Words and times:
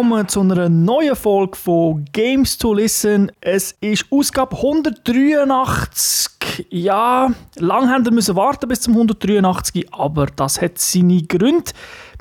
willkommen 0.00 0.28
zu 0.28 0.40
einer 0.40 0.70
neuen 0.70 1.14
Folge 1.14 1.58
von 1.58 2.06
Games 2.10 2.56
to 2.56 2.72
Listen. 2.72 3.30
Es 3.42 3.72
ist 3.82 4.06
Ausgabe 4.10 4.56
183. 4.56 6.68
Ja, 6.70 7.30
lang 7.56 7.90
haben 7.90 8.06
wir 8.06 8.34
warten 8.34 8.66
bis 8.66 8.80
zum 8.80 8.94
183, 8.94 9.92
aber 9.92 10.24
das 10.24 10.62
hat 10.62 10.78
seine 10.78 11.22
Gründe. 11.24 11.72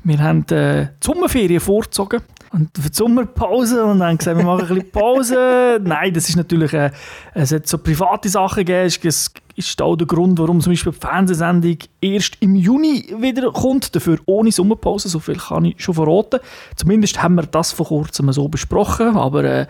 Wir 0.04 0.20
haben 0.20 0.46
äh, 0.50 0.88
die 0.88 1.08
Sommerferien 1.08 1.62
vorgezogen 1.62 2.20
und 2.52 2.78
für 2.78 2.90
die 2.90 2.96
Sommerpause 2.96 3.86
und 3.86 4.00
dann 4.00 4.18
gesagt, 4.18 4.38
wir 4.38 4.44
machen 4.44 4.68
ein 4.68 4.76
bisschen 4.76 4.92
Pause. 4.92 5.80
Nein, 5.82 6.14
das 6.14 6.28
ist 6.28 6.36
natürlich, 6.36 6.74
äh, 6.74 6.92
es 7.34 7.54
hat 7.54 7.66
so 7.66 7.78
private 7.78 8.28
Sachen 8.28 8.66
gegeben. 8.66 8.92
Es 9.06 9.32
ist 9.60 9.82
auch 9.82 9.98
der 9.98 10.08
Grund, 10.08 10.40
warum 10.40 10.62
zum 10.62 10.72
Beispiel 10.72 10.94
die 10.94 11.00
Fernsehsendung 11.00 11.78
erst 12.00 12.38
im 12.40 12.56
Juni 12.56 13.14
wieder 13.20 13.52
kommt, 13.52 13.94
dafür 13.94 14.18
ohne 14.26 14.52
Sommerpause, 14.52 15.10
so 15.10 15.20
viel 15.20 15.36
kann 15.36 15.66
ich 15.66 15.84
schon 15.84 15.96
verraten. 15.96 16.40
Zumindest 16.78 17.22
haben 17.22 17.36
wir 17.36 17.44
das 17.44 17.74
vor 17.74 17.88
kurzem 17.88 18.32
so 18.32 18.48
besprochen, 18.48 19.18
aber 19.18 19.44
äh, 19.44 19.68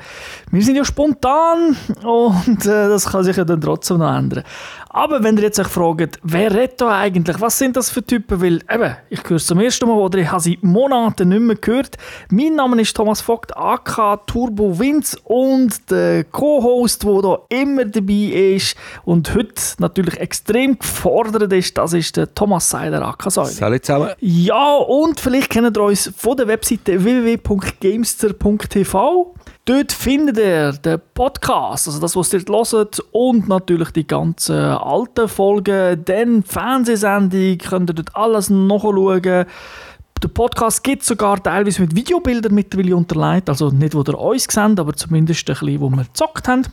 wir 0.51 0.61
sind 0.61 0.75
ja 0.75 0.85
spontan 0.85 1.75
und 2.03 2.65
äh, 2.65 2.87
das 2.87 3.09
kann 3.09 3.23
sich 3.23 3.35
ja 3.35 3.45
dann 3.45 3.61
trotzdem 3.61 3.97
noch 3.97 4.15
ändern. 4.15 4.43
Aber 4.89 5.23
wenn 5.23 5.37
ihr 5.37 5.43
jetzt 5.43 5.59
euch 5.59 5.67
fragt, 5.67 6.19
wer 6.23 6.51
redet 6.51 6.81
da 6.81 6.97
eigentlich, 6.97 7.39
was 7.39 7.59
sind 7.59 7.77
das 7.77 7.91
für 7.91 8.03
Typen, 8.03 8.41
weil 8.41 8.61
eben, 8.73 8.95
ich 9.09 9.21
höre 9.27 9.37
es 9.37 9.45
zum 9.45 9.59
ersten 9.59 9.87
Mal 9.87 9.93
oder 9.93 10.17
ich 10.17 10.31
habe 10.31 10.41
sie 10.41 10.57
Monaten 10.61 11.29
nicht 11.29 11.41
mehr 11.41 11.55
gehört. 11.55 11.97
Mein 12.31 12.55
Name 12.55 12.81
ist 12.81 12.95
Thomas 12.95 13.21
Vogt, 13.21 13.55
AK 13.55 14.25
Turbo 14.25 14.79
Winz 14.79 15.15
und 15.23 15.91
der 15.91 16.23
Co-Host, 16.23 17.03
der 17.03 17.21
da 17.21 17.37
immer 17.49 17.85
dabei 17.85 18.55
ist 18.55 18.75
und 19.03 19.35
heute 19.35 19.53
natürlich 19.77 20.19
extrem 20.19 20.79
gefordert 20.79 21.53
ist, 21.53 21.77
das 21.77 21.93
ist 21.93 22.17
der 22.17 22.33
Thomas 22.33 22.67
Seiler, 22.67 23.07
AK 23.07 23.31
Säule. 23.31 23.49
Salut 23.49 23.85
zusammen. 23.85 24.09
Ja, 24.19 24.73
und 24.75 25.19
vielleicht 25.19 25.51
kennt 25.51 25.77
ihr 25.77 25.83
uns 25.83 26.11
von 26.17 26.35
der 26.35 26.47
Webseite 26.47 27.03
www.gamester.tv. 27.03 29.35
Dort 29.69 29.91
findet 29.91 30.39
ihr 30.39 30.71
den 30.71 30.99
Podcast, 31.13 31.87
also 31.87 31.99
das, 31.99 32.15
was 32.15 32.33
ihr 32.33 32.39
hört, 32.39 32.99
und 33.11 33.47
natürlich 33.47 33.91
die 33.91 34.07
ganzen 34.07 34.55
alten 34.55 35.27
Folgen, 35.27 36.03
dann 36.05 36.41
Fernsehsendung, 36.41 37.59
könnt 37.59 37.91
ihr 37.91 37.93
dort 37.93 38.15
alles 38.15 38.49
nachschauen. 38.49 39.21
Der 39.21 40.27
Podcast 40.33 40.83
gibt 40.83 41.03
sogar 41.03 41.43
teilweise 41.43 41.83
mit 41.83 41.95
Videobildern 41.95 42.55
mittlerweile 42.55 42.95
unterlegt, 42.95 43.47
also 43.47 43.69
nicht, 43.69 43.93
wo 43.93 44.01
ihr 44.01 44.17
uns 44.19 44.45
seht, 44.45 44.79
aber 44.79 44.93
zumindest 44.93 45.47
ein 45.47 45.53
bisschen, 45.53 45.81
wo 45.81 45.89
wir 45.91 46.03
gezockt 46.03 46.47
haben. 46.47 46.63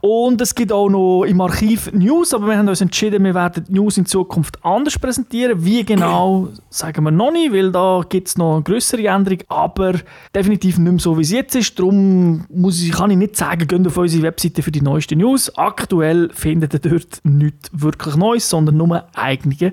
Und 0.00 0.40
es 0.40 0.54
gibt 0.54 0.72
auch 0.72 0.88
noch 0.88 1.24
im 1.24 1.40
Archiv 1.40 1.92
News, 1.92 2.32
aber 2.32 2.48
wir 2.48 2.56
haben 2.56 2.68
uns 2.68 2.80
entschieden, 2.80 3.22
wir 3.24 3.34
werden 3.34 3.64
die 3.68 3.74
News 3.74 3.98
in 3.98 4.06
Zukunft 4.06 4.58
anders 4.64 4.98
präsentieren. 4.98 5.62
Wie 5.64 5.84
genau, 5.84 6.48
sagen 6.70 7.04
wir 7.04 7.10
noch 7.10 7.32
nicht, 7.32 7.52
weil 7.52 7.70
da 7.70 8.02
gibt 8.08 8.28
es 8.28 8.38
noch 8.38 8.54
eine 8.54 8.62
größere 8.62 9.06
Änderung, 9.06 9.40
aber 9.48 9.94
definitiv 10.34 10.78
nicht 10.78 10.90
mehr 10.90 11.00
so, 11.00 11.18
wie 11.18 11.22
es 11.22 11.30
jetzt 11.30 11.54
ist. 11.54 11.78
Darum 11.78 12.46
muss 12.48 12.82
ich, 12.82 12.92
kann 12.92 13.10
ich 13.10 13.18
nicht 13.18 13.36
sagen, 13.36 13.66
geht 13.66 13.86
auf 13.86 13.96
unsere 13.96 14.22
Webseite 14.22 14.62
für 14.62 14.72
die 14.72 14.80
neuesten 14.80 15.18
News. 15.18 15.54
Aktuell 15.56 16.30
findet 16.32 16.74
ihr 16.74 16.80
dort 16.80 17.20
nichts 17.24 17.70
wirklich 17.72 18.16
Neues, 18.16 18.48
sondern 18.48 18.78
nur 18.78 19.04
eigene 19.14 19.72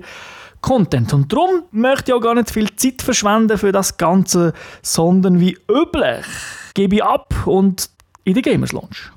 Content. 0.60 1.14
Und 1.14 1.32
darum 1.32 1.62
möchte 1.70 2.10
ich 2.10 2.14
auch 2.14 2.20
gar 2.20 2.34
nicht 2.34 2.50
viel 2.50 2.74
Zeit 2.76 3.00
verschwenden 3.00 3.56
für 3.56 3.72
das 3.72 3.96
Ganze, 3.96 4.52
sondern 4.82 5.40
wie 5.40 5.56
üblich 5.70 6.26
gebe 6.74 6.96
ich 6.96 7.04
ab 7.04 7.34
und 7.46 7.90
in 8.24 8.34
die 8.34 8.42
Gamers 8.42 8.72
Lounge. 8.72 9.10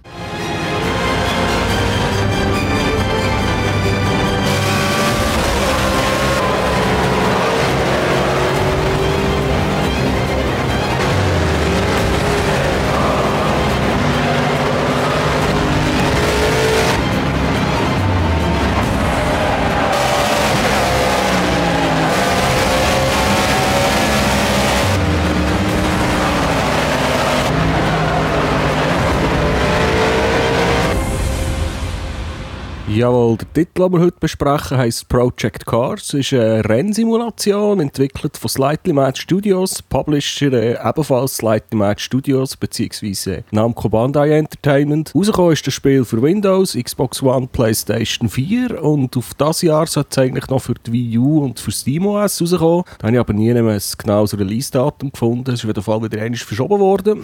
Jawohl, 32.94 33.38
der 33.38 33.54
Titel, 33.54 33.84
den 33.84 33.94
wir 33.94 34.00
heute 34.02 34.18
besprechen, 34.20 34.78
heisst 34.78 35.08
Project 35.08 35.66
Cars. 35.66 36.14
Es 36.14 36.14
ist 36.14 36.34
eine 36.34 36.68
Rennsimulation, 36.68 37.80
entwickelt 37.80 38.36
von 38.36 38.50
Slightly 38.50 38.92
Mad 38.92 39.18
Studios, 39.18 39.82
Publisher 39.82 40.52
äh, 40.52 40.78
ebenfalls 40.90 41.38
Slightly 41.38 41.78
Mad 41.78 42.02
Studios, 42.02 42.58
beziehungsweise 42.58 43.46
Namco 43.52 43.88
Bandai 43.88 44.32
Entertainment. 44.32 45.16
Rausgekommen 45.16 45.54
ist 45.54 45.66
das 45.66 45.74
Spiel 45.74 46.04
für 46.04 46.22
Windows, 46.22 46.74
Xbox 46.74 47.24
One, 47.24 47.48
Playstation 47.48 48.28
4 48.28 48.84
und 48.84 49.16
auf 49.16 49.36
das 49.36 49.62
Jahr 49.62 49.88
sollte 49.88 50.10
es 50.12 50.18
eigentlich 50.18 50.50
noch 50.50 50.62
für 50.62 50.74
die 50.74 50.92
Wii 50.92 51.18
U 51.18 51.46
und 51.46 51.62
für 51.62 51.72
SteamOS 51.72 52.42
rauskommen. 52.42 52.84
Da 53.00 53.08
habe 53.08 53.16
ich 53.16 53.20
aber 53.22 53.34
nie 53.34 53.52
ein 53.52 53.82
genaues 53.98 54.38
Release-Datum 54.38 55.14
gefunden. 55.14 55.50
Es 55.52 55.60
ist 55.60 55.64
auf 55.64 55.70
jeden 55.70 55.84
Fall 55.84 56.04
wieder 56.04 56.22
einmal 56.22 56.38
verschoben 56.38 56.80
worden. 56.82 57.22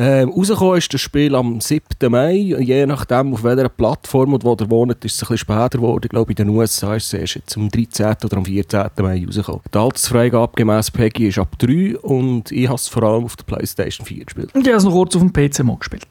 Ähm, 0.00 0.30
rausgekommen 0.30 0.78
ist 0.78 0.94
das 0.94 1.00
Spiel 1.00 1.34
am 1.34 1.60
7. 1.60 1.82
Mai. 2.08 2.54
Je 2.60 2.86
nachdem, 2.86 3.34
auf 3.34 3.42
welcher 3.42 3.68
Plattform 3.68 4.32
und 4.32 4.44
wo 4.44 4.52
ihr 4.54 4.70
wohnt, 4.70 5.04
ist 5.04 5.16
es 5.16 5.22
ein 5.22 5.26
bisschen 5.26 5.38
später 5.38 5.70
geworden. 5.70 6.02
Ich 6.04 6.10
glaube, 6.10 6.30
in 6.30 6.36
den 6.36 6.50
USA 6.50 6.94
ist 6.94 7.12
es 7.12 7.34
jetzt 7.34 7.56
am 7.56 7.68
13. 7.68 8.14
oder 8.22 8.36
am 8.36 8.44
14. 8.44 8.90
Mai 9.00 9.24
rausgekommen. 9.26 9.62
Die 9.74 9.76
Altersfreigabe 9.76 10.52
gemäß 10.54 10.92
PEGI 10.92 11.26
ist 11.26 11.38
ab 11.40 11.58
3 11.58 11.98
und 11.98 12.52
ich 12.52 12.68
habe 12.68 12.76
es 12.76 12.86
vor 12.86 13.02
allem 13.02 13.24
auf 13.24 13.34
der 13.34 13.42
PlayStation 13.42 14.06
4 14.06 14.24
gespielt. 14.24 14.54
Und 14.54 14.60
ich 14.60 14.68
habe 14.68 14.76
es 14.76 14.84
noch 14.84 14.92
kurz 14.92 15.16
auf 15.16 15.22
dem 15.22 15.32
PC 15.32 15.64
mal 15.64 15.76
gespielt. 15.76 16.06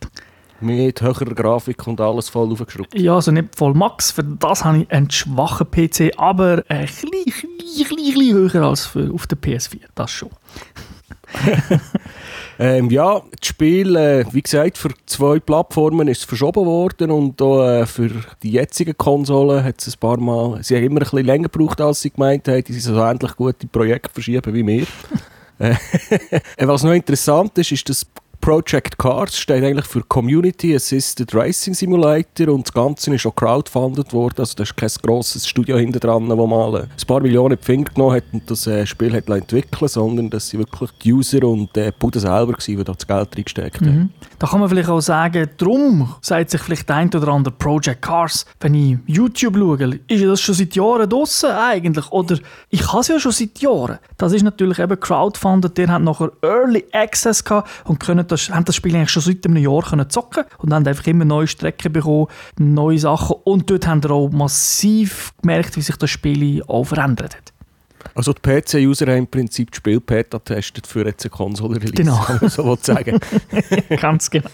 Mit 0.59 1.02
höherer 1.02 1.34
Grafik 1.34 1.88
und 1.88 2.02
alles 2.02 2.28
voll 2.28 2.52
aufgeschraubt. 2.52 2.94
Ja, 2.94 3.16
also 3.16 3.31
nicht 3.31 3.56
voll 3.56 3.74
Max, 3.74 4.12
für 4.12 4.24
das 4.24 4.66
habe 4.66 4.80
ich 4.80 4.92
einen 4.92 5.09
schwachen 5.09 5.72
PC, 5.72 6.12
aber 6.18 6.62
ein 6.68 6.88
bisschen, 6.88 7.09
bisschen, 7.58 7.96
bisschen 7.96 8.34
höher 8.34 8.64
als 8.64 8.86
für, 8.86 9.14
auf 9.14 9.28
der 9.28 9.38
PS4, 9.38 9.80
das 9.96 10.12
schon. 10.12 10.31
Ähm, 12.59 12.90
ja, 12.90 13.22
das 13.40 13.50
Spiel, 13.50 13.95
äh, 13.95 14.25
wie 14.31 14.41
gesagt, 14.41 14.78
für 14.78 14.90
zwei 15.06 15.40
Plattformen 15.40 16.07
ist 16.07 16.19
es 16.19 16.23
verschoben 16.23 16.66
worden 16.66 17.12
und 17.12 17.41
auch, 17.41 17.63
äh, 17.63 17.85
für 17.85 18.09
die 18.41 18.51
jetzigen 18.51 18.97
Konsolen 18.97 19.63
hat 19.63 19.79
es 19.79 19.95
ein 19.95 20.00
paar 20.00 20.18
Mal, 20.18 20.63
sie 20.63 20.75
haben 20.75 20.84
immer 20.84 21.01
ein 21.01 21.03
bisschen 21.03 21.25
länger 21.25 21.50
gebraucht, 21.50 21.79
als 21.81 22.01
sie 22.01 22.09
gemeint 22.09 22.47
haben, 22.47 22.63
die 22.63 22.73
sind 22.73 22.95
so 22.95 23.01
ähnlich 23.01 23.35
gute 23.35 23.68
Projekte 23.68 24.09
verschieben 24.12 24.53
wie 24.53 24.66
wir. 24.66 24.88
Äh, 25.59 25.73
was 26.68 26.84
noch 26.84 26.91
interessant 26.91 27.57
ist, 27.57 27.72
ist, 27.72 27.90
dass 27.90 28.06
Project 28.42 28.98
Cars 28.98 29.38
steht 29.38 29.64
eigentlich 29.64 29.86
für 29.86 30.02
Community 30.03 30.75
Assisted 30.75 31.34
Racing 31.34 31.74
Simulator 31.74 32.48
und 32.53 32.68
das 32.68 32.74
Ganze 32.74 33.14
ist 33.14 33.25
auch 33.25 33.36
crowdfunded 33.36 34.14
worden. 34.14 34.36
Also 34.40 34.53
da 34.56 34.64
ist 34.64 34.78
kein 34.78 34.90
grosses 35.02 35.48
Studio 35.48 35.78
hinter 35.78 36.00
dran, 36.00 36.30
das 36.30 36.38
mal 36.38 36.75
ein 36.81 36.88
paar 37.08 37.20
Millionen 37.20 37.53
in 37.53 37.59
die 37.59 37.66
Finger 37.66 37.92
genommen 37.94 38.16
hat 38.16 38.24
und 38.31 38.50
das 38.50 38.68
äh, 38.68 38.86
Spiel 38.86 39.14
hat 39.14 39.28
entwickeln 39.30 39.88
sondern 39.88 40.30
das 40.30 40.50
sind 40.50 40.59
wirklich 40.59 40.92
die 41.03 41.14
User 41.14 41.44
und 41.44 41.75
die 41.75 41.90
Bude 41.98 42.20
selber 42.20 42.53
gewesen, 42.53 42.78
die 42.78 42.84
da 42.84 42.94
das 42.94 43.08
Geld 43.08 43.36
reingesteckt 43.36 43.81
haben. 43.81 43.96
Mhm. 43.96 44.09
Da 44.40 44.48
kann 44.48 44.59
man 44.59 44.69
vielleicht 44.69 44.90
auch 44.90 45.02
sagen, 45.02 45.50
darum 45.58 46.16
sagt 46.22 46.52
sich 46.52 46.62
vielleicht 46.62 46.90
ein 46.92 47.09
oder 47.09 47.30
andere 47.30 47.54
Project 47.54 48.02
Cars, 48.02 48.46
wenn 48.59 48.74
ich 48.75 48.98
YouTube 49.08 49.56
schaue, 49.56 50.00
ist 50.08 50.24
das 50.24 50.42
schon 50.42 50.56
seit 50.56 50.75
Jahren 50.75 51.09
draussen 51.09 51.50
eigentlich? 51.52 52.12
Oder 52.12 52.38
ich 52.69 52.88
habe 52.88 53.01
es 53.01 53.07
ja 53.07 53.19
schon 53.19 53.31
seit 53.31 53.60
Jahren. 53.60 54.00
Das 54.18 54.33
ist 54.33 54.44
natürlich 54.44 54.80
eben 54.80 55.00
crowdfunded, 55.00 55.78
der 55.78 55.88
hat 55.90 56.01
nachher 56.01 56.31
Early 56.42 56.86
Access 56.92 57.44
gehabt 57.44 57.69
und 57.86 58.00
können 58.00 58.26
das 58.27 58.38
das, 58.38 58.56
haben 58.56 58.65
das 58.65 58.75
Spiel 58.75 58.95
eigentlich 58.95 59.09
schon 59.09 59.24
seit 59.24 59.45
einem 59.45 59.57
Jahr 59.57 59.81
können 59.81 60.09
zocken 60.09 60.44
und 60.59 60.74
haben 60.74 60.88
einfach 60.88 61.07
immer 61.07 61.25
neue 61.25 61.47
Strecken 61.47 61.91
bekommen, 61.91 62.27
neue 62.57 63.00
Sachen 63.00 63.35
und 63.44 63.69
dort 63.69 63.88
haben 63.88 64.03
wir 64.03 64.12
auch 64.12 64.29
massiv 64.29 65.33
gemerkt, 65.41 65.75
wie 65.75 65.81
sich 65.81 65.97
das 65.97 66.09
Spiel 66.09 66.63
auch 66.68 66.85
verändert 66.85 67.35
hat. 67.35 67.53
Also 68.15 68.31
die 68.33 68.41
PC-User 68.41 69.07
haben 69.07 69.18
im 69.18 69.27
Prinzip 69.27 69.71
das 69.71 69.77
Spiel 69.77 70.00
Beta 70.00 70.38
getestet 70.38 70.88
für 70.88 71.06
jetzt 71.06 71.25
eine 71.25 71.31
Konsole-Release, 71.31 71.94
genau. 71.94 72.19
kann 72.19 72.39
man 72.41 72.50
so 72.50 72.77
sagen. 72.81 73.19
Ganz 74.01 74.30
genau. 74.30 74.50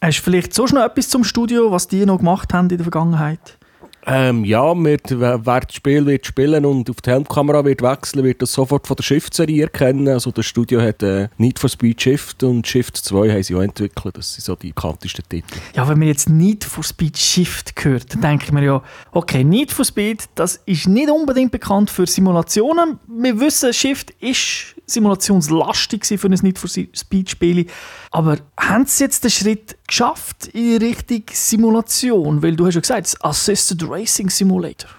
Hast 0.00 0.18
du 0.18 0.22
vielleicht 0.22 0.52
so 0.52 0.66
schnell 0.66 0.84
etwas 0.84 1.08
zum 1.08 1.22
Studio, 1.22 1.70
was 1.70 1.86
die 1.86 2.04
noch 2.04 2.18
gemacht 2.18 2.52
haben 2.52 2.68
in 2.70 2.78
der 2.78 2.84
Vergangenheit? 2.84 3.58
Ähm, 4.06 4.44
ja, 4.44 4.74
wir, 4.74 4.98
wer 5.08 5.60
das 5.60 5.74
Spiel 5.74 6.04
wird 6.06 6.26
spielen 6.26 6.64
und 6.66 6.90
auf 6.90 7.00
die 7.00 7.10
Helmkamera 7.10 7.64
wird 7.64 7.82
wechseln, 7.82 8.24
wird 8.24 8.42
das 8.42 8.52
sofort 8.52 8.86
von 8.86 8.96
der 8.96 9.02
Shift-Serie 9.02 9.64
erkennen. 9.64 10.08
Also 10.08 10.30
das 10.30 10.46
Studio 10.46 10.80
hat 10.80 11.02
äh, 11.02 11.28
Need 11.38 11.58
for 11.58 11.70
Speed 11.70 12.00
Shift 12.00 12.42
und 12.42 12.66
Shift 12.66 12.96
2 12.96 13.30
haben 13.30 13.42
sie 13.42 13.54
auch 13.54 13.62
entwickelt. 13.62 14.16
Das 14.16 14.34
sind 14.34 14.44
so 14.44 14.56
die 14.56 14.68
bekanntesten 14.68 15.22
Titel. 15.28 15.56
Ja, 15.74 15.88
wenn 15.88 15.98
man 15.98 16.08
jetzt 16.08 16.28
Need 16.28 16.64
for 16.64 16.84
Speed 16.84 17.16
Shift 17.16 17.72
hört, 17.82 18.22
dann 18.22 18.38
ich 18.42 18.52
mir 18.52 18.64
ja, 18.64 18.82
okay, 19.12 19.42
Need 19.42 19.72
for 19.72 19.84
Speed, 19.84 20.24
das 20.34 20.56
ist 20.66 20.86
nicht 20.86 21.10
unbedingt 21.10 21.50
bekannt 21.52 21.88
für 21.90 22.06
Simulationen. 22.06 22.98
Wir 23.06 23.38
wissen, 23.40 23.72
Shift 23.72 24.10
ist 24.20 24.73
simulationslastig 24.86 26.04
für 26.18 26.28
ein 26.28 26.38
Need 26.42 26.58
for 26.58 26.68
Speed 26.68 27.30
Spiel. 27.30 27.66
Aber 28.10 28.38
haben 28.58 28.86
sie 28.86 29.04
jetzt 29.04 29.24
den 29.24 29.30
Schritt 29.30 29.76
geschafft 29.86 30.48
in 30.48 30.78
Richtung 30.78 31.24
Simulation? 31.32 32.42
Weil 32.42 32.56
du 32.56 32.66
hast 32.66 32.74
ja 32.74 32.80
gesagt, 32.80 33.16
Assisted 33.20 33.88
Racing 33.88 34.30
Simulator. 34.30 34.90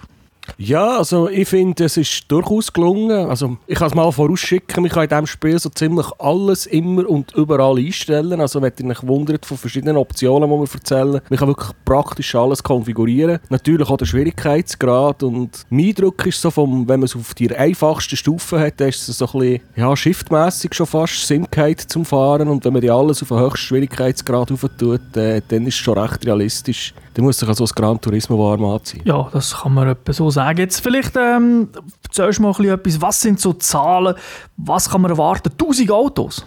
Ja, 0.58 0.98
also 0.98 1.30
ich 1.30 1.48
finde, 1.48 1.86
es 1.86 1.98
ist 1.98 2.32
durchaus 2.32 2.72
gelungen. 2.72 3.30
Also 3.30 3.58
ich 3.68 3.78
kann 3.78 3.88
es 3.88 3.96
mal 3.96 4.12
vorausschicken, 4.12 4.84
man 4.84 4.92
kann 4.92 5.04
in 5.04 5.10
diesem 5.10 5.28
Spiel 5.28 5.60
so 5.60 5.70
ziemlich 5.70 6.08
alles 6.20 6.66
immer 6.66 7.10
und 7.10 7.34
überall 7.36 7.78
einstellen. 7.78 8.40
Also 8.40 8.62
wenn 8.62 8.74
ihr 8.80 8.90
euch 8.90 9.06
wundert 9.06 9.46
von 9.46 9.58
verschiedenen 9.58 9.98
Optionen, 9.98 10.50
die 10.50 10.56
wir 10.56 10.74
erzählen, 10.74 11.22
man 11.30 11.40
kann 11.40 11.48
wirklich 11.48 11.72
praktisch 11.84 12.36
alles 12.36 12.64
konfigurieren. 12.64 13.40
Natürlich 13.50 13.90
auch 13.90 13.98
der 13.98 14.06
Schwierigkeitsgrad 14.06 15.24
und 15.24 15.66
mein 15.70 15.86
Eindruck 15.86 16.26
ist 16.26 16.42
so, 16.42 16.52
vom, 16.52 16.88
wenn 16.88 17.00
man 17.00 17.06
es 17.06 17.16
auf 17.16 17.34
die 17.34 17.54
einfachsten 17.54 18.16
Stufen 18.16 18.60
hat, 18.60 18.80
dann 18.80 18.90
ist 18.90 19.08
es 19.08 19.18
so 19.18 19.26
ein 19.26 19.40
bisschen 19.40 19.62
ja, 19.76 19.96
shiftmässig 19.96 20.74
schon 20.74 20.88
fast 20.88 21.28
Simkeit 21.28 21.82
zum 21.82 22.06
Fahren 22.06 22.48
und 22.48 22.64
wenn 22.66 22.74
man 22.74 22.82
die 22.82 22.92
alles 22.92 23.22
auf 23.22 23.30
den 23.30 23.40
höchsten 23.40 23.68
Schwierigkeitsgrad 23.68 24.50
tut, 24.50 25.18
äh, 25.18 25.42
dann 25.48 25.68
ist 25.68 25.76
es 25.76 25.80
schon 25.80 25.98
recht 25.98 26.26
realistisch. 26.26 26.94
Dann 27.14 27.24
muss 27.24 27.38
sich 27.38 27.48
also 27.48 27.64
das 27.64 27.74
Gran 27.74 28.00
Turismo 28.00 28.38
warm 28.38 28.66
anziehen. 28.66 29.02
Ja, 29.06 29.30
das 29.32 29.56
kann 29.56 29.74
man 29.74 29.88
etwa 29.88 30.12
so 30.12 30.30
sagen. 30.36 30.60
Jetzt 30.60 30.82
vielleicht 30.82 31.16
ähm, 31.18 31.70
erzählst 32.04 32.40
du 32.40 32.44
mal 32.44 32.50
ein 32.50 32.56
bisschen 32.56 32.74
etwas, 32.74 33.02
was 33.02 33.22
sind 33.22 33.40
so 33.40 33.54
Zahlen, 33.54 34.16
was 34.58 34.90
kann 34.90 35.02
man 35.02 35.12
erwarten? 35.12 35.52
1000 35.52 35.92
Autos? 35.92 36.46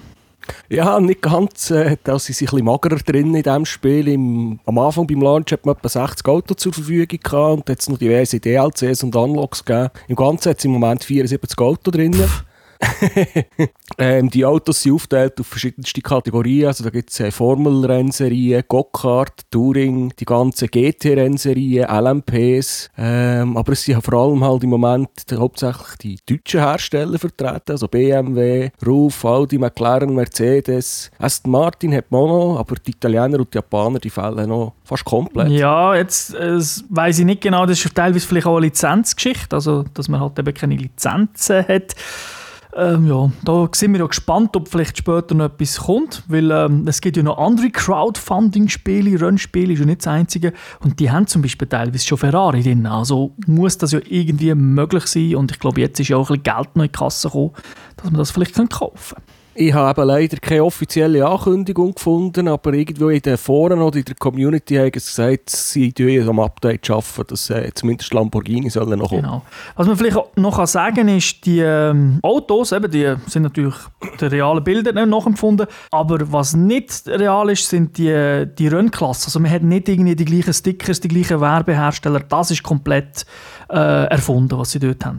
Ja, 0.69 0.99
nicht 1.01 1.23
ganz. 1.23 1.71
Äh, 1.71 1.97
da 2.05 2.19
sind 2.19 2.37
sie 2.37 2.45
ein 2.45 2.51
bisschen 2.51 2.65
magerer 2.65 2.97
drin 2.97 3.35
in 3.35 3.43
diesem 3.43 3.65
Spiel. 3.67 4.09
Im, 4.09 4.61
am 4.65 4.79
Anfang 4.79 5.07
beim 5.07 5.21
Launch 5.21 5.53
hat 5.53 5.67
man 5.67 5.77
etwa 5.77 5.89
60 5.89 6.27
Autos 6.27 6.57
zur 6.59 6.73
Verfügung 6.73 7.19
gehabt 7.23 7.69
und 7.69 7.71
es 7.71 7.89
noch 7.89 7.99
diverse 7.99 8.41
DLCs 8.41 9.03
und 9.03 9.17
Unlocks 9.17 9.65
gegeben. 9.65 9.91
Im 10.09 10.17
Ganzen 10.17 10.51
hat 10.51 10.59
es 10.59 10.65
im 10.65 10.73
Moment 10.73 11.05
74 11.05 11.59
Autos 11.59 11.93
drin. 11.93 12.15
ähm, 13.99 14.31
die 14.31 14.45
Autos 14.45 14.83
sind 14.83 14.93
aufgeteilt 14.93 15.41
auf 15.41 15.47
verschiedenste 15.47 16.01
Kategorien. 16.01 16.67
Also 16.67 16.85
da 16.85 16.91
gibt 16.91 17.11
es 17.11 17.21
äh, 17.21 17.31
Formel-Rennserien, 17.31 18.63
Go-Kart, 18.69 19.51
Touring, 19.51 20.13
die 20.19 20.25
ganzen 20.25 20.69
GT-Rennserien, 20.69 21.89
LMPs. 21.89 22.91
Ähm, 22.97 23.57
aber 23.57 23.73
es 23.73 23.83
sind 23.83 24.03
vor 24.03 24.15
allem 24.15 24.45
halt 24.45 24.63
im 24.63 24.71
Moment 24.71 25.11
hauptsächlich 25.33 25.97
die 26.03 26.19
deutschen 26.37 26.61
Hersteller 26.61 27.19
vertreten. 27.19 27.73
Also 27.73 27.89
BMW, 27.89 28.71
RUF, 28.87 29.25
Audi, 29.25 29.59
McLaren, 29.59 30.15
Mercedes. 30.15 31.11
Aston 31.19 31.51
Martin 31.51 31.95
hat 31.95 32.11
noch, 32.11 32.59
aber 32.59 32.77
die 32.77 32.93
Italiener 32.93 33.41
und 33.41 33.53
die 33.53 33.59
Japaner, 33.59 33.99
die 33.99 34.11
fehlen 34.11 34.49
noch 34.49 34.75
fast 34.85 35.05
komplett. 35.05 35.51
Ja, 35.51 35.95
jetzt 35.95 36.35
äh, 36.35 36.59
weiß 36.91 37.19
ich 37.19 37.25
nicht 37.25 37.43
genau, 37.43 37.67
das 37.67 37.85
ist 37.85 37.95
teilweise 37.95 38.27
vielleicht 38.27 38.47
auch 38.47 38.57
eine 38.57 38.67
Lizenzgeschichte, 38.67 39.57
also 39.57 39.85
dass 39.95 40.09
man 40.09 40.21
halt 40.21 40.39
eben 40.39 40.55
keine 40.55 40.77
Lizenzen 40.77 41.67
hat. 41.67 41.95
Ähm, 42.75 43.07
ja, 43.07 43.31
da 43.45 43.69
sind 43.73 43.93
wir 43.93 44.01
ja 44.01 44.07
gespannt, 44.07 44.55
ob 44.55 44.69
vielleicht 44.69 44.99
später 44.99 45.35
noch 45.35 45.47
etwas 45.47 45.79
kommt, 45.79 46.23
weil 46.29 46.51
ähm, 46.51 46.87
es 46.87 47.01
gibt 47.01 47.17
ja 47.17 47.23
noch 47.23 47.39
andere 47.39 47.71
Crowdfunding-Spiele, 47.71 49.21
Rennspiele 49.21 49.73
ist 49.73 49.81
ja 49.81 49.87
nicht 49.87 50.01
das 50.01 50.09
einzige 50.09 50.53
und 50.81 51.01
die 51.01 51.11
haben 51.11 51.27
zum 51.27 51.41
Beispiel 51.41 51.67
teilweise 51.67 52.07
schon 52.07 52.19
Ferrari 52.19 52.63
drin, 52.63 52.87
also 52.87 53.35
muss 53.47 53.79
das 53.79 53.93
ja 53.93 54.01
irgendwie 54.05 54.55
möglich 54.55 55.07
sein 55.07 55.37
und 55.37 55.51
ich 55.51 55.59
glaube, 55.59 55.81
jetzt 55.81 55.99
ist 55.99 56.09
ja 56.09 56.19
auch 56.19 56.31
ein 56.31 56.41
bisschen 56.41 56.57
Geld 56.57 56.77
noch 56.77 56.85
in 56.85 56.93
die 56.93 56.99
Kasse 56.99 57.29
gekommen, 57.29 57.53
dass 57.97 58.05
man 58.05 58.15
das 58.15 58.31
vielleicht 58.31 58.55
kaufen 58.55 59.15
kann. 59.15 59.23
Ich 59.61 59.75
habe 59.75 60.05
leider 60.05 60.37
keine 60.37 60.63
offizielle 60.63 61.27
Ankündigung 61.27 61.93
gefunden, 61.93 62.47
aber 62.47 62.75
irgendwo 62.75 63.09
in 63.09 63.21
den 63.21 63.37
Foren 63.37 63.81
oder 63.81 63.97
in 63.99 64.05
der 64.05 64.15
Community 64.15 64.77
haben 64.77 64.85
sie 64.85 64.91
gesagt, 64.93 65.51
sie 65.51 65.93
arbeiten 65.99 66.29
am 66.29 66.39
Update 66.39 66.89
dass 66.89 67.51
äh, 67.51 67.69
zumindest 67.75 68.15
Lamborghini 68.15 68.71
sollen 68.71 68.97
noch 68.97 69.09
kommen. 69.09 69.23
Genau. 69.23 69.43
Was 69.75 69.89
man 69.89 69.97
vielleicht 69.97 70.37
noch 70.37 70.65
sagen 70.65 70.95
kann, 70.95 71.09
ist, 71.09 71.45
die 71.45 71.59
ähm, 71.59 72.21
Autos, 72.23 72.71
eben, 72.71 72.89
die 72.89 73.13
sind 73.27 73.43
natürlich 73.43 73.75
den 74.21 74.29
realen 74.29 74.63
Bildern 74.63 75.09
nachempfunden, 75.09 75.67
aber 75.91 76.31
was 76.31 76.55
nicht 76.55 77.09
real 77.09 77.51
ist, 77.51 77.69
sind 77.69 77.99
die, 77.99 78.47
die 78.57 78.69
Rennklassen. 78.69 79.27
Also 79.27 79.41
man 79.41 79.51
hat 79.51 79.65
nicht 79.65 79.89
irgendwie 79.89 80.15
die 80.15 80.25
gleichen 80.25 80.55
Stickers, 80.55 81.01
die 81.01 81.09
gleichen 81.09 81.41
Werbehersteller, 81.41 82.21
das 82.21 82.53
ist 82.53 82.63
komplett 82.63 83.27
äh, 83.69 84.05
erfunden, 84.05 84.57
was 84.57 84.71
sie 84.71 84.79
dort 84.79 85.05
haben. 85.05 85.19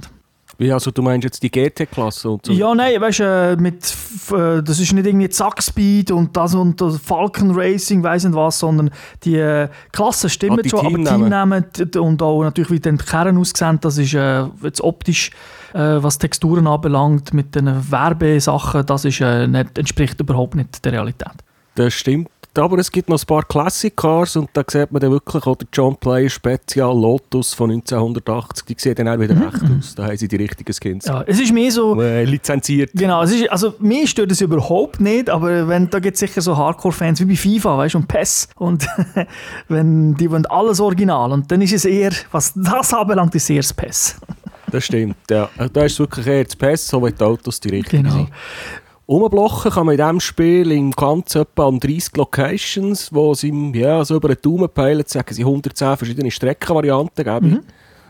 Wie, 0.59 0.73
also 0.73 0.91
du 0.91 1.01
meinst 1.01 1.23
jetzt 1.23 1.41
die 1.41 1.50
GT-Klasse 1.50 2.29
und 2.31 2.45
so? 2.45 2.51
Ja, 2.51 2.75
nein, 2.75 3.00
weißt 3.00 3.19
du, 3.19 3.23
äh, 3.23 3.56
mit, 3.56 3.95
äh, 4.31 4.61
das 4.61 4.81
ist 4.81 4.91
nicht 4.91 5.07
irgendwie 5.07 5.29
Zack 5.29 5.63
Speed 5.63 6.11
und 6.11 6.35
das 6.35 6.53
und 6.53 6.81
das 6.81 6.97
Falcon 6.97 7.51
Racing, 7.56 8.03
weiss 8.03 8.25
nicht 8.25 8.35
was, 8.35 8.59
sondern 8.59 8.89
die 9.23 9.38
äh, 9.38 9.69
Klassen 9.94 10.29
stimmen 10.29 10.59
ah, 10.65 10.67
schon, 10.67 10.85
aber 10.85 10.97
Teamnamen 10.97 11.65
und 11.97 12.21
auch 12.21 12.44
natürlich, 12.44 12.71
wie 12.71 12.79
die 12.81 12.97
Kern 12.97 13.38
aussehen, 13.38 13.79
das 13.79 13.97
ist 13.97 14.11
jetzt 14.11 14.81
optisch, 14.81 15.31
was 15.71 16.17
Texturen 16.17 16.65
anbelangt, 16.65 17.31
mit 17.31 17.53
den 17.53 17.67
Werbesachen, 17.91 18.85
das 18.85 19.06
ist, 19.06 19.21
nicht, 19.21 19.77
entspricht 19.77 20.19
überhaupt 20.19 20.56
nicht 20.56 20.83
der 20.83 20.94
Realität. 20.94 21.31
Das 21.75 21.94
stimmt 21.94 22.29
aber 22.57 22.80
es 22.80 22.92
gibt 22.92 23.10
noch 23.10 23.22
ein 23.22 23.25
paar 23.25 23.44
Classic 23.44 23.96
Cars 23.96 24.36
und 24.36 24.50
da 24.54 24.63
sieht 24.68 24.92
man 24.92 25.00
dann 25.00 25.12
wirklich 25.12 25.46
auch 25.46 25.56
den 25.56 25.68
John 25.72 25.96
Player 25.96 26.30
Spezial 26.30 27.00
Lotus 27.00 27.54
von 27.54 27.72
1980. 27.72 28.66
Die 28.66 28.75
sehen 28.78 28.96
dann 28.96 29.07
auch 29.07 29.19
wieder 29.19 29.36
mhm. 29.36 29.48
echt 29.48 29.63
aus. 29.63 29.96
Da 29.96 30.07
haben 30.07 30.18
sie 30.18 30.28
die 30.28 30.36
richtigen 30.36 30.74
Skins. 30.74 31.06
Ja, 31.06 31.24
es 31.28 31.40
ist 31.40 31.54
mehr 31.54 31.72
so... 31.72 32.00
Äh, 32.01 32.25
lizenziert. 32.25 32.92
Genau, 32.94 33.22
es 33.24 33.31
ist, 33.31 33.50
also 33.51 33.75
mir 33.80 34.07
stört 34.07 34.31
es 34.31 34.42
überhaupt 34.42 35.00
nicht, 35.00 35.30
aber 35.30 35.68
wenn, 35.68 35.90
da 35.90 36.00
gibt 36.00 36.16
es 36.16 36.19
sicher 36.19 36.42
so 36.42 36.57
Hardcore-Fans 36.57 37.19
wie 37.22 37.25
bei 37.25 37.36
FIFA, 37.36 37.78
weißt 37.78 37.96
und 37.96 38.07
PES 38.07 38.50
und 38.56 38.88
wenn 39.68 40.16
die 40.16 40.30
wollen 40.30 40.45
alles 40.48 40.80
original 40.80 41.31
und 41.31 41.52
dann 41.52 41.62
ist 41.62 41.74
es 41.74 41.86
eher, 41.86 42.12
was 42.31 42.54
das 42.56 42.94
anbelangt, 42.94 43.36
ist 43.36 43.50
eher 43.50 43.57
das 43.57 43.74
PES. 43.74 44.16
Das 44.72 44.86
stimmt, 44.86 45.18
ja. 45.30 45.50
Da 45.74 45.84
ist 45.84 45.94
es 45.94 46.00
wirklich 46.00 46.28
eher 46.28 46.44
das 46.44 46.56
PES, 46.56 46.88
so 46.88 47.06
wie 47.06 47.12
die 47.12 47.24
Autos 47.24 47.60
die 47.60 47.69
richtigen 47.69 48.04
genau. 48.04 48.16
sind. 48.16 48.30
Umblocken 49.09 49.71
kann 49.71 49.88
man 49.88 49.94
in 49.94 50.06
diesem 50.06 50.19
Spiel 50.19 50.71
im 50.71 50.91
Ganzen 50.91 51.41
etwa 51.41 51.67
an 51.67 51.79
30 51.79 52.15
Locations, 52.15 53.11
wo 53.11 53.31
es 53.31 53.44
im, 53.44 53.73
ja, 53.73 54.06
so 54.06 54.15
über 54.15 54.27
den 54.27 54.38
Daumen 54.39 54.69
peilen, 54.69 55.03
sagen 55.07 55.33
sie 55.33 55.41
110 55.41 55.97
verschiedene 55.97 56.29
Streckenvarianten 56.29 57.25
geben. 57.25 57.50
Mhm. 57.50 57.63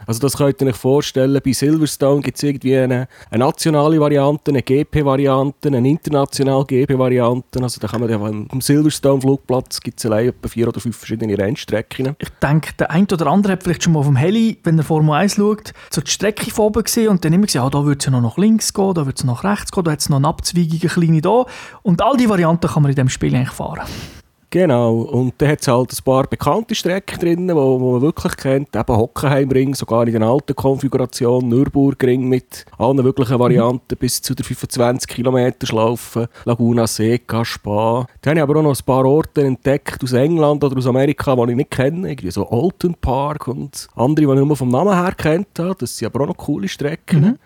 Also 0.09 0.21
das 0.21 0.38
könnt 0.38 0.59
ihr 0.59 0.69
euch 0.69 0.75
vorstellen, 0.75 1.39
bei 1.45 1.51
Silverstone 1.51 2.21
gibt 2.21 2.38
es 2.38 2.41
irgendwie 2.41 2.75
eine, 2.75 3.07
eine, 3.29 3.45
nationale 3.45 4.00
Variante, 4.00 4.50
eine 4.50 4.63
GP-Variante, 4.63 5.67
eine 5.67 5.88
internationale 5.88 6.65
GP-Variante. 6.65 7.61
Also 7.61 7.79
da 7.79 7.88
kann 7.88 8.01
man 8.01 8.09
ja 8.09 8.19
am 8.19 8.59
Silverstone-Flugplatz 8.59 9.79
gibt 9.81 10.00
es 10.00 10.07
allein 10.07 10.29
etwa 10.29 10.47
vier 10.47 10.67
oder 10.67 10.79
fünf 10.79 10.97
verschiedene 10.97 11.38
Rennstrecken. 11.38 12.15
Ich 12.17 12.29
denke, 12.41 12.73
der 12.79 12.89
ein 12.89 13.03
oder 13.03 13.27
andere 13.27 13.53
hat 13.53 13.61
vielleicht 13.61 13.83
schon 13.83 13.94
mal 13.94 14.00
auf 14.00 14.07
dem 14.07 14.15
Heli, 14.15 14.57
wenn 14.63 14.79
er 14.79 14.83
Formel 14.83 15.13
1 15.13 15.35
schaut, 15.35 15.73
so 15.91 16.01
die 16.01 16.09
Strecke 16.09 16.50
von 16.50 16.65
oben 16.65 16.83
gesehen 16.85 17.09
und 17.09 17.23
dann 17.23 17.31
immer 17.31 17.45
gesagt, 17.45 17.63
ah, 17.67 17.69
da 17.69 17.85
wird 17.85 18.01
es 18.01 18.07
ja 18.07 18.11
noch 18.11 18.21
nach 18.21 18.37
links 18.39 18.73
gehen, 18.73 18.95
da 18.95 19.06
wird 19.06 19.19
es 19.19 19.25
nach 19.25 19.44
rechts 19.44 19.71
gehen, 19.71 19.83
da 19.83 19.92
hat 19.92 19.99
es 19.99 20.09
noch 20.09 20.18
eine 20.18 20.28
Abzweigung, 20.28 20.80
eine 20.81 20.89
kleine 20.89 21.21
da. 21.21 21.45
Und 21.83 22.01
all 22.01 22.18
diese 22.18 22.30
Varianten 22.30 22.68
kann 22.68 22.81
man 22.81 22.89
in 22.89 22.95
diesem 22.95 23.09
Spiel 23.09 23.35
eigentlich 23.35 23.51
fahren. 23.51 23.85
Genau, 24.51 25.01
und 25.01 25.35
da 25.37 25.47
hat 25.47 25.61
es 25.61 25.68
halt 25.68 25.94
ein 25.94 26.03
paar 26.03 26.23
bekannte 26.25 26.73
Strecken 26.73 27.19
drin, 27.19 27.49
wo, 27.49 27.79
wo 27.79 27.91
man 27.91 28.01
wirklich 28.01 28.35
kennt, 28.35 28.75
eben 28.75 28.97
Hockenheimring, 28.97 29.75
sogar 29.75 30.07
in 30.07 30.13
der 30.13 30.23
alten 30.23 30.56
Konfiguration, 30.56 31.47
Nürburgring 31.47 32.27
mit 32.27 32.65
allen 32.79 32.97
möglichen 32.97 33.37
Varianten 33.37 33.94
mhm. 33.94 33.99
bis 33.99 34.19
zu 34.23 34.33
der 34.33 34.44
25 34.44 35.07
Kilometer 35.07 35.68
Schlaufe, 35.68 36.29
Laguna 36.45 36.87
Seca, 36.87 37.45
Spa. 37.45 38.07
Dann 38.21 38.31
habe 38.31 38.39
ich 38.39 38.44
aber 38.44 38.59
auch 38.59 38.63
noch 38.63 38.79
ein 38.79 38.85
paar 38.85 39.06
Orte 39.06 39.44
entdeckt 39.44 40.03
aus 40.03 40.13
England 40.13 40.63
oder 40.63 40.75
aus 40.75 40.87
Amerika, 40.87 41.35
die 41.35 41.51
ich 41.51 41.57
nicht 41.57 41.69
kenne, 41.69 42.09
irgendwie 42.09 42.31
so 42.31 42.49
Alton 42.49 42.95
Park 42.99 43.47
und 43.47 43.87
andere, 43.95 44.25
die 44.25 44.41
ich 44.41 44.45
nur 44.47 44.57
vom 44.57 44.69
Namen 44.69 44.95
her 44.95 45.13
kennt 45.15 45.59
habe. 45.59 45.75
Das 45.77 45.95
sind 45.95 46.07
aber 46.07 46.23
auch 46.23 46.29
noch 46.29 46.37
coole 46.37 46.68
Strecken. 46.68 47.21
Mhm. 47.21 47.37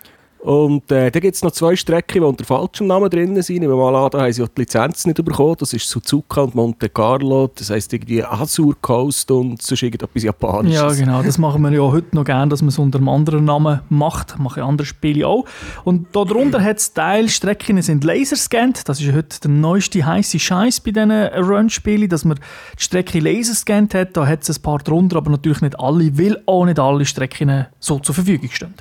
Und 0.44 0.92
äh, 0.92 1.10
dann 1.10 1.22
gibt 1.22 1.36
es 1.36 1.42
noch 1.42 1.52
zwei 1.52 1.74
Strecken, 1.74 2.16
die 2.16 2.20
unter 2.20 2.44
falschem 2.44 2.88
Namen 2.88 3.10
drin 3.10 3.42
sind. 3.42 3.62
Nehmen 3.62 3.72
wir 3.72 3.78
mal 3.78 3.96
an, 3.96 4.10
da 4.12 4.24
haben 4.24 4.34
sie 4.34 4.44
auch 4.44 4.50
die 4.50 4.62
Lizenz 4.62 5.06
nicht 5.06 5.24
bekommen. 5.24 5.56
Das 5.58 5.72
ist 5.72 5.88
Suzuka 5.88 6.42
und 6.42 6.54
Monte 6.54 6.90
Carlo. 6.90 7.50
Das 7.56 7.70
heisst 7.70 7.94
irgendwie 7.94 8.22
Azur 8.26 8.76
Coast 8.82 9.32
und 9.32 9.62
sonst 9.62 9.82
irgendetwas 9.82 10.22
Japanisches. 10.22 10.82
Ja, 10.82 10.92
genau. 10.92 11.24
Das 11.24 11.38
machen 11.38 11.62
wir 11.62 11.72
ja 11.72 11.80
heute 11.80 12.14
noch 12.14 12.26
gerne, 12.26 12.50
dass 12.50 12.62
man 12.62 12.68
es 12.68 12.78
unter 12.78 12.98
einem 12.98 13.08
anderen 13.08 13.46
Namen 13.46 13.80
macht. 13.88 14.38
Machen 14.38 14.64
andere 14.64 14.86
Spiele 14.86 15.26
auch. 15.26 15.46
Und 15.86 16.14
darunter 16.14 16.62
hat 16.62 16.80
es 16.80 16.92
Teilstrecken, 16.92 17.82
sind 17.82 18.04
laserscannt. 18.04 18.90
Das 18.90 19.00
ist 19.00 19.14
heute 19.14 19.40
der 19.40 19.50
neueste 19.50 20.06
heiße 20.06 20.40
Scheiß 20.40 20.82
bei 20.82 20.92
diesen 20.92 21.12
Run-Spielen, 21.12 22.10
dass 22.10 22.26
man 22.26 22.36
die 22.36 22.84
Strecke 22.84 23.22
laserscannt 23.22 23.94
hat. 23.94 24.18
Da 24.18 24.28
hat 24.28 24.42
es 24.42 24.58
ein 24.58 24.62
paar 24.62 24.80
drunter, 24.80 25.16
aber 25.16 25.32
natürlich 25.32 25.62
nicht 25.62 25.80
alle, 25.80 26.18
weil 26.18 26.44
auch 26.48 26.66
nicht 26.66 26.80
alle 26.80 27.06
Strecken 27.06 27.68
so 27.80 28.00
zur 28.00 28.14
Verfügung 28.14 28.50
stehen. 28.50 28.74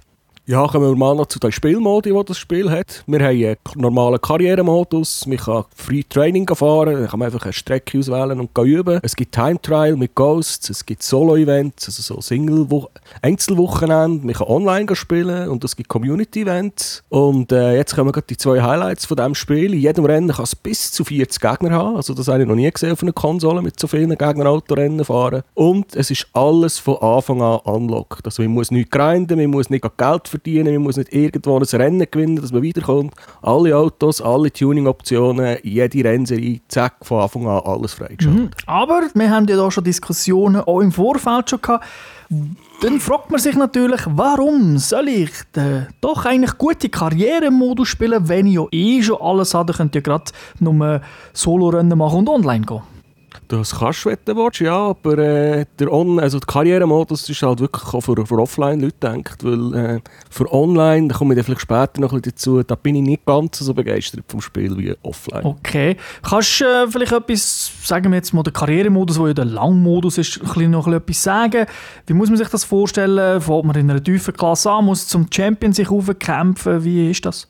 Ja, 0.45 0.67
kommen 0.67 0.89
wir 0.89 0.97
mal 0.97 1.15
noch 1.15 1.27
zu 1.27 1.39
den 1.39 1.53
Spielmodi, 1.53 2.13
die 2.13 2.25
das 2.27 2.37
Spiel 2.37 2.69
hat. 2.69 3.05
Wir 3.07 3.21
haben 3.21 3.37
einen 3.37 3.57
normalen 3.77 4.21
Karrieremodus, 4.21 5.25
man 5.29 5.39
kann 5.39 5.67
Free 5.77 6.03
Training 6.03 6.49
fahren, 6.53 6.95
dann 6.95 7.07
kann 7.07 7.21
man 7.21 7.27
einfach 7.27 7.45
eine 7.45 7.53
Strecke 7.53 7.97
auswählen 7.97 8.41
und 8.41 8.59
üben. 8.59 8.99
Es 9.05 9.15
gibt 9.15 9.37
Time 9.37 9.63
Trial 9.63 9.95
mit 9.95 10.17
Ghosts, 10.17 10.69
es 10.69 10.85
gibt 10.85 11.05
Solo-Events, 11.05 11.87
also 11.87 12.15
so 12.15 12.21
Single 12.21 12.67
Einzelwochenende, 13.23 14.27
man 14.27 14.35
kann 14.35 14.49
online 14.49 14.97
spielen 14.97 15.49
und 15.49 15.63
es 15.63 15.77
gibt 15.77 15.89
Community-Events. 15.89 17.05
Und 17.09 17.53
äh, 17.53 17.77
jetzt 17.77 17.95
kommen 17.95 18.13
wir 18.13 18.21
die 18.23 18.37
zwei 18.37 18.61
Highlights 18.61 19.07
von 19.07 19.19
diesem 19.19 19.37
Spiel. 19.37 19.73
In 19.73 19.81
jedem 19.81 20.05
Rennen 20.07 20.33
kann 20.33 20.43
es 20.43 20.57
bis 20.57 20.91
zu 20.91 21.05
40 21.05 21.41
Gegner 21.41 21.71
haben, 21.71 21.95
also 21.95 22.15
das 22.15 22.27
habe 22.27 22.43
ich 22.43 22.49
noch 22.49 22.57
nie 22.57 22.69
gesehen 22.69 22.91
auf 22.91 23.03
einer 23.05 23.13
Konsole 23.13 23.63
mit 23.63 23.79
so 23.79 23.87
vielen 23.87 24.19
Gegnern 24.19 24.49
Autorennen 24.49 25.05
fahren. 25.05 25.45
Und 25.55 25.95
es 25.95 26.11
ist 26.11 26.27
alles 26.33 26.81
von 26.81 26.97
Anfang 26.97 27.41
an 27.41 27.61
unlocked. 27.61 28.27
Also 28.27 28.43
man 28.43 28.51
muss 28.51 28.73
nicht 28.73 28.91
grinden, 28.91 29.39
man 29.39 29.51
muss 29.51 29.71
nicht 29.71 29.87
Geld 29.97 30.32
verdienen, 30.33 30.75
man 30.75 30.83
muss 30.83 30.97
nicht 30.97 31.12
irgendwo 31.12 31.57
ein 31.57 31.62
Rennen 31.62 32.07
gewinnen, 32.11 32.37
dass 32.37 32.53
man 32.53 32.65
weiterkommt. 32.65 33.15
Alle 33.41 33.77
Autos, 33.77 34.21
alle 34.21 34.53
Tuning-Optionen, 34.53 35.59
jede 35.62 36.05
Rennserie, 36.05 36.61
zack, 36.67 36.97
von 37.03 37.23
Anfang 37.23 37.47
an 37.47 37.62
alles 37.65 37.95
freigeschaltet. 37.95 38.43
Mhm. 38.43 38.51
Aber 38.67 39.03
wir 39.15 39.31
haben 39.31 39.47
ja 39.47 39.57
da 39.57 39.71
schon 39.71 39.85
Diskussionen 39.85 40.62
auch 40.62 40.81
im 40.81 40.91
Vorfeld 40.91 41.51
schon 41.51 41.61
gehabt. 41.61 41.85
Dann 42.81 42.99
fragt 42.99 43.31
man 43.31 43.39
sich 43.39 43.55
natürlich, 43.55 44.01
warum 44.07 44.79
soll 44.79 45.09
ich 45.09 45.31
den 45.55 45.87
doch 46.01 46.25
eigentlich 46.25 46.57
gute 46.59 46.89
Karrieremodus 46.89 47.89
spielen, 47.89 48.29
wenn 48.29 48.47
ich 48.47 48.55
ja 48.55 48.65
eh 48.73 49.03
schon 49.03 49.21
alles 49.21 49.55
habe, 49.55 49.73
dann 49.73 49.77
könnte 49.77 49.99
ich 49.99 50.07
ja 50.07 50.12
gerade 50.12 50.33
nur 50.59 51.01
Solo-Rennen 51.33 51.97
machen 51.97 52.21
und 52.21 52.29
online 52.29 52.65
gehen. 52.67 52.83
Das 53.49 53.79
kannst 53.79 54.05
du, 54.05 54.11
wenn 54.11 54.19
du 54.25 54.37
willst, 54.37 54.61
ja, 54.61 54.77
aber 54.77 55.19
äh, 55.19 55.67
der 55.79 55.93
On 55.93 56.19
also 56.19 56.39
der 56.39 56.47
Karrieremodus 56.47 57.29
ist 57.29 57.43
halt 57.43 57.61
wirklich 57.61 57.85
auch 57.93 58.01
für, 58.01 58.27
für 58.27 58.39
Offline-Leute 58.39 58.95
gedacht, 58.99 59.45
weil 59.45 59.75
äh, 59.75 60.01
für 60.31 60.51
Online, 60.53 61.09
da 61.09 61.17
komme 61.17 61.35
ich 61.35 61.37
dann 61.37 61.45
vielleicht 61.45 61.61
später 61.61 62.01
noch 62.01 62.13
ein 62.13 62.23
bisschen 62.23 62.33
dazu, 62.35 62.63
da 62.63 62.75
bin 62.75 62.95
ich 62.97 63.03
nicht 63.03 63.27
ganz 63.27 63.59
so 63.59 63.75
begeistert 63.75 64.25
vom 64.29 64.41
Spiel 64.41 64.77
wie 64.79 64.95
Offline. 65.03 65.45
Okay. 65.45 65.97
Kannst 66.23 66.61
du 66.61 66.65
äh, 66.65 66.89
vielleicht 66.91 67.13
etwas, 67.13 67.71
sagen 67.85 68.11
wir 68.11 68.17
jetzt 68.17 68.33
mal 68.33 68.43
der 68.43 68.53
Karrieremodus, 68.53 69.19
wo 69.19 69.27
ja 69.27 69.35
der 69.35 69.45
Langmodus 69.45 70.19
ist, 70.19 70.41
ein 70.41 70.47
bisschen 70.47 70.71
noch 70.71 70.89
etwas 70.89 71.23
sagen? 71.23 71.67
Wie 72.07 72.15
muss 72.15 72.29
man 72.29 72.39
sich 72.39 72.49
das 72.49 72.65
vorstellen? 72.65 73.41
Fährt 73.41 73.65
man 73.65 73.77
in 73.77 73.91
einer 73.91 74.03
tiefen 74.03 74.35
Klasse 74.35 74.71
an, 74.71 74.87
muss 74.87 75.07
zum 75.09 75.27
Champion 75.31 75.73
sich 75.73 75.91
aufkämpfen? 75.91 76.85
Wie 76.85 77.11
ist 77.11 77.27
das? 77.27 77.47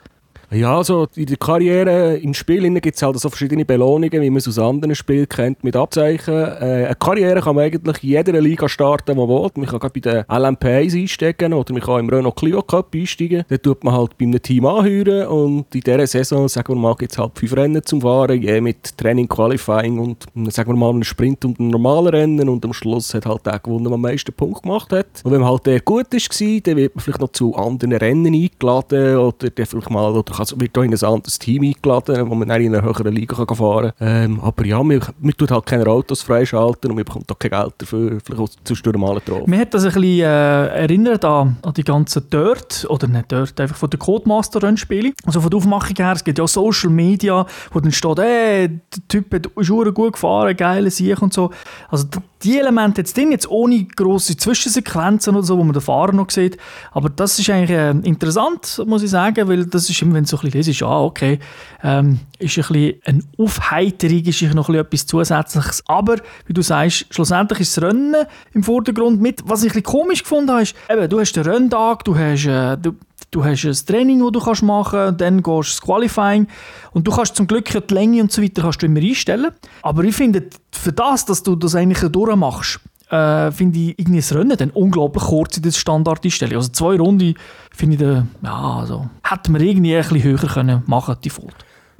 Ja, 0.52 0.76
also 0.76 1.06
in 1.16 1.24
der 1.24 1.38
Karriere 1.38 2.18
im 2.18 2.34
Spiel 2.34 2.68
gibt 2.80 2.96
es 2.96 3.02
halt 3.02 3.18
so 3.18 3.30
verschiedene 3.30 3.64
Belohnungen, 3.64 4.20
wie 4.20 4.28
man 4.28 4.36
es 4.36 4.46
aus 4.46 4.58
anderen 4.58 4.94
Spielen 4.94 5.26
kennt, 5.26 5.64
mit 5.64 5.74
Abzeichen. 5.74 6.34
Äh, 6.34 6.84
eine 6.84 6.94
Karriere 6.94 7.40
kann 7.40 7.54
man 7.54 7.64
eigentlich 7.64 8.02
in 8.02 8.10
jeder 8.10 8.38
Liga 8.38 8.68
starten, 8.68 9.12
die 9.12 9.18
man 9.18 9.30
will. 9.30 9.50
Man 9.54 9.66
kann 9.66 9.78
gerade 9.78 9.98
bei 9.98 10.00
den 10.00 10.24
LMP1 10.24 11.00
einsteigen 11.00 11.54
oder 11.54 11.72
man 11.72 11.80
kann 11.80 12.00
im 12.00 12.10
Renault 12.10 12.36
Clio 12.36 12.60
Cup 12.60 12.94
einsteigen. 12.94 13.44
Dann 13.48 13.62
tut 13.62 13.82
man 13.82 13.94
halt 13.94 14.18
bei 14.18 14.26
einem 14.26 14.42
Team 14.42 14.66
anhören 14.66 15.26
und 15.28 15.74
in 15.74 15.80
dieser 15.80 16.06
Saison, 16.06 16.46
sagen 16.48 16.74
wir 16.74 16.78
mal, 16.78 16.96
gibt 16.96 17.12
es 17.12 17.18
halt 17.18 17.32
fünf 17.38 17.56
Rennen 17.56 17.82
zum 17.82 18.02
Fahren, 18.02 18.42
je 18.42 18.60
mit 18.60 18.98
Training, 18.98 19.28
Qualifying 19.28 19.98
und 19.98 20.52
sagen 20.52 20.70
wir 20.70 20.76
mal 20.76 20.90
einen 20.90 21.04
Sprint 21.04 21.46
und 21.46 21.60
ein 21.60 21.68
normales 21.68 22.12
Rennen 22.12 22.50
und 22.50 22.62
am 22.66 22.74
Schluss 22.74 23.14
hat 23.14 23.24
halt 23.24 23.46
der 23.46 23.58
gewonnen, 23.58 23.84
der 23.84 23.94
am 23.94 24.02
meisten 24.02 24.34
Punkte 24.34 24.62
gemacht 24.62 24.92
hat. 24.92 25.06
Und 25.24 25.32
wenn 25.32 25.40
man 25.40 25.48
halt 25.48 25.64
der 25.64 25.80
gut 25.80 26.12
ist, 26.12 26.28
dann 26.42 26.76
wird 26.76 26.94
man 26.94 27.02
vielleicht 27.02 27.22
noch 27.22 27.32
zu 27.32 27.54
anderen 27.54 27.94
Rennen 27.94 28.34
eingeladen 28.34 29.16
oder 29.16 29.48
dann 29.48 29.66
vielleicht 29.66 29.88
mal 29.88 30.12
oder 30.12 30.41
also 30.42 30.60
wird 30.60 30.76
auch 30.76 30.82
in 30.82 30.92
ein 30.92 31.04
anderes 31.04 31.38
Team 31.38 31.62
eingeladen, 31.62 32.28
wo 32.28 32.34
man 32.34 32.48
dann 32.48 32.60
in 32.60 32.74
einer 32.74 32.84
höheren 32.84 33.14
Liga 33.14 33.44
kann 33.44 33.56
fahren 33.56 33.92
kann. 33.98 34.08
Ähm, 34.08 34.40
aber 34.40 34.64
ja, 34.66 34.82
man, 34.82 35.00
man 35.20 35.32
tut 35.36 35.50
halt 35.50 35.66
keine 35.66 35.86
Autos 35.86 36.22
freischalten 36.22 36.90
und 36.90 36.96
man 36.96 37.04
bekommt 37.04 37.30
auch 37.30 37.38
kein 37.38 37.50
Geld 37.50 37.74
dafür, 37.78 38.18
vielleicht 38.24 38.42
auch 38.42 38.48
zu 38.64 38.74
normalen 38.90 39.24
Trophäen. 39.24 39.50
Mir 39.50 39.60
hat 39.60 39.74
das 39.74 39.84
ein 39.84 39.92
bisschen 39.92 40.20
äh, 40.20 40.66
erinnert 40.66 41.24
an, 41.24 41.56
an 41.62 41.74
die 41.74 41.84
ganzen 41.84 42.28
Dirt, 42.28 42.86
oder 42.88 43.06
nicht 43.06 43.30
Dirt, 43.30 43.60
einfach 43.60 43.76
von 43.76 43.90
den 43.90 44.00
Codemaster-Rennspielen. 44.00 45.14
Also 45.24 45.40
von 45.40 45.50
der 45.50 45.58
Aufmachung 45.58 45.96
her, 45.96 46.12
es 46.12 46.24
gibt 46.24 46.38
ja 46.38 46.46
Social 46.46 46.90
Media, 46.90 47.46
wo 47.72 47.80
dann 47.80 47.92
steht, 47.92 48.18
ey, 48.18 48.68
der 48.68 49.08
Typ 49.08 49.32
ist 49.34 49.68
gut 49.68 50.14
gefahren, 50.14 50.56
geile 50.56 50.90
Sieg 50.90 51.22
und 51.22 51.32
so. 51.32 51.50
Also 51.88 52.06
die 52.42 52.58
Elemente 52.58 53.00
jetzt 53.02 53.16
drin, 53.16 53.30
jetzt 53.30 53.48
ohne 53.48 53.84
grosse 53.84 54.36
Zwischensequenzen 54.36 55.34
oder 55.34 55.44
so, 55.44 55.58
wo 55.58 55.64
man 55.64 55.72
den 55.72 55.82
Fahrer 55.82 56.12
noch 56.12 56.30
sieht. 56.30 56.58
Aber 56.90 57.08
das 57.08 57.38
ist 57.38 57.48
eigentlich 57.50 57.70
äh, 57.70 57.90
interessant, 58.02 58.82
muss 58.86 59.02
ich 59.02 59.10
sagen, 59.10 59.48
weil 59.48 59.66
das 59.66 59.88
ist 59.88 60.02
immer, 60.02 60.14
wenn 60.14 60.24
du 60.24 60.31
so 60.32 60.38
ein 60.38 60.50
bisschen 60.50 60.58
lesest, 60.58 60.82
ah, 60.82 61.02
okay, 61.02 61.38
ähm, 61.82 62.20
ist 62.38 62.58
ein 62.58 62.64
bisschen 62.64 63.00
eine 63.04 63.22
Aufheiterung, 63.38 64.24
ist 64.24 64.42
noch 64.54 64.68
etwas 64.68 65.06
Zusätzliches. 65.06 65.82
Aber, 65.86 66.16
wie 66.46 66.52
du 66.52 66.62
sagst, 66.62 67.06
schlussendlich 67.10 67.60
ist 67.60 67.76
das 67.76 67.84
Rennen 67.84 68.26
im 68.52 68.62
Vordergrund 68.62 69.20
mit. 69.20 69.42
Was 69.46 69.62
ich 69.62 69.70
ein 69.70 69.82
bisschen 69.82 70.00
komisch 70.00 70.22
gefunden 70.22 70.50
habe, 70.50 70.62
ist, 70.62 70.74
eben, 70.90 71.08
du 71.08 71.20
hast 71.20 71.32
den 71.32 71.44
Renntag, 71.44 72.04
du 72.04 72.16
hast, 72.16 72.46
äh, 72.46 72.76
du, 72.76 72.94
Du 73.30 73.42
hast 73.42 73.64
ein 73.64 73.86
Training, 73.86 74.20
das 74.20 74.58
du 74.60 74.66
machen 74.66 74.98
kannst, 74.98 75.20
dann 75.22 75.42
gehst 75.42 75.46
du 75.46 75.56
ins 75.56 75.80
Qualifying 75.80 76.46
und 76.92 77.06
du 77.06 77.10
kannst 77.10 77.34
zum 77.34 77.46
Glück 77.46 77.64
die 77.64 77.94
Länge 77.94 78.20
und 78.20 78.30
so 78.30 78.42
weiter 78.42 78.60
kannst 78.60 78.82
du 78.82 78.86
immer 78.86 79.00
einstellen. 79.00 79.52
Aber 79.80 80.04
ich 80.04 80.14
finde, 80.14 80.50
für 80.70 80.92
das, 80.92 81.24
dass 81.24 81.42
du 81.42 81.56
das 81.56 81.74
eigentlich 81.74 82.12
durchmachst, 82.12 82.80
äh, 83.12 83.52
finde 83.52 83.78
ich 83.78 83.98
irgendwie 83.98 84.20
das 84.20 84.34
Rennen 84.34 84.56
dann 84.56 84.70
unglaublich 84.70 85.24
kurz 85.24 85.58
in 85.58 85.62
der 85.62 85.70
Standardeinstellung. 85.70 86.56
Also 86.56 86.70
zwei 86.70 86.96
Runden 86.96 87.34
finde 87.70 87.94
ich, 87.94 88.00
da, 88.00 88.26
ja, 88.42 88.78
also, 88.78 89.08
hätte 89.22 89.52
man 89.52 89.60
irgendwie 89.60 89.94
ein 89.94 90.02
bisschen 90.02 90.22
höher 90.22 90.48
können 90.48 90.82
machen 90.86 91.16
default. 91.22 91.54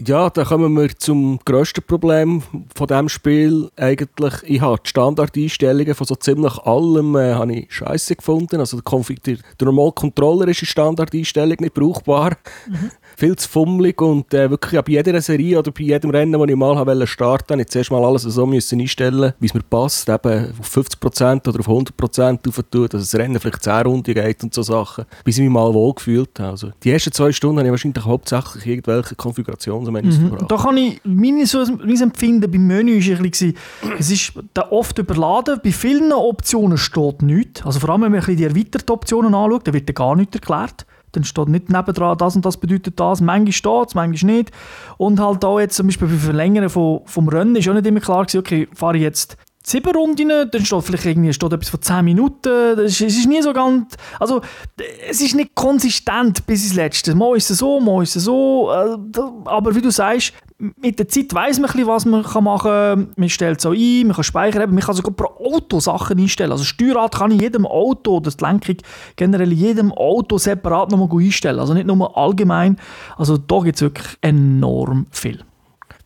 Ja, 0.04 0.30
da 0.30 0.42
kommen 0.42 0.74
wir 0.74 0.88
zum 0.98 1.38
grössten 1.44 1.82
Problem 1.82 2.42
von 2.74 2.86
diesem 2.86 3.08
Spiel. 3.08 3.70
Eigentlich, 3.76 4.34
ich 4.44 4.60
habe 4.60 4.78
die 4.82 4.88
Standardeinstellungen 4.88 5.94
von 5.94 6.06
so 6.06 6.16
ziemlich 6.16 6.58
allem 6.58 7.14
äh, 7.14 7.34
habe 7.34 7.52
ich 7.52 7.72
scheiße 7.72 8.16
gefunden. 8.16 8.58
Also 8.58 8.78
der, 8.78 8.84
Konfig 8.84 9.22
der, 9.22 9.36
der 9.60 9.66
normale 9.66 9.92
Controller 9.92 10.48
ist 10.48 10.62
in 10.62 10.66
Standardeinstellung 10.66 11.56
nicht 11.60 11.74
brauchbar. 11.74 12.36
Mhm 12.68 12.90
viel 13.16 13.36
zu 13.36 13.48
fummelig 13.48 14.00
und 14.00 14.32
äh, 14.34 14.50
wirklich 14.50 14.80
bei 14.80 14.92
jeder 14.92 15.20
Serie 15.20 15.58
oder 15.58 15.70
bei 15.70 15.82
jedem 15.82 16.10
Rennen, 16.10 16.32
das 16.32 16.48
ich 16.48 16.56
mal 16.56 16.76
habe 16.76 17.06
starten 17.06 17.50
wollte, 17.50 17.62
ich 17.62 17.68
zuerst 17.68 17.90
mal 17.90 18.04
alles 18.04 18.22
so 18.22 18.46
müssen 18.46 18.80
einstellen, 18.80 19.32
wie 19.38 19.46
es 19.46 19.54
mir 19.54 19.62
passt, 19.62 20.08
eben 20.08 20.52
auf 20.58 20.76
50% 20.76 21.48
oder 21.48 21.60
auf 21.60 21.68
100% 21.68 22.48
aufzutun, 22.48 22.88
dass 22.88 23.10
das 23.10 23.14
Rennen 23.18 23.38
vielleicht 23.40 23.62
10 23.62 23.72
Runden 23.82 24.14
geht 24.14 24.42
und 24.42 24.54
so 24.54 24.62
Sachen, 24.62 25.04
bis 25.24 25.38
ich 25.38 25.42
mich 25.42 25.52
mal 25.52 25.72
wohl 25.72 25.94
gefühlt 25.94 26.38
habe. 26.38 26.50
Also, 26.50 26.70
die 26.82 26.90
ersten 26.90 27.12
zwei 27.12 27.32
Stunden 27.32 27.58
habe 27.58 27.68
ich 27.68 27.72
wahrscheinlich 27.72 28.04
hauptsächlich 28.04 28.66
irgendwelche 28.66 29.14
Konfigurationsmenüs 29.14 30.18
mhm. 30.18 30.28
verbracht. 30.28 30.50
Da 30.50 30.56
kann 30.56 30.76
ich, 30.76 31.00
meine, 31.04 31.46
so, 31.46 31.64
mein 31.64 32.00
Empfinden 32.00 32.50
beim 32.50 32.66
Menü 32.66 32.98
ist 32.98 33.10
ein 33.10 33.22
bisschen, 33.22 33.54
es 33.98 34.10
ist 34.10 34.32
oft 34.70 34.98
überladen, 34.98 35.60
bei 35.62 35.72
vielen 35.72 36.12
Optionen 36.12 36.78
steht 36.78 37.22
nichts, 37.22 37.64
also 37.64 37.80
vor 37.80 37.90
allem 37.90 38.02
wenn 38.02 38.12
man 38.12 38.36
die 38.36 38.44
erweiterten 38.44 38.92
Optionen 38.92 39.34
anschaut, 39.34 39.66
da 39.68 39.72
wird 39.72 39.88
da 39.88 39.92
gar 39.92 40.16
nichts 40.16 40.36
erklärt. 40.36 40.86
Dann 41.12 41.24
steht 41.24 41.48
nicht 41.48 41.68
nebendran, 41.68 42.16
das 42.18 42.36
und 42.36 42.44
das 42.44 42.56
bedeutet 42.56 42.98
das. 42.98 43.20
Manchmal 43.20 43.52
steht 43.52 43.88
es, 43.88 43.94
manchmal 43.94 44.32
nicht. 44.32 44.50
Und 44.96 45.20
halt 45.20 45.44
auch 45.44 45.60
jetzt 45.60 45.76
zum 45.76 45.86
Beispiel 45.86 46.08
bei 46.08 46.16
Verlängern 46.16 46.68
vom, 46.68 47.00
vom 47.04 47.28
Rennen 47.28 47.56
ist 47.56 47.68
auch 47.68 47.74
nicht 47.74 47.86
immer 47.86 48.00
klar 48.00 48.24
gewesen, 48.24 48.38
okay, 48.38 48.68
fahre 48.72 48.96
ich 48.96 49.02
jetzt 49.02 49.36
sieben 49.64 49.94
Runden, 49.94 50.28
dann 50.28 50.64
steht 50.64 50.82
vielleicht 50.82 51.06
irgendwie 51.06 51.32
steht 51.32 51.52
etwas 51.52 51.68
von 51.68 51.82
zehn 51.82 52.04
Minuten. 52.04 52.76
Das 52.76 52.86
ist, 52.86 53.00
es 53.00 53.18
ist 53.18 53.28
nie 53.28 53.42
so 53.42 53.52
ganz. 53.52 53.96
Also, 54.18 54.40
es 55.08 55.20
ist 55.20 55.34
nicht 55.34 55.54
konsistent 55.54 56.44
bis 56.46 56.64
ins 56.64 56.74
Letzte. 56.74 57.14
Mal 57.14 57.36
ist 57.36 57.50
es 57.50 57.58
so, 57.58 57.80
mal 57.80 58.02
ist 58.02 58.16
es 58.16 58.24
so. 58.24 58.70
Äh, 58.72 59.20
aber 59.44 59.74
wie 59.74 59.80
du 59.80 59.90
sagst, 59.90 60.32
mit 60.58 60.98
der 60.98 61.08
Zeit 61.08 61.32
weiß 61.32 61.58
man 61.58 61.70
ein 61.70 61.86
was 61.86 62.04
man 62.04 62.22
machen 62.22 62.58
kann. 62.62 63.08
Man 63.16 63.28
stellt 63.28 63.58
es 63.58 63.62
so 63.62 63.70
ein, 63.70 64.06
man 64.06 64.14
kann 64.14 64.24
speichern. 64.24 64.70
Man 64.70 64.80
kann 64.80 64.94
sogar 64.94 65.12
pro 65.12 65.44
Auto 65.44 65.80
Sachen 65.80 66.18
einstellen. 66.18 66.52
Also, 66.52 66.64
Steuerrad 66.64 67.14
kann 67.14 67.30
ich 67.30 67.40
jedem 67.40 67.66
Auto, 67.66 68.20
das 68.20 68.36
die 68.36 68.44
Lenkung 68.44 68.76
generell 69.16 69.52
jedem 69.52 69.92
Auto 69.92 70.38
separat 70.38 70.90
nochmal 70.90 71.08
einstellen. 71.20 71.60
Also, 71.60 71.74
nicht 71.74 71.86
nur 71.86 72.16
allgemein. 72.16 72.78
Also, 73.16 73.38
da 73.38 73.60
gibt 73.60 73.76
es 73.76 73.82
wirklich 73.82 74.18
enorm 74.20 75.06
viel. 75.10 75.44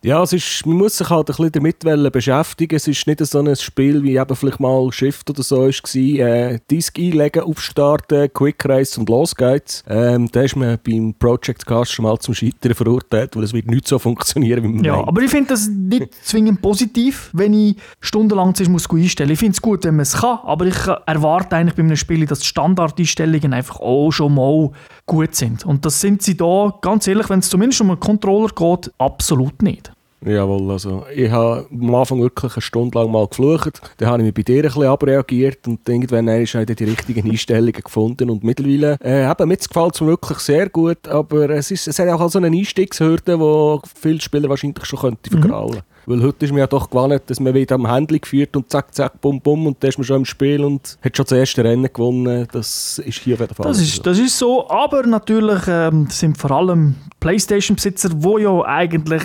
Ja, 0.05 0.23
es 0.23 0.33
ist, 0.33 0.67
man 0.67 0.77
muss 0.77 0.99
sich 0.99 1.09
halt 1.11 1.29
ein 1.31 1.37
bisschen 1.37 1.53
damit 1.53 2.13
beschäftigen. 2.13 2.77
Es 2.77 2.87
ist 2.87 3.07
nicht 3.07 3.25
so 3.25 3.39
ein 3.41 3.57
Spiel, 3.57 4.03
wie 4.03 4.17
eben 4.17 4.37
vielleicht 4.37 4.61
mal 4.61 4.91
Shift 4.93 5.29
oder 5.31 5.43
so 5.43 5.63
war. 5.63 5.69
Äh, 5.97 6.59
Disk 6.71 6.99
einlegen, 6.99 7.43
aufstarten, 7.43 8.33
Quick 8.33 8.65
Race 8.67 8.97
und 8.99 9.09
los 9.09 9.35
geht's. 9.35 9.83
Ähm, 9.89 10.29
da 10.31 10.43
ist 10.43 10.55
man 10.57 10.79
beim 10.87 11.15
Project 11.19 11.67
Cast 11.67 11.93
schon 11.93 12.05
mal 12.05 12.19
zum 12.19 12.35
Scheitern 12.35 12.75
verurteilt, 12.75 13.35
weil 13.37 13.45
es 13.45 13.53
wird 13.53 13.67
nicht 13.67 13.89
so 13.89 13.99
funktionieren, 13.99 14.63
wie 14.63 14.69
man 14.69 14.85
Ja, 14.85 14.97
meint. 14.97 15.09
aber 15.09 15.23
ich 15.23 15.31
finde 15.31 15.49
das 15.49 15.69
nicht 15.69 16.15
zwingend 16.25 16.63
positiv, 16.63 17.31
wenn 17.33 17.53
ich 17.55 17.77
stundenlang 18.01 18.55
zuerst 18.55 18.71
muss 18.71 18.89
einstellen 18.91 19.29
muss. 19.31 19.35
Ich 19.35 19.39
finde 19.41 19.53
es 19.53 19.63
gut, 19.63 19.85
wenn 19.85 19.97
man 19.97 20.03
es 20.03 20.15
kann, 20.19 20.39
aber 20.45 20.67
ich 20.67 20.77
erwarte 21.07 21.57
eigentlich 21.57 21.75
bei 21.75 21.83
einem 21.83 21.97
Spiel, 21.97 22.27
dass 22.27 22.41
die 22.41 22.47
Standardeinstellungen 22.47 23.53
einfach 23.53 23.81
auch 23.81 24.11
schon 24.13 24.35
mal 24.35 24.71
gut 25.07 25.35
sind. 25.35 25.65
Und 25.65 25.85
das 25.85 26.01
sind 26.01 26.23
sie 26.23 26.37
da, 26.37 26.75
ganz 26.81 27.07
ehrlich, 27.07 27.29
wenn 27.29 27.41
es 27.41 27.49
zumindest 27.49 27.81
um 27.81 27.91
einen 27.91 28.01
Controller 28.01 28.49
geht, 28.55 28.93
absolut 28.99 29.63
nicht. 29.63 29.93
Jawohl, 30.27 30.73
also 30.73 31.05
ich 31.15 31.31
habe 31.31 31.67
am 31.71 31.95
Anfang 31.95 32.21
wirklich 32.21 32.55
eine 32.55 32.63
Stunde 32.63 32.99
lang 32.99 33.13
mal 33.13 33.29
geflucht. 33.29 33.81
Dann 33.99 34.09
habe 34.09 34.23
ich 34.23 34.27
mich 34.27 34.35
bei 34.35 34.43
dir 34.43 34.57
ein 34.57 34.63
bisschen 34.63 34.85
abreagiert 34.85 35.69
und 35.69 35.89
irgendwann 35.89 36.29
habe 36.29 36.43
ich 36.43 36.51
die 36.51 36.85
richtigen 36.85 37.31
Einstellungen 37.31 37.73
gefunden 37.73 38.31
und 38.31 38.43
mittlerweile, 38.43 38.99
äh, 39.05 39.31
eben, 39.31 39.49
mir 39.49 39.57
gefällt 39.57 39.95
es 39.95 40.01
wirklich 40.01 40.39
sehr 40.39 40.69
gut, 40.69 41.07
aber 41.07 41.51
es, 41.51 41.71
ist, 41.71 41.87
es 41.87 41.99
hat 42.01 42.09
auch 42.09 42.29
so 42.29 42.39
eine 42.39 42.49
Einstiegshürde, 42.49 43.39
die 43.39 43.89
viele 44.01 44.21
Spieler 44.21 44.49
wahrscheinlich 44.49 44.85
schon 44.85 44.99
könnte 44.99 45.31
vergraulen 45.31 45.77
mhm. 45.77 45.96
Weil 46.07 46.23
heute 46.23 46.45
ist 46.45 46.53
man 46.53 46.61
ja 46.61 46.67
doch 46.67 46.89
gewohnt, 46.89 47.23
dass 47.27 47.41
man 47.41 47.53
wieder 47.55 47.75
am 47.75 47.91
Handy 47.91 48.19
geführt 48.19 48.57
und 48.57 48.71
zack, 48.71 48.95
zack, 48.95 49.21
bum, 49.21 49.41
bum 49.41 49.67
und 49.67 49.83
dann 49.83 49.89
ist 49.89 49.99
man 49.99 50.05
schon 50.05 50.19
im 50.19 50.25
Spiel 50.25 50.65
und 50.65 50.99
hat 51.03 51.17
schon 51.17 51.27
das 51.27 51.33
erste 51.33 51.65
Rennen 51.65 51.93
gewonnen. 51.93 52.47
Das 52.53 52.99
ist 53.05 53.19
hier 53.19 53.35
auf 53.35 53.41
jeden 53.41 53.55
Fall 53.55 53.67
das 53.67 53.81
ist, 53.81 53.97
so. 53.97 54.03
Das 54.03 54.19
ist 54.19 54.39
so, 54.39 54.71
aber 54.71 55.05
natürlich 55.05 55.63
ähm, 55.67 56.07
sind 56.09 56.39
vor 56.39 56.53
allem 56.53 56.95
Playstation-Besitzer, 57.19 58.11
die 58.11 58.43
ja 58.43 58.65
eigentlich 58.65 59.23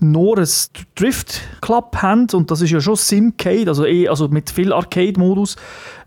nur 0.00 0.38
ein 0.38 0.48
Drift 0.94 1.40
Club 1.60 1.96
haben 1.96 2.26
und 2.32 2.50
das 2.50 2.60
ist 2.60 2.70
ja 2.70 2.80
schon 2.80 2.96
Simcade, 2.96 3.68
also, 3.68 3.84
eh, 3.84 4.08
also 4.08 4.28
mit 4.28 4.50
viel 4.50 4.72
Arcade-Modus. 4.72 5.56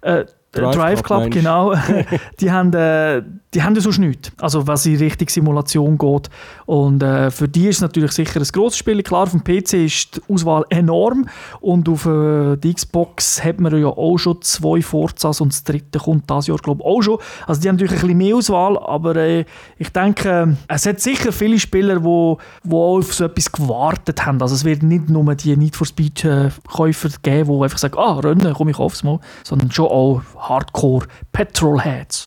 Äh, 0.01 0.25
Drive, 0.53 0.75
Drive 0.75 1.03
Club, 1.03 1.21
Club 1.21 1.33
genau. 1.33 1.73
die, 2.41 2.51
haben, 2.51 2.73
äh, 2.73 3.23
die 3.53 3.63
haben 3.63 3.79
sonst 3.79 3.99
nichts. 3.99 4.33
Also, 4.37 4.67
was 4.67 4.85
in 4.85 4.97
Richtung 4.97 5.29
Simulation 5.29 5.97
geht. 5.97 6.29
Und 6.65 7.01
äh, 7.01 7.31
für 7.31 7.47
die 7.47 7.69
ist 7.69 7.77
es 7.77 7.81
natürlich 7.81 8.11
sicher 8.11 8.41
ein 8.41 8.47
grosses 8.51 8.77
Spiel. 8.77 9.01
Klar, 9.01 9.23
auf 9.23 9.31
dem 9.31 9.45
PC 9.45 9.73
ist 9.85 10.17
die 10.17 10.33
Auswahl 10.33 10.65
enorm. 10.69 11.29
Und 11.61 11.87
auf 11.87 12.05
äh, 12.05 12.57
der 12.57 12.73
Xbox 12.73 13.41
hat 13.41 13.61
man 13.61 13.79
ja 13.79 13.87
auch 13.87 14.17
schon 14.17 14.41
zwei 14.41 14.81
Forzas 14.81 15.39
und 15.39 15.53
das 15.53 15.63
dritte 15.63 15.99
kommt 15.99 16.29
das 16.29 16.47
Jahr, 16.47 16.57
glaube 16.57 16.81
ich, 16.83 16.85
auch 16.85 17.01
schon. 17.01 17.19
Also, 17.47 17.61
die 17.61 17.69
haben 17.69 17.75
natürlich 17.75 17.93
ein 17.93 18.01
bisschen 18.01 18.17
mehr 18.17 18.35
Auswahl. 18.35 18.77
Aber 18.77 19.15
äh, 19.15 19.45
ich 19.77 19.89
denke, 19.89 20.57
es 20.67 20.85
hat 20.85 20.99
sicher 20.99 21.31
viele 21.31 21.59
Spieler, 21.59 21.99
die 21.99 22.03
wo, 22.03 22.39
wo 22.63 22.97
auf 22.97 23.13
so 23.13 23.23
etwas 23.23 23.49
gewartet 23.49 24.25
haben. 24.25 24.41
Also, 24.41 24.55
es 24.55 24.65
wird 24.65 24.83
nicht 24.83 25.09
nur 25.09 25.33
die 25.33 25.55
Need 25.55 25.77
for 25.77 25.87
Speed-Käufer 25.87 27.09
geben, 27.23 27.57
die 27.57 27.63
einfach 27.63 27.77
sagen: 27.77 27.97
Ah, 27.97 28.19
Rennen, 28.19 28.53
komme 28.53 28.71
ich 28.71 28.79
aufs 28.79 29.03
Mal. 29.03 29.21
Sondern 29.45 29.71
schon 29.71 29.87
auch 29.87 30.21
Hardcore 30.41 31.07
Petrolheads. 31.33 32.25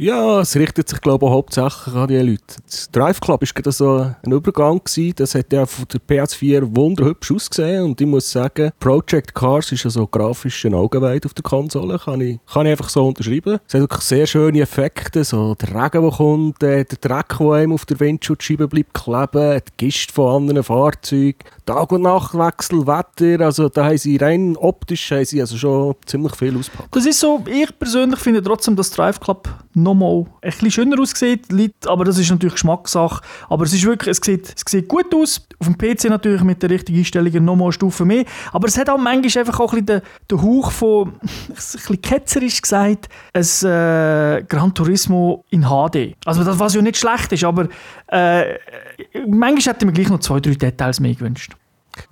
Ja, 0.00 0.42
es 0.42 0.54
richtet 0.54 0.88
sich, 0.88 1.00
glaube 1.00 1.26
ich, 1.26 1.32
hauptsächlich 1.32 1.92
an 1.92 2.06
die 2.06 2.18
Leute. 2.18 2.54
Das 2.64 2.88
Drive 2.92 3.18
Club 3.18 3.42
war 3.42 3.72
so 3.72 4.14
ein 4.22 4.32
Übergang. 4.32 4.78
Gewesen. 4.78 5.12
Das 5.16 5.34
hat 5.34 5.52
ja 5.52 5.66
von 5.66 5.86
der 5.92 6.00
PS4 6.00 6.76
wunderhübsch 6.76 7.32
ausgesehen. 7.32 7.84
Und 7.84 8.00
ich 8.00 8.06
muss 8.06 8.30
sagen, 8.30 8.70
Project 8.78 9.34
Cars 9.34 9.72
ist 9.72 9.82
ja 9.82 9.90
so 9.90 10.06
grafisch 10.06 10.64
ein 10.66 10.74
Augenweid 10.74 11.26
auf 11.26 11.34
der 11.34 11.42
Konsole. 11.42 11.98
Kann 11.98 12.20
ich, 12.20 12.38
kann 12.46 12.66
ich 12.66 12.70
einfach 12.70 12.90
so 12.90 13.08
unterschreiben. 13.08 13.58
Es 13.66 13.74
hat 13.74 13.80
wirklich 13.80 14.02
sehr 14.02 14.28
schöne 14.28 14.60
Effekte. 14.60 15.24
So 15.24 15.56
der 15.56 15.70
Regen, 15.70 16.02
der 16.02 16.12
kommt, 16.12 16.62
äh, 16.62 16.84
der 16.84 16.98
Dreck, 17.00 17.36
der 17.36 17.50
einem 17.50 17.72
auf 17.72 17.84
der 17.84 17.98
Windschutzscheibe 17.98 18.68
bleibt 18.68 18.94
kleben, 18.94 19.60
die 19.66 19.86
Gist 19.86 20.12
von 20.12 20.42
anderen 20.42 20.62
Fahrzeugen, 20.62 21.38
Tag- 21.66 21.90
und 21.90 22.02
Nachtwechsel, 22.02 22.86
Wetter. 22.86 23.44
Also 23.44 23.68
da 23.68 23.86
haben 23.86 23.98
sie 23.98 24.16
rein 24.16 24.56
optisch 24.56 25.12
sie 25.24 25.40
also 25.40 25.56
schon 25.56 25.96
ziemlich 26.06 26.36
viel 26.36 26.56
ausgepackt. 26.56 26.94
Das 26.94 27.04
ist 27.04 27.18
so, 27.18 27.42
ich 27.50 27.76
persönlich 27.76 28.20
finde 28.20 28.44
trotzdem, 28.44 28.76
dass 28.76 28.92
Drive 28.92 29.18
Club 29.18 29.48
nochmal 29.88 30.26
ein 30.42 30.50
bisschen 30.50 30.70
schöner 30.70 31.00
aussieht, 31.00 31.46
aber 31.86 32.04
das 32.04 32.18
ist 32.18 32.30
natürlich 32.30 32.54
Geschmackssache. 32.54 33.22
Aber 33.48 33.64
es 33.64 33.72
ist 33.72 33.84
wirklich, 33.84 34.16
es 34.16 34.24
sieht, 34.24 34.54
es 34.54 34.70
sieht 34.70 34.88
gut 34.88 35.14
aus. 35.14 35.46
Auf 35.58 35.66
dem 35.66 35.76
PC 35.76 36.04
natürlich 36.04 36.42
mit 36.42 36.62
der 36.62 36.70
richtigen 36.70 36.98
Einstellung 36.98 37.44
nochmal 37.44 37.66
eine 37.66 37.72
Stufe 37.72 38.04
mehr. 38.04 38.24
Aber 38.52 38.68
es 38.68 38.78
hat 38.78 38.88
auch 38.90 38.98
manchmal 38.98 39.44
einfach 39.44 39.60
auch 39.60 39.72
ein 39.72 39.84
bisschen 39.84 40.02
den, 40.30 40.42
Hauch 40.42 40.70
von, 40.70 41.08
ein 41.22 41.54
bisschen 41.54 42.02
ketzerisch 42.02 42.62
gesagt, 42.62 43.08
ein 43.32 43.42
äh, 43.42 44.44
Gran 44.48 44.74
Turismo 44.74 45.44
in 45.50 45.62
HD. 45.62 46.14
Also 46.24 46.44
das, 46.44 46.58
was 46.58 46.74
ja 46.74 46.82
nicht 46.82 46.96
schlecht 46.96 47.32
ist, 47.32 47.44
aber 47.44 47.68
äh, 48.08 48.54
manchmal 49.26 49.74
hätte 49.74 49.78
ich 49.80 49.86
mir 49.86 49.92
gleich 49.92 50.10
noch 50.10 50.20
zwei, 50.20 50.40
drei 50.40 50.54
Details 50.54 51.00
mehr 51.00 51.14
gewünscht. 51.14 51.54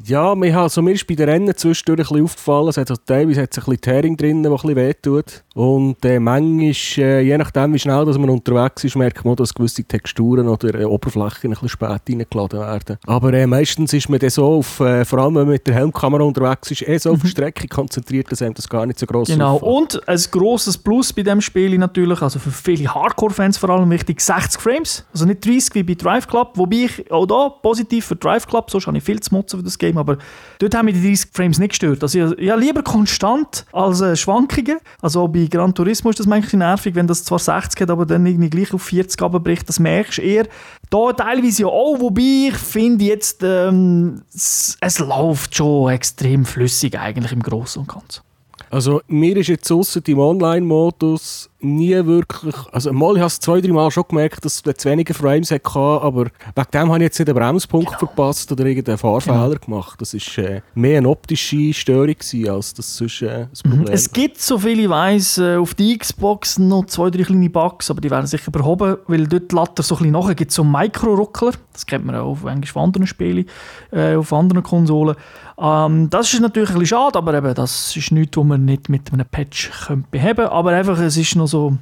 Ja, 0.05 0.35
mir, 0.35 0.57
also, 0.59 0.83
mir 0.83 0.93
ist 0.93 1.07
bei 1.07 1.15
den 1.15 1.29
Rennen 1.29 1.57
zwischendurch 1.57 1.99
ein 1.99 2.03
bisschen 2.03 2.25
aufgefallen, 2.25 2.69
es 2.69 2.77
hat 2.77 2.89
so, 2.89 2.97
teilweise 2.97 3.43
hat 3.43 3.53
es 3.53 3.59
ein 3.59 3.65
bisschen 3.65 3.81
Tearing 3.81 4.17
drin, 4.17 4.43
der 4.43 4.51
ein 4.51 4.57
bisschen 4.57 4.77
wehtut. 4.77 5.45
Und 5.57 6.05
äh, 6.05 6.21
manchmal, 6.21 6.75
äh, 6.99 7.23
je 7.23 7.39
nachdem 7.39 7.73
wie 7.73 7.79
schnell 7.79 8.05
dass 8.05 8.19
man 8.19 8.29
unterwegs 8.29 8.85
ist, 8.85 8.95
merkt 8.95 9.25
man, 9.25 9.37
dass 9.37 9.55
gewisse 9.55 9.85
Texturen 9.85 10.49
oder 10.49 10.79
äh, 10.79 10.85
Oberflächen 10.85 11.49
ein 11.49 11.51
bisschen 11.53 11.71
spät 11.71 12.03
reingeladen 12.11 12.61
werden. 12.61 12.99
Aber 13.07 13.33
äh, 13.33 13.47
meistens 13.47 13.95
ist 13.95 14.11
man 14.11 14.19
dann 14.19 14.29
so, 14.29 14.45
auf, 14.45 14.81
äh, 14.81 15.07
vor 15.07 15.21
allem 15.21 15.37
wenn 15.37 15.45
man 15.45 15.53
mit 15.53 15.67
der 15.67 15.75
Helmkamera 15.77 16.25
unterwegs 16.25 16.73
ist, 16.73 16.87
eh 16.87 16.99
so 16.99 17.13
auf 17.13 17.21
die 17.21 17.29
mhm. 17.29 17.31
Strecke 17.31 17.69
konzentriert, 17.69 18.31
dass 18.31 18.43
einem 18.43 18.53
das 18.53 18.69
gar 18.69 18.85
nicht 18.85 18.99
so 18.99 19.07
gross 19.07 19.29
Genau, 19.29 19.55
auffällt. 19.55 19.95
und 19.97 20.09
ein 20.11 20.21
grosses 20.31 20.77
Plus 20.77 21.11
bei 21.15 21.23
diesem 21.23 21.41
Spiel 21.41 21.79
natürlich, 21.79 22.21
also 22.21 22.39
für 22.39 22.51
viele 22.51 22.95
Hardcore-Fans 22.95 23.57
vor 23.57 23.71
allem 23.71 23.89
wichtig, 23.89 24.21
60 24.21 24.61
Frames, 24.61 25.07
also 25.15 25.25
nicht 25.25 25.43
30 25.43 25.75
wie 25.75 25.83
bei 25.85 25.95
Drive 25.95 26.29
Club, 26.29 26.53
wobei 26.57 26.85
ich 26.85 27.11
auch 27.11 27.25
da 27.25 27.49
positiv 27.49 28.05
für 28.05 28.17
Drive 28.17 28.47
Club, 28.47 28.71
sonst 28.71 28.89
habe 28.89 28.99
ich 28.99 29.05
viel 29.05 29.21
zu 29.21 29.35
motzen 29.35 29.61
für 29.61 29.65
das 29.65 29.79
Game, 29.79 29.97
aber 29.97 30.19
dort 30.59 30.75
haben 30.75 30.85
mich 30.85 30.97
die 31.01 31.09
30 31.09 31.31
Frames 31.33 31.59
nicht 31.59 31.71
gestört. 31.71 32.03
Also 32.03 32.19
ja, 32.19 32.55
lieber 32.57 32.83
konstant 32.83 33.65
als 33.73 34.03
äh, 34.03 34.15
Schwankungen, 34.17 34.81
also 35.01 35.27
bei 35.29 35.46
Gran 35.49 35.75
Turismo 35.75 36.11
ist 36.11 36.21
das 36.21 36.27
manchmal 36.27 36.71
nervig, 36.71 36.95
wenn 36.95 37.07
das 37.07 37.25
zwar 37.25 37.39
60 37.39 37.81
hat, 37.81 37.91
aber 37.91 38.07
dann 38.07 38.27
irgendwie 38.27 38.51
gleich 38.51 38.73
auf 38.73 38.83
40 38.83 39.21
abbricht. 39.23 39.69
Das 39.69 39.79
merkst 39.79 40.19
du 40.19 40.23
eher. 40.23 40.47
Da 40.91 41.13
teilweise 41.13 41.63
ja 41.63 41.69
auch, 41.69 42.01
wobei 42.01 42.49
ich 42.49 42.57
finde 42.57 43.05
jetzt, 43.05 43.43
ähm, 43.43 44.23
es, 44.35 44.77
es 44.81 44.99
läuft 44.99 45.57
schon 45.57 45.91
extrem 45.91 46.45
flüssig 46.45 46.99
eigentlich 46.99 47.33
im 47.33 47.43
Großen 47.43 47.81
und 47.81 47.89
Ganzen. 47.89 48.23
Also 48.71 49.01
mir 49.07 49.37
ist 49.37 49.49
jetzt 49.49 49.71
außer 49.71 50.01
im 50.07 50.19
Online-Modus 50.19 51.49
nie 51.61 51.95
wirklich, 52.05 52.55
also 52.73 52.93
mal, 52.93 53.15
ich 53.15 53.21
habe 53.21 53.29
es 53.29 53.41
zwei, 53.41 53.61
drei 53.61 53.73
Mal 53.73 53.91
schon 53.91 54.05
gemerkt, 54.09 54.45
dass 54.45 54.63
es 54.65 54.77
zu 54.77 54.89
wenige 54.89 55.15
Frames 55.15 55.51
hatte, 55.51 55.79
aber 55.79 56.25
wegen 56.25 56.71
dem 56.73 56.89
habe 56.89 56.99
ich 56.99 57.03
jetzt 57.05 57.19
nicht 57.19 57.29
einen 57.29 57.39
Bremspunkt 57.39 57.87
genau. 57.87 57.99
verpasst 57.99 58.53
oder 58.53 58.67
irgendeinen 58.67 58.99
Fahrfehler 58.99 59.49
genau. 59.49 59.61
gemacht. 59.65 60.01
Das 60.01 60.15
war 60.15 60.45
äh, 60.45 60.61
mehr 60.75 60.99
eine 60.99 61.09
optische 61.09 61.73
Störung 61.73 62.15
gewesen, 62.15 62.49
als 62.49 62.75
das 62.75 62.97
sonst 62.97 63.23
äh, 63.23 63.29
ein 63.29 63.49
mhm. 63.65 63.71
Problem. 63.71 63.95
Es 63.95 64.13
gibt, 64.13 64.41
soviel 64.41 64.81
ich 64.81 64.89
weiss, 64.89 65.39
äh, 65.39 65.57
auf 65.57 65.75
der 65.75 65.97
Xbox 65.97 66.59
noch 66.59 66.87
zwei, 66.87 67.11
drei 67.11 67.23
kleine 67.23 67.51
Bugs, 67.51 67.91
aber 67.91 68.01
die 68.01 68.11
werden 68.11 68.27
sicher 68.27 68.51
behoben, 68.51 68.99
weil 69.07 69.27
dort 69.27 69.51
die 69.51 69.55
Latte 69.55 69.83
so 69.83 69.95
ein 69.95 69.99
bisschen 69.99 70.13
nachher 70.13 70.35
gibt 70.35 70.53
so 70.53 70.63
Mikro-Ruckler, 70.63 71.53
das 71.73 71.87
kennt 71.87 72.05
man 72.05 72.17
auch 72.17 72.33
auf, 72.33 72.41
von 72.41 72.83
anderen 72.83 73.07
Spielen, 73.07 73.47
äh, 73.93 74.15
auf 74.15 74.33
anderen 74.33 74.63
Konsolen. 74.63 75.17
Ähm, 75.59 76.11
das 76.11 76.33
ist 76.33 76.41
natürlich 76.41 76.69
ein 76.71 76.79
bisschen 76.79 76.99
schade, 76.99 77.19
aber 77.19 77.35
eben, 77.35 77.55
das 77.55 77.97
ist 77.97 78.13
nichts, 78.13 78.37
was 78.37 78.45
man 78.45 78.65
nicht 78.65 78.89
mit 78.89 79.13
einem 79.13 79.27
Patch 79.27 79.71
beheben 80.11 80.37
könnte, 80.37 80.53
aber 80.53 80.73
einfach, 80.73 80.99
es 80.99 81.17
ist 81.17 81.35
noch 81.35 81.46
so 81.47 81.71
so, 81.71 81.77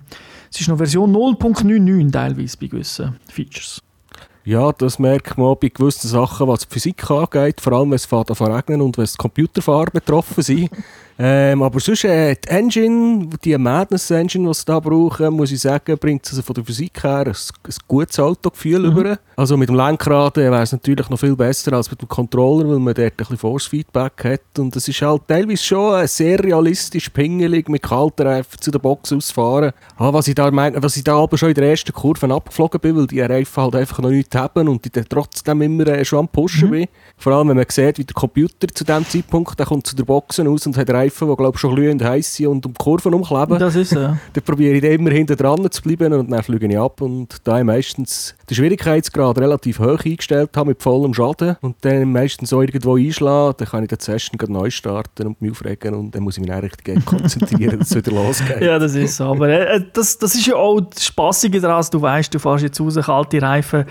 es 0.50 0.60
ist 0.60 0.68
noch 0.68 0.76
Version 0.76 1.14
0.99 1.14 2.12
teilweise 2.12 2.56
bei 2.58 2.66
gewissen 2.66 3.18
Features. 3.30 3.82
Ja, 4.44 4.72
das 4.72 4.98
merkt 4.98 5.38
man 5.38 5.56
bei 5.58 5.68
gewissen 5.68 6.08
Sachen, 6.08 6.46
was 6.48 6.60
die 6.60 6.72
Physik 6.72 7.10
angeht, 7.10 7.60
vor 7.60 7.72
allem 7.72 7.90
wenn 7.90 7.96
es 7.96 8.04
fährt 8.04 8.30
an 8.30 8.52
regnen 8.52 8.82
und 8.82 8.98
wenn 8.98 9.04
es 9.04 9.16
Computerfahrer 9.16 9.90
betroffen 9.90 10.42
sind. 10.42 10.70
Ähm, 11.16 11.62
aber 11.62 11.78
sonst, 11.78 12.04
äh, 12.04 12.34
die 12.34 12.48
Engine, 12.48 13.28
die 13.44 13.56
Madness 13.56 14.10
Engine, 14.10 14.48
die 14.48 14.54
sie 14.54 14.64
da 14.64 14.80
brauchen, 14.80 15.32
muss 15.32 15.52
ich 15.52 15.60
sagen, 15.60 15.96
bringt 15.96 16.26
also 16.28 16.42
von 16.42 16.54
der 16.54 16.64
Physik 16.64 17.04
her 17.04 17.26
ein, 17.26 17.28
ein 17.28 17.74
gutes 17.86 18.18
Autogefühl 18.18 18.80
mhm. 18.80 18.98
über. 18.98 19.18
Also 19.36 19.56
mit 19.56 19.68
dem 19.68 19.76
Lenkrad 19.76 20.38
äh, 20.38 20.50
wäre 20.50 20.62
es 20.62 20.72
natürlich 20.72 21.08
noch 21.08 21.18
viel 21.18 21.36
besser 21.36 21.72
als 21.72 21.90
mit 21.90 22.00
dem 22.00 22.08
Controller, 22.08 22.68
weil 22.68 22.78
man 22.80 22.94
dort 22.94 23.12
ein 23.12 23.16
bisschen 23.16 23.38
Force-Feedback 23.38 24.24
hat. 24.24 24.58
Und 24.58 24.74
es 24.74 24.88
ist 24.88 25.02
halt 25.02 25.22
teilweise 25.28 25.62
schon 25.62 26.06
sehr 26.08 26.42
realistisch 26.42 27.08
pingelig 27.10 27.68
mit 27.68 27.82
kalten 27.82 28.26
Reifen 28.26 28.60
zu 28.60 28.72
der 28.72 28.80
Box 28.80 29.12
ausfahren. 29.12 29.72
Ah, 29.96 30.12
was 30.12 30.26
ich 30.26 30.34
da 30.34 30.50
meine, 30.50 30.82
was 30.82 30.96
ich 30.96 31.04
da 31.04 31.16
aber 31.16 31.38
schon 31.38 31.50
in 31.50 31.54
der 31.54 31.70
ersten 31.70 31.92
Kurve 31.92 32.32
abgeflogen 32.32 32.80
bin, 32.80 32.96
weil 32.96 33.06
die 33.06 33.20
Reifen 33.20 33.62
halt 33.62 33.76
einfach 33.76 34.00
noch 34.00 34.10
nichts 34.10 34.34
haben 34.34 34.68
und 34.68 34.84
ich 34.84 34.92
dann 34.92 35.06
trotzdem 35.08 35.62
immer 35.62 35.86
äh, 35.86 36.04
schon 36.04 36.20
am 36.20 36.28
Pushen 36.28 36.68
mhm. 36.68 36.72
bin. 36.72 36.88
Vor 37.16 37.32
allem, 37.32 37.48
wenn 37.50 37.56
man 37.56 37.66
sieht, 37.68 37.98
wie 37.98 38.04
der 38.04 38.14
Computer 38.14 38.66
zu 38.68 38.84
dem 38.84 39.06
Zeitpunkt, 39.08 39.58
der 39.58 39.66
kommt 39.66 39.86
zu 39.86 39.94
der 39.94 40.04
Boxen 40.04 40.48
aus 40.48 40.66
und 40.66 40.76
hat 40.76 40.90
Reifen, 41.04 41.28
die 41.28 41.36
glaube 41.36 41.58
schon 41.58 41.74
glühend 41.74 42.02
heiß 42.02 42.34
sind 42.34 42.46
und 42.48 42.66
um 42.66 42.72
die 42.72 42.82
Kurven 42.82 43.14
umkleben. 43.14 43.58
Das 43.58 43.76
ist 43.76 43.90
so. 43.90 44.00
dann 44.32 44.44
probiere 44.44 44.74
ich 44.74 44.84
immer 44.84 45.10
hinten 45.10 45.36
dran 45.36 45.70
zu 45.70 45.82
bleiben 45.82 46.12
und 46.12 46.30
dann 46.30 46.42
fliege 46.42 46.66
ich 46.66 46.78
ab. 46.78 47.00
Und 47.00 47.36
da 47.44 47.58
ich 47.58 47.64
meistens 47.64 48.34
den 48.48 48.56
Schwierigkeitsgrad 48.56 49.38
relativ 49.38 49.78
hoch 49.78 50.04
eingestellt 50.04 50.50
habe, 50.56 50.70
mit 50.70 50.82
vollem 50.82 51.14
Schaden, 51.14 51.56
und 51.60 51.76
dann 51.82 52.12
meistens 52.12 52.50
so 52.50 52.60
irgendwo 52.60 52.96
einschlagen, 52.96 53.54
dann 53.58 53.68
kann 53.68 53.82
ich 53.84 53.88
die 53.88 53.96
Session 53.98 54.38
neu 54.48 54.70
starten 54.70 55.26
und 55.26 55.40
mich 55.40 55.52
aufregen 55.52 55.94
und 55.94 56.14
dann 56.14 56.22
muss 56.22 56.36
ich 56.36 56.40
mich 56.40 56.50
dann 56.50 56.60
richtig 56.60 57.04
konzentrieren, 57.04 57.78
dass 57.78 57.90
es 57.90 57.96
wieder 57.96 58.12
losgeht. 58.12 58.60
Ja, 58.60 58.78
das 58.78 58.94
ist 58.94 59.16
so. 59.16 59.24
Aber 59.24 59.48
äh, 59.48 59.82
das, 59.92 60.18
das 60.18 60.34
ist 60.34 60.46
ja 60.46 60.56
auch 60.56 60.80
das 60.80 61.04
Spassige 61.04 61.60
daran, 61.60 61.84
du 61.90 62.00
weißt, 62.00 62.34
du 62.34 62.38
fährst 62.38 62.64
jetzt 62.64 62.80
raus, 62.80 62.94
kalte 62.94 63.40
Reifen, 63.40 63.84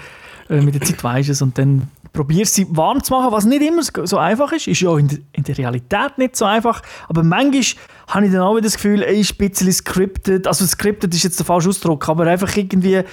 äh, 0.50 0.62
mit 0.62 0.76
der 0.76 0.82
Zeit 0.82 1.04
weisst 1.04 1.30
es 1.30 1.42
und 1.42 1.58
dann 1.58 1.90
probierst 2.14 2.54
sie 2.54 2.68
warm 2.70 3.04
zu 3.04 3.12
machen, 3.14 3.32
was 3.32 3.46
nicht 3.46 3.64
immer 3.64 3.82
so 3.84 4.18
einfach 4.18 4.52
ist. 4.52 4.68
Ist 4.68 4.82
ja 4.82 4.98
in 4.98 5.08
der, 5.08 5.20
in 5.34 5.44
der 5.44 5.58
Realität 5.58 6.18
nicht 6.18 6.36
so 6.36 6.46
einfach. 6.46 6.82
Aber 7.10 7.24
manchmal 7.24 7.64
habe 8.08 8.26
ich 8.26 8.32
dann 8.32 8.42
auch 8.42 8.54
wieder 8.54 8.64
das 8.64 8.76
Gefühl, 8.76 9.02
ey, 9.02 9.20
ist 9.20 9.34
ein 9.34 9.50
bisschen 9.50 9.72
scripted. 9.72 10.48
Also 10.48 10.66
scripted 10.66 11.14
ist 11.14 11.24
jetzt 11.24 11.40
der 11.40 11.46
falsche 11.46 11.70
Ausdruck, 11.70 12.08
aber 12.08 12.28
einfach 12.28 12.56
irgendwie 12.56 13.04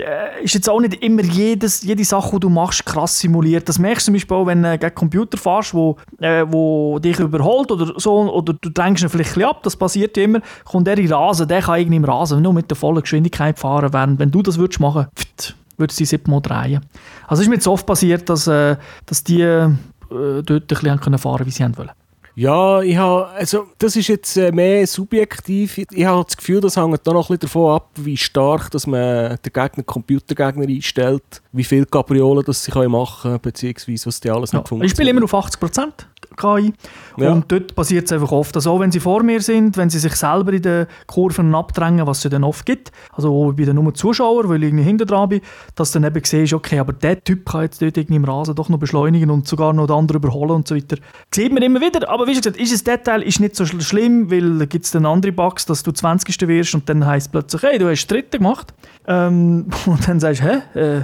äh, 0.00 0.42
ist 0.42 0.54
jetzt 0.54 0.68
auch 0.68 0.80
nicht 0.80 1.02
immer 1.02 1.22
jedes, 1.22 1.82
jede 1.82 2.04
Sache, 2.04 2.30
die 2.32 2.40
du 2.40 2.48
machst, 2.48 2.84
krass 2.84 3.18
simuliert. 3.18 3.68
Das 3.68 3.78
merkst 3.78 4.06
du 4.06 4.06
zum 4.06 4.14
Beispiel 4.14 4.36
auch, 4.36 4.46
wenn 4.46 4.62
du 4.62 4.78
gegen 4.78 4.94
Computer 4.94 5.38
fährst, 5.38 5.74
wo, 5.74 5.96
äh, 6.20 6.44
wo 6.48 6.98
dich 6.98 7.18
überholt 7.18 7.70
oder 7.70 7.98
so, 7.98 8.32
oder 8.32 8.54
du 8.54 8.70
drängst 8.70 9.02
ihn 9.02 9.08
vielleicht 9.08 9.36
ein 9.36 9.44
ab, 9.44 9.62
das 9.62 9.76
passiert 9.76 10.16
ja 10.16 10.24
immer, 10.24 10.40
kommt 10.64 10.88
er 10.88 10.98
in 10.98 11.12
Rasen, 11.12 11.48
der 11.48 11.62
kann 11.62 11.78
irgendwie 11.78 11.96
im 11.96 12.04
Rasen 12.04 12.42
nur 12.42 12.52
mit 12.52 12.70
der 12.70 12.76
vollen 12.76 13.02
Geschwindigkeit 13.02 13.58
fahren, 13.58 13.92
während 13.92 14.18
wenn 14.18 14.30
du 14.30 14.42
das 14.42 14.58
würdest 14.58 14.80
machen, 14.80 15.06
pft, 15.14 15.56
würde 15.76 15.94
sie 15.94 16.04
siebenmal 16.04 16.40
drehen. 16.40 16.84
Also 17.26 17.42
ist 17.42 17.48
mir 17.48 17.56
jetzt 17.56 17.68
oft 17.68 17.86
passiert, 17.86 18.28
dass, 18.28 18.46
äh, 18.46 18.76
dass 19.06 19.24
die 19.24 19.42
äh, 19.42 19.70
dort 20.10 20.50
ein 20.50 20.66
bisschen 20.66 21.00
können 21.00 21.18
fahren 21.18 21.46
wie 21.46 21.50
sie 21.50 21.64
wollen. 21.76 21.90
Ja, 22.38 22.82
ich 22.82 22.98
habe, 22.98 23.28
also 23.28 23.68
das 23.78 23.96
ist 23.96 24.08
jetzt 24.08 24.36
äh, 24.36 24.52
mehr 24.52 24.86
subjektiv. 24.86 25.78
Ich, 25.78 26.04
habe 26.04 26.22
das 26.22 26.36
Gefühl, 26.36 26.60
das 26.60 26.76
hängt 26.76 27.06
da 27.06 27.12
noch 27.14 27.30
ein 27.30 27.38
bisschen 27.38 27.48
davon 27.48 27.74
ab, 27.74 27.88
wie 27.94 28.18
stark 28.18 28.70
dass 28.72 28.86
man 28.86 29.38
den 29.42 29.52
Gegner, 29.54 29.82
Computergegner 29.82 30.68
einstellt, 30.68 31.22
wie 31.52 31.64
viel 31.64 31.86
Capriolen 31.86 32.44
das 32.44 32.62
sie 32.62 32.88
machen 32.88 33.22
können, 33.22 33.40
beziehungsweise 33.40 34.04
was 34.04 34.20
die 34.20 34.30
alles 34.30 34.52
ja, 34.52 34.58
nicht 34.58 34.68
funktioniert. 34.68 34.92
Ich 34.92 34.96
spiele 34.96 35.10
immer 35.10 35.24
auf 35.24 35.32
80 35.32 35.58
Prozent. 35.58 36.08
KI. 36.36 36.72
Ja. 37.16 37.32
Und 37.32 37.50
dort 37.50 37.74
passiert 37.74 38.06
es 38.06 38.12
einfach 38.12 38.32
oft, 38.32 38.54
also 38.56 38.72
auch 38.72 38.80
wenn 38.80 38.92
sie 38.92 39.00
vor 39.00 39.22
mir 39.22 39.40
sind, 39.40 39.76
wenn 39.76 39.90
sie 39.90 39.98
sich 39.98 40.14
selber 40.14 40.52
in 40.52 40.62
den 40.62 40.86
Kurven 41.06 41.54
abdrängen, 41.54 42.06
was 42.06 42.24
es 42.24 42.30
dann 42.30 42.44
oft 42.44 42.66
gibt, 42.66 42.92
also 43.12 43.28
auch 43.32 43.52
bei 43.52 43.64
den 43.64 43.76
nur 43.76 43.94
Zuschauer, 43.94 44.48
weil 44.48 44.62
ich 44.62 44.68
irgendwie 44.68 44.84
hinter 44.84 45.06
dran 45.06 45.28
bin, 45.28 45.40
dass 45.74 45.92
dann 45.92 46.04
eben 46.04 46.22
siehst, 46.24 46.52
okay, 46.52 46.78
aber 46.78 46.92
der 46.92 47.22
Typ 47.22 47.48
kann 47.48 47.62
jetzt 47.62 47.80
dort 47.80 47.96
irgendwie 47.96 48.16
im 48.16 48.24
Rasen 48.24 48.54
doch 48.54 48.68
noch 48.68 48.78
beschleunigen 48.78 49.30
und 49.30 49.46
sogar 49.48 49.72
noch 49.72 49.86
den 49.86 49.96
anderen 49.96 50.20
überholen 50.22 50.50
und 50.52 50.68
so 50.68 50.74
weiter. 50.76 50.96
Sieht 51.34 51.52
man 51.52 51.62
immer 51.62 51.80
wieder, 51.80 52.08
aber 52.08 52.26
wie 52.26 52.34
gesagt, 52.34 52.56
ist 52.56 52.72
das 52.72 52.84
Detail 52.84 53.22
ist 53.22 53.40
nicht 53.40 53.56
so 53.56 53.64
schl- 53.64 53.82
schlimm, 53.82 54.30
weil 54.30 54.58
da 54.58 54.64
gibt 54.66 54.84
es 54.84 54.90
dann 54.90 55.06
andere 55.06 55.32
Bugs, 55.32 55.66
dass 55.66 55.82
du 55.82 55.92
20. 55.92 56.48
wirst 56.48 56.74
und 56.74 56.88
dann 56.88 57.06
heisst 57.06 57.26
es 57.26 57.32
plötzlich, 57.32 57.62
hey, 57.62 57.78
du 57.78 57.88
hast 57.88 58.06
Dritte 58.06 58.38
gemacht. 58.38 58.74
Ähm, 59.06 59.66
und 59.86 60.08
dann 60.08 60.20
sagst 60.20 60.42
du, 60.42 60.44
hä? 60.74 60.78
Äh, 60.78 61.02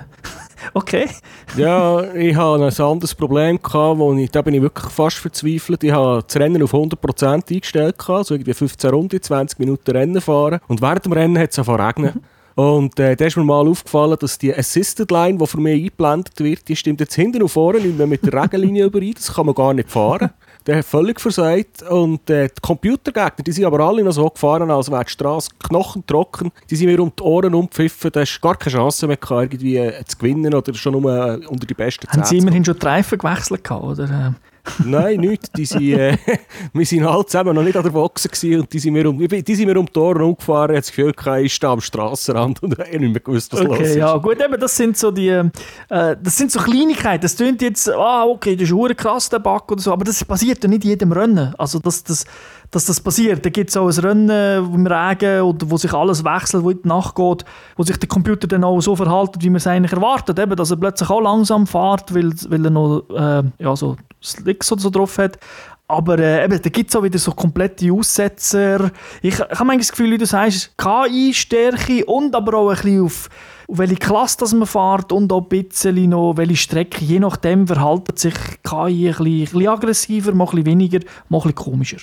okay. 0.75 1.09
Ja, 1.57 2.03
ich 2.15 2.37
hatte 2.37 2.65
ein 2.65 2.87
anderes 2.87 3.15
Problem, 3.15 3.61
gehabt, 3.63 3.99
wo 3.99 4.15
ich, 4.15 4.31
da 4.31 4.43
bin 4.43 4.55
ich 4.55 4.63
wirklich 4.63 4.93
fast 4.93 5.19
verzweifelt. 5.19 5.85
Ich 5.85 5.93
habe 5.93 6.23
das 6.27 6.37
Rennen 6.37 6.63
auf 6.63 6.75
100% 6.75 7.53
eingestellt, 7.53 7.99
gehabt, 7.99 8.19
also 8.19 8.35
irgendwie 8.35 8.55
15 8.55 8.91
Runden, 8.91 9.23
20 9.23 9.59
Minuten 9.59 9.91
Rennen 9.91 10.21
fahren. 10.21 10.61
Und 10.69 10.81
während 10.81 11.05
dem 11.05 11.13
Rennen 11.13 11.39
hat 11.39 11.51
es 11.51 11.59
angefangen 11.59 11.79
zu 11.79 12.03
regnen. 12.03 12.25
Und 12.55 12.99
äh, 13.01 13.17
da 13.17 13.25
ist 13.25 13.37
mir 13.37 13.45
mal 13.45 13.67
aufgefallen, 13.67 14.17
dass 14.21 14.39
die 14.39 14.55
Assisted 14.55 15.11
Line, 15.11 15.39
die 15.39 15.47
für 15.47 15.61
mich 15.61 15.75
eingeblendet 15.75 16.39
wird, 16.39 16.69
die 16.69 16.77
stimmt 16.77 17.01
jetzt 17.01 17.15
hinten 17.15 17.43
und 17.43 17.49
vorne 17.49 17.81
nicht 17.81 17.97
mehr 17.97 18.07
mit 18.07 18.25
der 18.25 18.43
Regenlinie 18.43 18.85
überein. 18.85 19.15
Das 19.15 19.33
kann 19.33 19.47
man 19.47 19.55
gar 19.55 19.73
nicht 19.73 19.91
fahren. 19.91 20.31
Der 20.67 20.79
hat 20.79 20.85
völlig 20.85 21.21
versagt. 21.21 21.83
Und 21.83 22.29
äh, 22.31 22.49
die 22.49 22.61
Computergegner, 22.61 23.45
die 23.45 23.53
sind 23.53 23.65
aber 23.65 23.81
alle 23.81 24.03
noch 24.05 24.13
so 24.13 24.29
gefahren, 24.29 24.71
als 24.71 24.91
wäre 24.91 25.05
die 25.05 25.11
Straße 25.11 25.51
knochentrocken. 25.59 26.53
Die 26.71 26.77
sind 26.77 26.87
mir 26.87 27.01
um 27.01 27.13
die 27.17 27.23
Ohren 27.23 27.55
umpfiffen. 27.55 28.11
Da 28.13 28.21
hast 28.21 28.41
gar 28.41 28.57
keine 28.57 28.77
Chance 28.77 29.07
mehr 29.07 29.19
irgendwie 29.21 29.77
äh, 29.77 30.05
zu 30.05 30.19
gewinnen 30.19 30.55
oder 30.55 30.75
schon 30.75 31.01
nur 31.01 31.13
äh, 31.13 31.47
unter 31.47 31.67
die 31.67 31.75
besten 31.75 32.07
Haben 32.09 32.25
sie 32.25 32.37
zu 32.39 32.43
immerhin 32.43 32.65
schon 32.65 32.79
die 32.79 32.87
Reifen 32.87 33.19
gewechselt 33.19 33.65
gehabt, 33.65 33.85
oder? 33.85 34.35
Nein, 34.85 35.21
nichts. 35.21 35.51
Die 35.53 35.65
sind, 35.65 35.83
äh, 35.83 36.17
wir 36.73 36.87
sind 36.87 37.05
alle 37.05 37.27
zusammen 37.27 37.55
noch 37.55 37.63
nicht 37.63 37.77
an 37.77 37.83
der 37.83 37.91
Boxe 37.91 38.29
gewesen 38.29 38.61
und 38.61 38.73
die 38.73 38.79
sind 38.79 38.93
mir 38.93 39.09
um, 39.09 39.19
die 39.19 39.55
sind 39.55 39.67
mir 39.67 39.79
um 39.79 39.87
die 39.87 39.99
Ohren 39.99 40.23
umgefahren. 40.23 40.71
Ich 40.71 40.77
hatte 40.93 41.13
das 41.13 41.15
Gefühl, 41.17 41.45
ich 41.45 41.65
am 41.65 41.81
Strassenrand 41.81 42.63
und 42.63 42.73
ich 42.79 42.79
habe 42.79 42.99
nicht 42.99 43.13
mehr 43.13 43.21
gewusst, 43.21 43.53
was 43.53 43.63
los 43.63 43.71
Okay, 43.77 43.91
ist. 43.91 43.97
ja, 43.97 44.17
gut, 44.17 44.41
eben, 44.41 44.61
das 44.61 44.77
sind 44.77 44.97
so 44.97 45.11
die, 45.11 45.29
äh, 45.29 45.51
das 45.89 46.37
sind 46.37 46.53
so 46.53 46.61
Kleinigkeiten. 46.61 47.23
Das 47.23 47.37
klingt 47.37 47.61
jetzt, 47.63 47.91
ah, 47.91 48.25
okay, 48.25 48.57
das 48.57 48.71
ist 48.71 48.97
krass, 48.97 49.29
der 49.29 49.41
Bug 49.41 49.71
oder 49.73 49.81
so, 49.81 49.93
aber 49.93 50.05
das 50.05 50.25
passiert 50.25 50.63
ja 50.63 50.69
nicht 50.69 50.85
jedem 50.85 51.13
Rennen. 51.13 51.55
Also, 51.59 51.79
dass 51.79 52.05
das, 52.05 52.25
dass 52.73 52.87
das 52.87 53.01
passiert. 53.01 53.45
Da 53.45 53.51
gibt 53.51 53.71
es 53.71 53.77
auch 53.77 53.87
ein 53.87 53.99
Rennen 54.05 54.75
im 54.75 54.87
Regen, 54.87 55.43
oder 55.43 55.71
wo 55.71 55.77
sich 55.77 55.93
alles 55.93 56.25
wechselt, 56.25 56.65
wo 56.65 56.71
in 56.71 56.83
die 56.83 56.89
Nacht 56.89 57.15
geht, 57.15 57.45
wo 57.77 57.83
sich 57.83 57.99
der 57.99 58.09
Computer 58.09 58.49
dann 58.49 58.65
auch 58.65 58.81
so 58.81 58.97
verhält, 58.97 59.37
wie 59.41 59.51
man 59.51 59.57
es 59.57 59.67
eigentlich 59.67 59.93
erwartet. 59.93 60.39
Eben, 60.39 60.57
dass 60.57 60.71
er 60.71 60.79
plötzlich 60.79 61.09
auch 61.11 61.21
langsam 61.21 61.67
fährt, 61.67 62.13
weil, 62.15 62.33
weil 62.49 62.65
er 62.65 62.71
noch 62.71 63.05
äh, 63.11 63.43
ja, 63.59 63.77
so 63.77 63.97
Slicks 64.23 64.73
oder 64.73 64.81
so 64.81 64.91
drauf 64.91 65.19
hat. 65.19 65.39
Aber 65.87 66.19
äh, 66.19 66.45
eben, 66.45 66.63
da 66.63 66.71
gibt 66.71 66.89
es 66.89 66.97
auch 66.97 67.03
wieder 67.03 67.19
so 67.19 67.33
komplette 67.33 67.93
Aussetzer. 67.93 68.91
Ich, 69.21 69.35
ich 69.35 69.39
habe 69.39 69.51
manchmal 69.51 69.79
das 69.79 69.91
Gefühl, 69.91 70.11
wie 70.13 70.19
du 70.19 70.25
sagst, 70.25 70.73
KI-Stärke 70.79 72.07
und 72.07 72.35
aber 72.35 72.57
auch 72.57 72.71
ein 72.71 72.77
bisschen 72.77 73.05
auf, 73.05 73.29
welche 73.69 73.97
Klasse 73.97 74.39
das 74.41 74.55
man 74.55 74.67
fährt 74.67 75.13
und 75.13 75.31
auch 75.31 75.43
ein 75.43 75.49
bisschen 75.49 76.09
noch 76.09 76.39
welche 76.39 76.57
Strecke. 76.57 77.05
Je 77.05 77.19
nachdem 77.19 77.67
verhaltet 77.67 78.19
sich 78.19 78.35
KI 78.63 78.71
ein 78.71 79.15
bisschen, 79.15 79.27
ein 79.27 79.41
bisschen 79.41 79.69
aggressiver, 79.69 80.33
mal 80.33 80.45
ein 80.45 80.51
bisschen 80.51 80.67
weniger, 80.67 81.01
mal 81.29 81.39
ein 81.39 81.43
bisschen 81.43 81.55
komischer. 81.57 81.99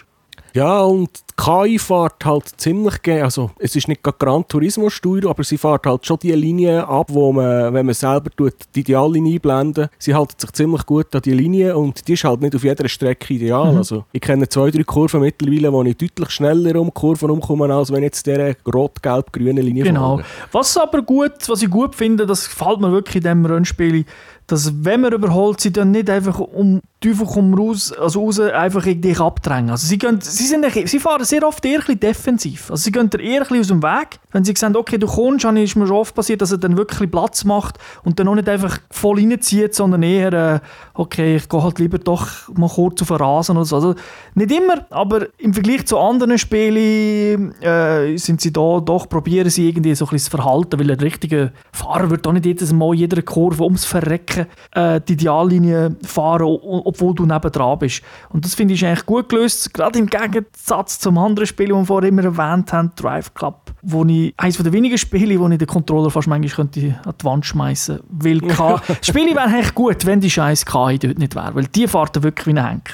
Ja, 0.54 0.82
und 0.82 1.10
KI 1.40 1.80
fährt 1.80 2.26
halt 2.26 2.50
ziemlich 2.58 3.02
ge 3.02 3.22
also 3.22 3.52
es 3.60 3.76
ist 3.76 3.88
nicht 3.88 4.04
gerade 4.04 4.18
Gran 4.20 4.46
Turismo 4.48 4.90
Steuer, 4.90 5.30
aber 5.30 5.44
sie 5.44 5.58
fährt 5.58 5.86
halt 5.86 6.06
schon 6.06 6.18
die 6.22 6.34
Linie 6.34 6.86
ab, 6.86 7.08
wo 7.10 7.32
man, 7.32 7.74
wenn 7.74 7.86
man 7.86 7.96
selber 7.96 8.30
tut, 8.36 8.56
die 8.76 8.82
Ideallinie 8.82 9.36
einblenden, 9.36 9.88
sie 9.98 10.16
hält 10.16 10.40
sich 10.40 10.52
ziemlich 10.52 10.86
gut 10.86 11.16
an 11.16 11.22
die 11.22 11.32
Linie 11.34 11.78
und 11.78 12.08
die 12.08 12.14
ist 12.14 12.24
halt 12.26 12.42
nicht 12.42 12.56
auf 12.56 12.64
jeder 12.64 12.88
Strecke 12.90 13.34
ideal. 13.34 13.78
Also 13.78 14.04
ich 14.12 14.22
kenne 14.22 14.50
zwei, 14.50 14.70
drei 14.70 14.84
Kurven 14.84 15.22
mittlerweile, 15.22 15.72
wo 15.72 15.82
ich 15.84 15.96
deutlich 15.98 16.30
schneller 16.32 16.80
um 16.80 16.94
Kurven 16.94 17.30
umkomme, 17.30 17.74
als 17.74 17.90
wenn 17.92 18.00
ich 18.00 18.10
jetzt 18.10 18.26
dieser 18.26 18.54
rot-gelb-grünen 18.72 19.64
Linie 19.64 19.84
Genau. 19.86 20.18
fahre. 20.18 20.28
Was 20.52 20.76
aber 20.78 21.02
gut, 21.02 21.48
was 21.48 21.62
ich 21.62 21.70
gut 21.70 21.96
finde, 21.96 22.26
das 22.26 22.50
gefällt 22.50 22.82
mir 22.82 22.92
wirklich 22.92 23.18
in 23.18 23.22
diesem 23.24 23.46
Rennspiel, 23.46 24.06
dass 24.50 24.74
wenn 24.84 25.02
man 25.02 25.14
überholt, 25.14 25.62
sie 25.62 25.72
dann 25.72 25.92
nicht 25.92 26.10
einfach 26.10 26.40
um 26.40 26.82
Teufel 27.02 27.28
komm 27.32 27.54
raus, 27.54 27.94
also 27.94 28.26
raus 28.26 28.40
einfach 28.40 28.84
dich 28.84 29.20
abdrängen. 29.20 29.70
Also 29.70 29.88
sie, 29.88 29.98
gehen, 29.98 30.20
sie, 30.22 30.46
sind, 30.48 30.66
sie 30.86 31.00
fahren 31.00 31.24
sehr 31.30 31.48
oft 31.48 31.64
eher 31.66 31.82
ein 31.88 32.00
defensiv. 32.00 32.72
Also 32.72 32.84
sie 32.84 32.92
gehen 32.92 33.10
eher 33.20 33.50
ein 33.50 33.60
aus 33.60 33.68
dem 33.68 33.84
Weg. 33.84 34.20
Wenn 34.32 34.44
sie 34.44 34.54
sehen, 34.56 34.76
okay, 34.76 34.98
du 34.98 35.08
kommst, 35.08 35.46
dann 35.46 35.58
ist 35.58 35.76
mir 35.76 35.88
schon 35.88 35.98
oft 35.98 36.16
passiert, 36.16 36.42
dass 36.42 36.52
er 36.52 36.58
dann 36.58 36.78
wirklich 36.78 37.10
Platz 37.10 37.44
macht 37.44 37.78
und 38.04 38.20
dann 38.20 38.28
auch 38.28 38.36
nicht 38.36 38.50
einfach 38.50 38.80
voll 38.92 39.18
reinzieht, 39.18 39.74
sondern 39.74 40.04
eher, 40.04 40.34
äh, 40.34 40.60
okay, 40.94 41.38
ich 41.38 41.50
gehe 41.50 41.64
halt 41.64 41.80
lieber 41.80 41.98
doch 41.98 42.28
mal 42.56 42.70
kurz 42.70 43.02
auf 43.02 43.08
den 43.08 43.18
Rasen 43.18 43.58
oder 43.58 43.66
so. 43.66 43.76
Also 43.76 43.96
nicht 44.36 44.52
immer, 44.52 44.86
aber 44.90 45.28
im 45.38 45.54
Vergleich 45.54 45.86
zu 45.86 45.98
anderen 45.98 46.38
Spielen 46.38 47.54
äh, 47.62 48.18
sind 48.18 48.42
sie 48.42 48.54
da, 48.54 48.80
doch 48.80 49.08
probieren 49.10 49.50
sie 49.50 49.70
irgendwie 49.70 49.96
so 49.96 50.06
ein 50.06 50.10
bisschen 50.12 50.32
das 50.32 50.42
Verhalten, 50.42 50.80
weil 50.80 50.92
ein 50.92 51.00
richtiger 51.00 51.52
Fahrer 51.72 52.10
wird 52.10 52.28
auch 52.28 52.34
nicht 52.34 52.46
jedes 52.46 52.74
Mal 52.74 52.94
jeder 52.96 53.22
Kurve 53.22 53.64
ums 53.64 53.86
Verrecken 53.86 54.48
äh, 54.72 55.02
die 55.02 55.14
Ideallinie 55.14 55.96
fahren, 56.04 56.44
obwohl 56.44 57.16
du 57.16 57.26
nebendran 57.26 57.80
bist. 57.80 58.02
Und 58.30 58.46
das 58.46 58.56
finde 58.56 58.74
ich 58.74 58.86
eigentlich 58.86 59.06
gut 59.06 59.30
gelöst, 59.30 59.74
gerade 59.74 60.00
im 60.00 60.08
Gegensatz 60.08 61.00
zum 61.00 61.19
anderen 61.20 61.48
Spiel, 61.48 61.70
das 61.70 61.78
wir 61.78 61.86
vorher 61.86 62.10
immer 62.10 62.24
erwähnt 62.24 62.72
haben, 62.74 62.92
Drive 62.96 63.34
Club, 63.34 63.72
wo 63.82 64.04
ich, 64.06 64.34
eines 64.38 64.58
der 64.58 64.74
wenigen 64.74 64.98
Spiele, 64.98 65.40
wo 65.40 65.48
ich 65.48 65.58
den 65.58 65.68
Controller 65.68 66.10
fast 66.10 66.28
manchmal 66.28 66.50
könnte 66.50 67.00
an 67.06 67.14
die 67.20 67.26
Wand 67.26 67.46
schmeißen 67.46 67.98
könnte. 67.98 68.26
Weil 68.26 68.42
K 68.42 68.82
Spiele 69.02 69.36
wären 69.36 69.54
eigentlich 69.54 69.74
gut, 69.74 70.06
wenn 70.06 70.20
die 70.20 70.30
scheiß 70.30 70.66
KI 70.66 70.98
dort 71.00 71.20
nicht 71.20 71.36
wäre, 71.36 71.56
weil 71.56 71.66
die 71.66 71.88
fahren 71.88 72.24
wirklich 72.24 72.48
wie 72.48 72.60
ein 72.60 72.66
Henker. 72.66 72.94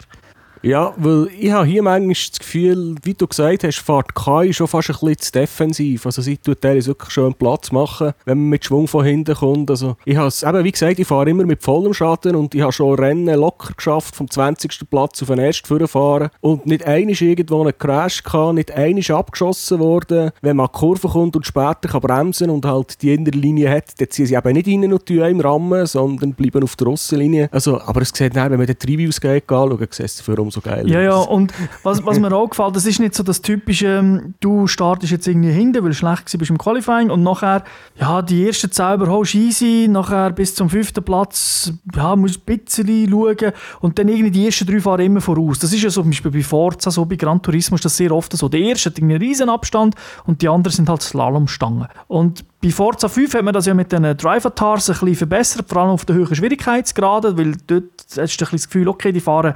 Ja, 0.65 0.95
weil 0.97 1.27
ich 1.39 1.51
habe 1.51 1.67
hier 1.67 1.83
manchmal 1.83 2.15
das 2.15 2.39
Gefühl, 2.39 2.95
wie 3.03 3.13
du 3.13 3.27
gesagt 3.27 3.63
hast, 3.63 3.77
fährt 3.77 4.15
KI 4.15 4.51
schon 4.51 4.67
fast 4.67 4.89
ein 4.89 4.93
bisschen 4.93 5.19
zu 5.19 5.31
defensiv. 5.33 6.07
Also 6.07 6.23
sie 6.23 6.37
tut 6.37 6.59
teilweise 6.59 6.87
wirklich 6.87 7.11
schön 7.11 7.35
Platz 7.35 7.71
machen, 7.71 8.13
wenn 8.25 8.39
man 8.39 8.49
mit 8.49 8.65
Schwung 8.65 8.87
von 8.87 9.05
hinten 9.05 9.35
kommt. 9.35 9.69
Also 9.69 9.95
ich 10.05 10.17
habe 10.17 10.29
es, 10.29 10.41
eben 10.41 10.63
wie 10.63 10.71
gesagt, 10.71 10.97
ich 10.97 11.05
fahre 11.05 11.29
immer 11.29 11.45
mit 11.45 11.61
vollem 11.61 11.93
Schatten 11.93 12.35
und 12.35 12.55
ich 12.55 12.61
habe 12.61 12.71
schon 12.71 12.97
Rennen 12.97 13.39
locker 13.39 13.75
geschafft, 13.75 14.15
vom 14.15 14.27
20. 14.27 14.89
Platz 14.89 15.21
auf 15.21 15.27
den 15.27 15.37
ersten 15.37 15.87
fahren 15.87 16.31
und 16.41 16.65
nicht 16.65 16.81
ist 16.81 17.21
irgendwo 17.21 17.61
einen 17.61 17.77
Crash 17.77 18.23
gehabt, 18.23 18.55
nicht 18.55 18.71
ist 18.71 19.11
abgeschossen 19.11 19.77
worden. 19.77 20.31
Wenn 20.41 20.57
man 20.57 20.65
an 20.65 20.71
die 20.73 20.79
Kurve 20.79 21.09
kommt 21.09 21.35
und 21.35 21.45
später 21.45 21.89
kann 21.89 22.01
bremsen 22.01 22.49
und 22.49 22.65
halt 22.65 23.03
die 23.03 23.13
innere 23.13 23.37
Linie 23.37 23.69
hat, 23.69 24.01
dann 24.01 24.09
ziehen 24.09 24.25
sie 24.25 24.33
eben 24.33 24.53
nicht 24.53 24.67
rein 24.67 24.91
und 24.91 25.05
tun 25.05 25.21
einem 25.21 25.41
rammen, 25.41 25.85
sondern 25.85 26.33
bleiben 26.33 26.63
auf 26.63 26.75
der 26.75 26.87
Russenlinie. 26.87 27.49
Also, 27.51 27.79
aber 27.81 28.01
es 28.01 28.09
sieht 28.09 28.35
dann, 28.35 28.49
wenn 28.49 28.57
man 28.57 28.65
die 28.65 28.91
Reviews 28.91 29.21
geht, 29.21 29.51
anschaut, 29.51 29.93
sieht 29.93 30.05
es 30.07 30.21
für 30.21 30.35
umso 30.55 30.61
geiler 30.61 30.87
Ja, 30.87 31.01
ja, 31.01 31.15
und 31.15 31.53
was, 31.83 32.05
was 32.05 32.19
mir 32.19 32.33
auch 32.33 32.49
gefällt, 32.49 32.75
das 32.75 32.85
ist 32.85 32.99
nicht 32.99 33.15
so 33.15 33.23
das 33.23 33.41
typische, 33.41 33.87
ähm, 33.87 34.33
du 34.39 34.67
startest 34.67 35.11
jetzt 35.11 35.27
irgendwie 35.27 35.51
hinten, 35.51 35.83
weil 35.83 35.89
du 35.89 35.95
schlecht 35.95 36.35
bist 36.37 36.51
im 36.51 36.57
Qualifying 36.57 37.09
und 37.09 37.23
nachher, 37.23 37.63
ja, 37.99 38.21
die 38.21 38.45
ersten 38.45 38.71
zehn 38.71 38.95
überholst 38.95 39.35
easy, 39.35 39.87
nachher 39.89 40.31
bis 40.31 40.55
zum 40.55 40.69
fünften 40.69 41.03
Platz, 41.03 41.73
ja, 41.95 42.15
musst 42.15 42.41
ein 42.47 42.59
bisschen 42.59 43.09
schauen 43.09 43.53
und 43.81 43.99
dann 43.99 44.07
irgendwie 44.07 44.31
die 44.31 44.45
ersten 44.45 44.65
drei 44.65 44.79
fahren 44.79 45.01
immer 45.01 45.21
voraus. 45.21 45.59
Das 45.59 45.73
ist 45.73 45.81
ja 45.81 45.89
so 45.89 46.01
zum 46.01 46.11
Beispiel 46.11 46.31
bei 46.31 46.43
Forza, 46.43 46.91
so 46.91 47.05
bei 47.05 47.15
Gran 47.15 47.41
Turismo 47.41 47.75
ist 47.75 47.85
das 47.85 47.97
sehr 47.97 48.11
oft 48.11 48.35
so. 48.35 48.49
Der 48.49 48.59
erste 48.59 48.89
hat 48.89 48.99
einen 48.99 49.17
riesen 49.17 49.49
Abstand 49.49 49.95
und 50.25 50.41
die 50.41 50.49
anderen 50.49 50.75
sind 50.75 50.89
halt 50.89 51.01
Slalomstangen. 51.01 51.87
Und 52.07 52.45
bei 52.65 52.71
Forza 52.71 53.07
5 53.07 53.35
hat 53.35 53.43
man 53.43 53.53
das 53.53 53.67
ja 53.67 53.75
mit 53.75 53.91
den 53.91 54.17
Drive-Atars 54.17 54.89
ein 54.89 54.93
bisschen 54.93 55.15
verbessert, 55.15 55.69
vor 55.69 55.83
allem 55.83 55.91
auf 55.91 56.03
den 56.03 56.15
höheren 56.15 56.35
Schwierigkeitsgraden, 56.35 57.37
weil 57.37 57.55
dort 57.67 57.83
hast 58.17 58.41
du 58.41 58.45
das 58.45 58.65
Gefühl, 58.65 58.87
okay, 58.87 59.11
die 59.11 59.19
fahren 59.19 59.53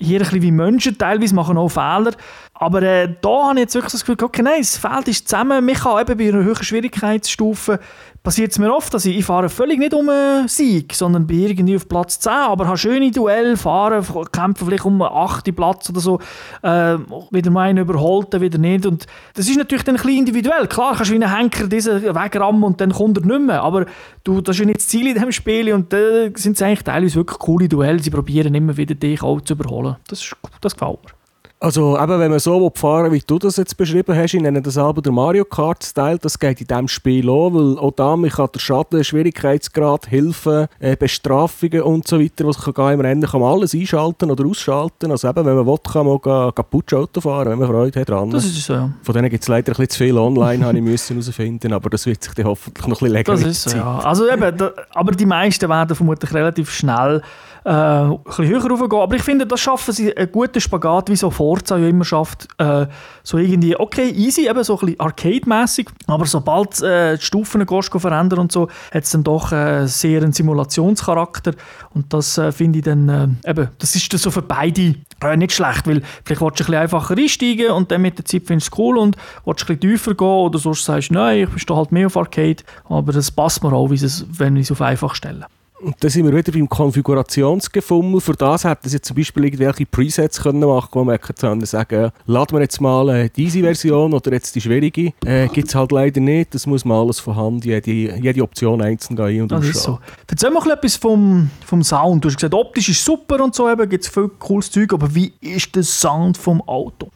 hier 0.00 0.18
ein 0.18 0.24
bisschen 0.24 0.42
wie 0.42 0.50
Menschen, 0.50 0.98
teilweise 0.98 1.36
machen 1.36 1.56
auch 1.56 1.68
Fehler. 1.68 2.14
Aber 2.54 2.82
äh, 2.82 3.14
da 3.20 3.48
habe 3.50 3.54
ich 3.54 3.60
jetzt 3.60 3.74
wirklich 3.76 3.92
das 3.92 4.04
Gefühl, 4.04 4.16
okay, 4.24 4.42
nein, 4.42 4.58
das 4.58 4.76
Feld 4.76 5.06
ist 5.06 5.28
zusammen. 5.28 5.64
Mich 5.64 5.78
kann 5.78 6.00
eben 6.00 6.18
bei 6.18 6.28
einer 6.28 6.42
höheren 6.42 6.64
Schwierigkeitsstufe 6.64 7.78
passiert 8.22 8.52
es 8.52 8.58
mir 8.58 8.74
oft, 8.74 8.92
dass 8.92 9.04
ich, 9.04 9.18
ich 9.18 9.24
fahre 9.24 9.48
völlig 9.48 9.78
nicht 9.78 9.94
um 9.94 10.08
einen 10.08 10.48
Sieg, 10.48 10.94
sondern 10.94 11.26
bin 11.26 11.46
irgendwie 11.46 11.76
auf 11.76 11.88
Platz 11.88 12.20
10, 12.20 12.32
aber 12.32 12.66
habe 12.66 12.78
schöne 12.78 13.10
Duell, 13.10 13.56
fahren, 13.56 14.04
kämpfen 14.32 14.66
vielleicht 14.66 14.84
um 14.84 15.00
einen 15.00 15.12
8. 15.12 15.54
Platz 15.54 15.88
oder 15.90 16.00
so, 16.00 16.18
äh, 16.62 16.98
wieder 17.30 17.50
mal 17.50 17.68
einen 17.68 17.78
überholt, 17.78 18.32
dann 18.34 18.40
wieder 18.40 18.58
nicht. 18.58 18.86
Und 18.86 19.06
das 19.34 19.48
ist 19.48 19.56
natürlich 19.56 19.84
dann 19.84 19.96
ein 19.96 20.02
bisschen 20.02 20.18
individuell. 20.18 20.66
Klar 20.66 20.94
kannst 20.96 21.10
du 21.10 21.14
wie 21.14 21.22
ein 21.22 21.34
Henker 21.34 21.66
diesen 21.66 22.02
Weg 22.02 22.36
rammen 22.36 22.64
und 22.64 22.80
dann 22.80 22.92
kommt 22.92 23.18
er 23.18 23.26
nicht 23.26 23.40
mehr, 23.40 23.62
aber 23.62 23.86
du, 24.24 24.40
das 24.40 24.56
ist 24.56 24.60
ja 24.60 24.66
nicht 24.66 24.78
das 24.78 24.88
Ziel 24.88 25.06
in 25.06 25.14
diesem 25.14 25.32
Spiel 25.32 25.72
und 25.72 25.92
da 25.92 26.28
sind 26.34 26.56
es 26.56 26.62
eigentlich 26.62 26.84
teilweise 26.84 27.16
wirklich 27.16 27.38
coole 27.38 27.68
Duelle. 27.68 27.98
Sie 28.00 28.10
probieren 28.10 28.54
immer 28.54 28.76
wieder 28.76 28.94
dich 28.94 29.22
auch 29.22 29.40
zu 29.40 29.54
überholen. 29.54 29.96
Das, 30.08 30.20
ist, 30.20 30.36
das 30.60 30.74
gefällt 30.74 31.02
mir. 31.04 31.17
Also 31.60 31.98
eben, 31.98 32.20
wenn 32.20 32.30
man 32.30 32.38
so 32.38 32.70
fahren 32.72 33.10
wie 33.10 33.20
du 33.26 33.36
das 33.36 33.56
jetzt 33.56 33.76
beschrieben 33.76 34.14
hast, 34.16 34.32
ich 34.32 34.40
nenne 34.40 34.62
das 34.62 34.78
aber 34.78 35.02
der 35.02 35.10
Mario 35.10 35.44
Kart-Style, 35.44 36.18
das 36.18 36.38
geht 36.38 36.60
in 36.60 36.68
diesem 36.68 36.86
Spiel 36.86 37.28
auch, 37.28 37.52
weil 37.52 37.76
auch 37.78 37.90
da 37.90 38.16
man 38.16 38.30
kann 38.30 38.48
der 38.54 38.60
Schaden, 38.60 39.02
Schwierigkeitsgrad, 39.02 40.06
Hilfe, 40.06 40.68
äh, 40.78 40.94
Bestrafungen 40.94 41.82
und 41.82 42.06
so 42.06 42.20
weiter, 42.20 42.46
was 42.46 42.60
kann 42.60 42.74
gehen 42.74 42.92
im 42.92 43.00
Rennen, 43.00 43.22
kann 43.22 43.40
man 43.40 43.54
alles 43.54 43.74
einschalten 43.74 44.30
oder 44.30 44.46
ausschalten. 44.46 45.10
Also 45.10 45.28
eben, 45.28 45.44
wenn 45.44 45.56
man 45.56 45.66
will, 45.66 45.78
kann 45.78 46.06
man 46.06 46.14
auch 46.14 46.54
kaputt 46.54 46.94
Auto 46.94 47.20
fahren, 47.20 47.50
wenn 47.50 47.58
man 47.58 47.68
Freude 47.68 48.00
hat 48.00 48.08
dran. 48.08 48.30
Das 48.30 48.44
ist 48.44 48.64
so, 48.64 48.74
ja. 48.74 48.90
Von 49.02 49.14
denen 49.16 49.28
gibt 49.28 49.42
es 49.42 49.48
leider 49.48 49.72
ein 49.72 49.76
bisschen 49.76 49.90
zu 49.90 49.98
viel 49.98 50.16
online, 50.16 50.64
habe 50.64 50.78
ich 50.78 50.84
müssen 50.84 51.18
herausfinden, 51.18 51.72
aber 51.72 51.90
das 51.90 52.06
wird 52.06 52.22
sich 52.22 52.34
dann 52.34 52.46
hoffentlich 52.46 52.86
noch 52.86 53.02
ein 53.02 53.04
bisschen 53.04 53.12
länger 53.12 53.32
Das 53.32 53.42
ist 53.42 53.62
so, 53.68 53.76
ja. 53.76 53.98
Also 53.98 54.30
eben, 54.30 54.56
da, 54.56 54.70
aber 54.94 55.10
die 55.10 55.26
meisten 55.26 55.68
werden 55.68 55.96
vermutlich 55.96 56.32
relativ 56.32 56.70
schnell 56.70 57.20
äh, 57.68 57.70
ein 57.70 58.18
bisschen 58.24 58.48
höher 58.48 58.70
raufgehen. 58.70 59.02
Aber 59.02 59.14
ich 59.14 59.22
finde, 59.22 59.46
das 59.46 59.60
schaffen 59.60 59.92
sie 59.92 60.16
einen 60.16 60.32
guten 60.32 60.60
Spagat, 60.60 61.10
wie 61.10 61.16
so 61.16 61.30
Forza 61.30 61.76
ja 61.76 61.88
immer 61.88 62.04
schafft. 62.04 62.48
Äh, 62.56 62.86
so 63.22 63.36
irgendwie, 63.36 63.78
okay, 63.78 64.08
easy, 64.10 64.48
eben 64.48 64.64
so 64.64 64.78
ein 64.78 64.86
bisschen 64.86 65.00
arcade-mässig, 65.00 65.88
aber 66.06 66.24
sobald 66.24 66.80
äh, 66.80 67.16
die 67.18 67.22
Stufen 67.22 67.66
verändern 67.66 68.38
und 68.38 68.52
so, 68.52 68.68
hat 68.92 69.04
es 69.04 69.10
dann 69.10 69.22
doch 69.22 69.52
äh, 69.52 69.86
sehr 69.86 70.22
einen 70.22 70.32
Simulationscharakter. 70.32 71.52
Und 71.92 72.12
das 72.14 72.38
äh, 72.38 72.52
finde 72.52 72.78
ich 72.78 72.84
dann, 72.86 73.08
äh, 73.44 73.50
eben, 73.50 73.68
das 73.78 73.94
ist 73.94 74.10
dann 74.12 74.18
so 74.18 74.30
für 74.30 74.42
beide 74.42 74.94
äh, 75.22 75.36
nicht 75.36 75.52
schlecht, 75.52 75.86
weil 75.86 76.02
vielleicht 76.24 76.40
willst 76.40 76.40
du 76.40 76.46
ein 76.46 76.52
bisschen 76.52 76.74
einfacher 76.74 77.16
einsteigen 77.18 77.70
und 77.72 77.90
dann 77.90 78.00
mit 78.00 78.16
der 78.16 78.24
Zeit 78.24 78.44
findest 78.46 78.72
du 78.72 78.74
es 78.74 78.78
cool 78.78 78.96
und 78.96 79.16
willst 79.44 79.64
ein 79.64 79.78
bisschen 79.78 79.80
tiefer 79.80 80.14
gehen 80.14 80.26
oder 80.26 80.58
sonst 80.58 80.84
sagst 80.84 81.10
du, 81.10 81.14
nein, 81.14 81.48
ich 81.54 81.66
bin 81.66 81.76
halt 81.76 81.92
mehr 81.92 82.06
auf 82.06 82.16
Arcade, 82.16 82.62
aber 82.88 83.12
das 83.12 83.30
passt 83.30 83.62
mir 83.62 83.72
auch, 83.74 83.90
wenn 83.90 84.56
ich 84.56 84.62
es 84.62 84.72
auf 84.72 84.80
einfach 84.80 85.14
stelle. 85.14 85.46
Und 85.80 85.94
da 86.00 86.08
sind 86.08 86.26
wir 86.26 86.36
wieder 86.36 86.50
beim 86.50 86.68
Konfigurationsgefummel. 86.68 88.20
Für 88.20 88.32
das 88.32 88.64
hätten 88.64 88.88
sie 88.88 89.00
zum 89.00 89.16
Beispiel 89.16 89.44
irgendwelche 89.44 89.86
Presets 89.86 90.42
können 90.42 90.60
machen 90.60 90.88
wo 90.92 91.04
man 91.04 91.18
können 91.20 91.64
sagen 91.64 92.10
laden 92.26 92.56
wir 92.56 92.62
jetzt 92.62 92.80
mal 92.80 93.08
äh, 93.10 93.30
diese 93.34 93.60
Version 93.60 94.12
oder 94.12 94.32
jetzt 94.32 94.54
die 94.56 94.60
schwierige. 94.60 95.12
Äh, 95.24 95.46
Gibt 95.48 95.68
es 95.68 95.74
halt 95.74 95.92
leider 95.92 96.20
nicht. 96.20 96.54
Das 96.54 96.66
muss 96.66 96.84
man 96.84 96.98
alles 96.98 97.20
von 97.20 97.36
Hand, 97.36 97.64
jede, 97.64 97.90
jede 97.90 98.42
Option 98.42 98.82
einzeln 98.82 99.20
ein- 99.20 99.42
und 99.42 99.52
Das 99.52 99.66
so. 99.82 100.00
Erzähl 100.26 100.50
mal 100.50 100.68
etwas 100.70 100.96
vom, 100.96 101.50
vom 101.64 101.82
Sound. 101.84 102.24
Du 102.24 102.28
hast 102.28 102.36
gesagt, 102.36 102.54
optisch 102.54 102.88
ist 102.88 103.04
super 103.04 103.42
und 103.42 103.54
so, 103.54 103.66
gibt 103.88 104.04
es 104.04 104.10
viel 104.10 104.28
cooles 104.38 104.70
Zeug, 104.70 104.92
aber 104.92 105.14
wie 105.14 105.32
ist 105.40 105.74
der 105.76 105.84
Sound 105.84 106.36
vom 106.36 106.60
Auto? 106.62 107.08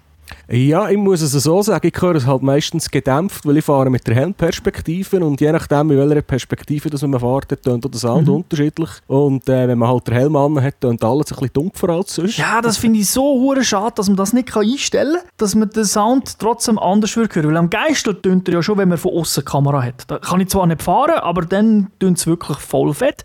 Ja, 0.54 0.90
ich 0.90 0.98
muss 0.98 1.22
es 1.22 1.32
so 1.32 1.62
sagen, 1.62 1.86
ich 1.90 2.02
höre 2.02 2.14
es 2.16 2.26
halt 2.26 2.42
meistens 2.42 2.90
gedämpft, 2.90 3.46
weil 3.46 3.56
ich 3.56 3.64
fahre 3.64 3.88
mit 3.88 4.06
der 4.06 4.14
Helmperspektive 4.16 5.24
und 5.24 5.40
je 5.40 5.50
nachdem, 5.50 5.90
in 5.90 5.96
welcher 5.96 6.20
Perspektive 6.20 6.90
dass 6.90 7.00
man 7.00 7.18
fährt, 7.20 7.62
tönt 7.62 7.82
der 7.84 7.98
Sound 7.98 8.28
Mhm. 8.28 8.34
unterschiedlich. 8.34 8.90
Und 9.06 9.48
äh, 9.48 9.66
wenn 9.66 9.78
man 9.78 9.88
halt 9.88 10.08
den 10.08 10.14
Helm 10.14 10.36
an 10.36 10.62
hat, 10.62 10.78
tönt 10.78 11.02
alles 11.02 11.32
ein 11.32 11.36
bisschen 11.36 11.52
dumpfer 11.54 11.88
als 11.88 12.14
sonst. 12.16 12.36
Ja, 12.36 12.60
das 12.60 12.76
finde 12.76 12.98
ich 12.98 13.08
so 13.08 13.22
hure 13.22 13.64
schade, 13.64 13.94
dass 13.96 14.08
man 14.08 14.16
das 14.16 14.34
nicht 14.34 14.48
kann 14.48 14.64
einstellen 14.64 15.14
kann, 15.16 15.28
dass 15.38 15.54
man 15.54 15.70
den 15.70 15.86
Sound 15.86 16.38
trotzdem 16.38 16.78
anders 16.78 17.16
hören 17.16 17.30
Weil 17.32 17.56
am 17.56 17.70
Geistel 17.70 18.14
tönt 18.20 18.46
er 18.48 18.54
ja 18.56 18.62
schon, 18.62 18.76
wenn 18.76 18.90
man 18.90 18.98
von 18.98 19.12
außen 19.14 19.46
Kamera 19.46 19.82
hat. 19.82 20.04
Da 20.08 20.18
kann 20.18 20.38
ich 20.42 20.48
zwar 20.48 20.66
nicht 20.66 20.82
fahren, 20.82 21.18
aber 21.22 21.46
dann 21.46 21.90
tönt 21.98 22.18
es 22.18 22.26
wirklich 22.26 22.58
voll 22.58 22.92
fett. 22.92 23.24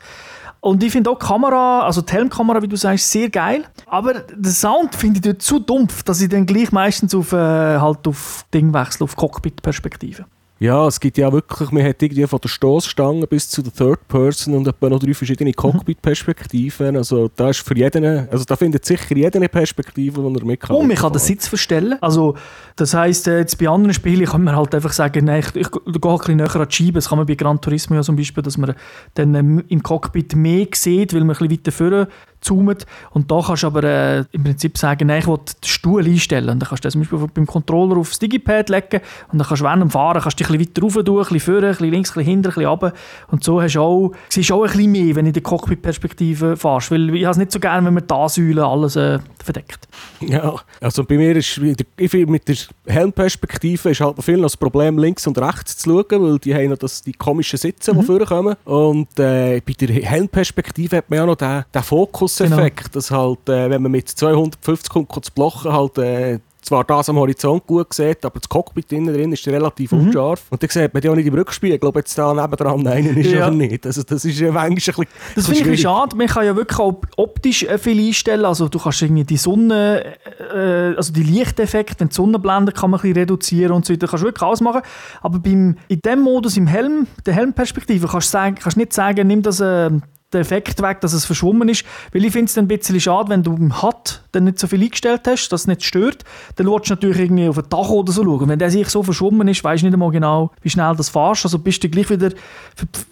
Und 0.68 0.84
ich 0.84 0.92
finde 0.92 1.10
auch 1.10 1.18
die 1.18 1.26
Kamera, 1.26 1.86
also 1.86 2.02
die 2.02 2.12
Helmkamera, 2.12 2.62
wie 2.62 2.68
du 2.68 2.76
sagst, 2.76 3.10
sehr 3.10 3.30
geil. 3.30 3.64
Aber 3.86 4.16
den 4.16 4.52
Sound 4.52 4.96
finde 4.96 5.20
ich 5.20 5.22
dort 5.22 5.42
zu 5.42 5.60
dumpf, 5.60 6.04
dass 6.04 6.20
ich 6.20 6.28
dann 6.28 6.46
gleich 6.46 6.74
meistens 6.74 7.16
auf, 7.16 7.32
äh, 7.32 7.38
halt 7.38 8.06
auf 8.06 8.46
Ding 8.54 8.74
wechsle, 8.74 9.06
auf 9.06 9.16
Cockpit-Perspektive. 9.16 10.26
Ja, 10.60 10.88
es 10.88 11.00
gibt 11.00 11.20
ja 11.20 11.32
wirklich, 11.32 11.70
man 11.70 11.84
hat 11.84 12.02
irgendwie 12.02 12.26
von 12.26 12.40
der 12.42 12.50
Stoßstange 12.50 13.28
bis 13.28 13.48
zu 13.48 13.62
der 13.62 13.72
Third 13.72 14.08
Person 14.08 14.56
und 14.56 14.68
etwa 14.68 14.90
noch 14.90 15.00
drei 15.00 15.14
verschiedene 15.14 15.54
Cockpit-Perspektiven. 15.54 16.98
Also 16.98 17.30
da 17.36 17.52
ist 17.52 17.60
für 17.60 17.78
jeden, 17.78 18.04
also 18.04 18.44
da 18.44 18.56
findet 18.56 18.84
sicher 18.84 19.16
jeder 19.16 19.38
eine 19.38 19.50
Perspektive, 19.50 20.20
die 20.20 20.40
er 20.40 20.46
mit 20.46 20.60
kann. 20.60 20.76
Und 20.76 20.88
man 20.88 20.98
kann 20.98 21.14
den 21.14 21.20
Sitz 21.20 21.48
verstellen. 21.48 21.98
Also, 22.02 22.36
das 22.76 22.96
heisst, 22.96 23.28
äh, 23.28 23.40
jetzt 23.40 23.60
bei 23.60 23.70
anderen 23.70 23.94
Spielen 23.94 24.26
kann 24.26 24.44
man 24.44 24.56
halt 24.56 24.74
einfach 24.74 24.94
sagen, 24.94 25.26
nein, 25.26 25.42
ich, 25.42 25.56
ich, 25.56 25.68
ich 25.68 26.02
gehe 26.02 26.12
ein 26.12 26.18
bisschen 26.18 26.38
näher 26.38 26.56
an 26.56 26.68
die 26.68 26.76
Scheibe. 26.76 26.94
Das 26.94 27.10
kann 27.10 27.20
man 27.20 27.28
bei 27.28 27.36
Gran 27.36 27.62
Turismo 27.62 27.96
ja 27.96 28.02
zum 28.02 28.16
Beispiel, 28.16 28.42
dass 28.42 28.58
man 28.58 28.74
dann 29.14 29.36
ähm, 29.36 29.64
im 29.68 29.84
Cockpit 29.84 30.36
mehr 30.36 30.66
sieht, 30.74 31.14
weil 31.14 31.24
man 31.24 31.36
ein 31.36 31.48
bisschen 31.48 31.52
weiter 31.52 31.72
vorne 31.72 32.08
zoomt. 32.42 32.86
Und 33.12 33.32
da 33.32 33.42
kannst 33.46 33.64
du 33.64 33.68
aber 33.68 33.84
äh, 33.84 34.24
im 34.32 34.44
Prinzip 34.44 34.78
sagen, 34.78 35.08
nein, 35.08 35.20
ich 35.20 35.28
will 35.28 35.38
den 35.38 35.68
Stuhl 35.68 36.06
einstellen. 36.06 36.50
Und 36.50 36.60
dann 36.60 36.70
kannst 36.70 36.84
du 36.84 36.88
das 36.88 36.94
zum 36.94 37.02
Beispiel 37.02 37.20
beim 37.34 37.46
Controller 37.46 37.98
aufs 37.98 38.20
Digipad 38.20 38.70
legen 38.70 39.02
und 39.32 39.40
dann 39.40 39.48
kannst 39.48 39.62
du 39.62 39.66
während 39.66 39.82
dem 39.82 39.90
Fahren 39.90 40.22
kannst 40.22 40.40
du 40.40 40.44
dich 40.44 40.52
ein 40.52 40.58
bisschen 40.58 40.76
weiter 40.76 40.82
rauf 40.82 41.06
tun, 41.06 41.18
ein 41.18 41.24
bisschen 41.24 41.40
vorne, 41.40 41.68
ein 41.68 41.72
bisschen 41.72 41.92
links, 41.92 42.10
ein 42.10 42.14
bisschen 42.14 42.30
hinten, 42.30 42.48
ein 42.48 42.54
bisschen 42.54 42.70
runter. 42.70 42.94
Und 43.30 43.44
so 43.44 43.62
hast 43.62 43.76
du 43.76 43.82
auch, 43.82 44.12
siehst 44.30 44.50
du 44.50 44.56
auch 44.56 44.64
ein 44.64 44.72
bisschen 44.72 44.92
mehr, 44.92 45.16
wenn 45.16 45.26
du 45.26 45.30
in 45.30 45.34
der 45.34 45.44
Cockpit-Perspektive 45.44 46.58
fährst. 46.58 46.92
Weil 46.92 47.16
ich 47.16 47.24
habe 47.24 47.32
es 47.32 47.38
nicht 47.38 47.52
so 47.52 47.60
gerne, 47.60 47.86
wenn 47.86 47.94
man 47.94 48.08
da 48.08 48.30
Säule 48.30 48.66
alles 48.66 48.96
äh, 48.96 49.20
verdeckt. 49.44 49.88
Ja, 50.20 50.56
also 50.82 51.04
bei 51.04 51.18
mir 51.18 51.36
ist, 51.36 51.58
ich 51.98 52.12
finde, 52.12 52.32
mit 52.32 52.48
der 52.48 52.56
Helmperspektive 52.86 53.90
ist 53.90 54.02
halt 54.02 54.18
noch 54.18 54.24
viel 54.24 54.38
noch 54.38 54.44
das 54.44 54.58
Problem, 54.58 54.98
links 54.98 55.28
und 55.28 55.38
rechts 55.38 55.78
zu 55.78 55.90
schauen, 55.90 56.24
weil 56.24 56.40
die 56.40 56.54
haben 56.54 56.70
noch 56.70 56.78
das, 56.78 57.02
die 57.02 57.14
komischen 57.14 57.58
Sitze, 57.58 57.94
die 57.94 58.04
vorkommen. 58.04 58.56
Und 58.66 59.20
äh, 59.20 59.62
bei 59.66 59.74
der 59.74 59.90
Helmperspektive 59.90 60.98
hat 60.98 61.10
man 61.10 61.20
ja 61.20 61.26
noch 61.26 61.36
den, 61.36 61.64
den 61.74 61.84
Fokuseffekt, 62.28 62.96
dass 62.96 63.12
halt, 63.12 63.50
äh, 63.50 63.70
wenn 63.70 63.82
man 63.82 63.92
mit 63.92 64.10
250 64.10 64.90
kommt, 64.90 65.26
zu 65.26 65.32
blochen, 65.34 65.72
halt 65.72 65.98
äh, 65.98 66.40
zwar 66.62 66.84
das 66.84 67.08
am 67.08 67.16
Horizont 67.16 67.66
gut 67.66 67.94
sieht, 67.94 68.26
aber 68.26 68.40
das 68.42 68.50
Cockpit 68.50 68.92
innen 68.92 69.14
drin 69.14 69.32
ist 69.32 69.48
relativ 69.48 69.94
unscharf. 69.94 70.44
Und 70.50 70.62
dann 70.62 70.70
sieht 70.70 70.94
man 70.94 71.02
ja 71.02 71.12
auch 71.12 71.16
nicht 71.16 71.26
im 71.28 71.34
Rückspiegel, 71.34 71.88
ob 71.88 71.96
jetzt 71.96 72.18
da 72.18 72.34
nebendran 72.34 72.86
einer 72.86 73.16
ist 73.16 73.32
Ja. 73.32 73.48
oder 73.48 73.56
nicht. 73.56 73.86
Also 73.86 74.04
das 74.04 74.26
ist 74.26 74.38
ja 74.38 74.52
manchmal 74.52 74.68
ein 74.70 74.76
bisschen 74.76 75.06
Das 75.36 75.48
finde 75.48 75.72
ich 75.72 75.82
schade. 75.82 76.16
Man 76.18 76.28
kann 76.28 76.46
ja 76.46 76.54
wirklich 76.58 76.78
auch 76.78 77.00
optisch 77.16 77.64
äh, 77.64 77.78
viel 77.78 78.06
einstellen. 78.06 78.44
Also 78.44 78.68
du 78.68 78.80
kannst 78.80 79.02
irgendwie 79.02 79.24
die 79.24 79.38
Sonne, 79.38 80.16
äh, 80.54 80.96
also 80.98 81.14
die 81.14 81.24
Lichteffekte, 81.24 82.02
wenn 82.02 82.10
die 82.10 82.16
Sonne 82.16 82.38
blendet, 82.38 82.76
kann 82.76 82.92
man 82.92 83.00
ein 83.00 83.02
bisschen 83.04 83.18
reduzieren 83.18 83.72
und 83.72 83.86
so 83.86 83.94
weiter. 83.94 84.08
Kannst 84.08 84.24
du 84.24 84.28
wirklich 84.28 84.44
alles 84.44 84.60
machen. 84.60 84.82
Aber 85.22 85.40
beim, 85.40 85.78
in 85.88 86.02
dem 86.02 86.20
Modus, 86.22 86.58
im 86.58 86.68
Helm, 86.68 87.08
der 87.26 87.34
Helmperspektive, 87.34 88.08
kannst 88.08 88.28
du 88.28 88.32
sagen, 88.34 88.56
kannst 88.62 88.76
nicht 88.76 88.92
sagen, 88.92 89.26
nimm 89.28 89.42
das 89.42 89.62
äh, 89.62 89.90
den 90.34 90.42
Effekt 90.42 90.82
weg, 90.82 91.00
dass 91.02 91.14
es 91.14 91.26
verschwommen 91.26 91.70
ist. 91.70 91.86
Weil 92.12 92.26
ich 92.26 92.34
finde 92.34 92.50
es 92.50 92.58
ein 92.58 92.68
bisschen 92.68 93.00
schade, 93.00 93.30
wenn 93.30 93.44
du 93.44 93.56
im 93.56 93.82
HUD 93.82 94.22
dann 94.34 94.44
nicht 94.44 94.60
so 94.60 94.68
viel 94.68 94.84
eingestellt 94.84 95.22
hast, 95.26 95.50
dass 95.50 95.62
es 95.62 95.68
nicht 95.68 95.84
stört. 95.84 96.24
Dann 96.56 96.68
willst 96.68 96.90
du 96.90 96.94
natürlich 96.94 97.20
irgendwie 97.20 97.48
auf 97.48 97.58
ein 97.58 97.70
Dach 97.70 97.90
oder 97.90 98.12
so 98.12 98.24
schauen. 98.24 98.50
Wenn 98.50 98.60
der 98.60 98.70
sich 98.70 98.90
so 98.90 99.04
verschwommen 99.04 99.48
ist, 99.48 99.64
weißt 99.64 99.84
du 99.84 99.88
nicht 99.88 99.94
einmal 99.94 100.12
genau, 100.12 100.52
wie 100.62 100.70
schnell 100.70 100.96
das 100.96 101.10
fährst. 101.10 101.46
Also 101.46 101.60
bist 101.60 101.84
du 101.84 101.90
gleich 101.90 102.10
wieder 102.10 102.32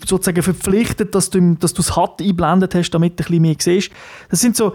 sozusagen 0.05 0.43
verpflichtet, 0.43 1.15
dass 1.15 1.29
du, 1.29 1.55
dass 1.55 1.73
du 1.73 1.81
das 1.81 1.95
HUD 1.95 2.21
einblendet 2.21 2.75
hast, 2.75 2.91
damit 2.91 3.19
du 3.19 3.23
ein 3.23 3.27
bisschen 3.27 3.41
mehr 3.41 3.55
siehst. 3.59 3.91
Das 4.29 4.41
sind 4.41 4.57
so, 4.57 4.73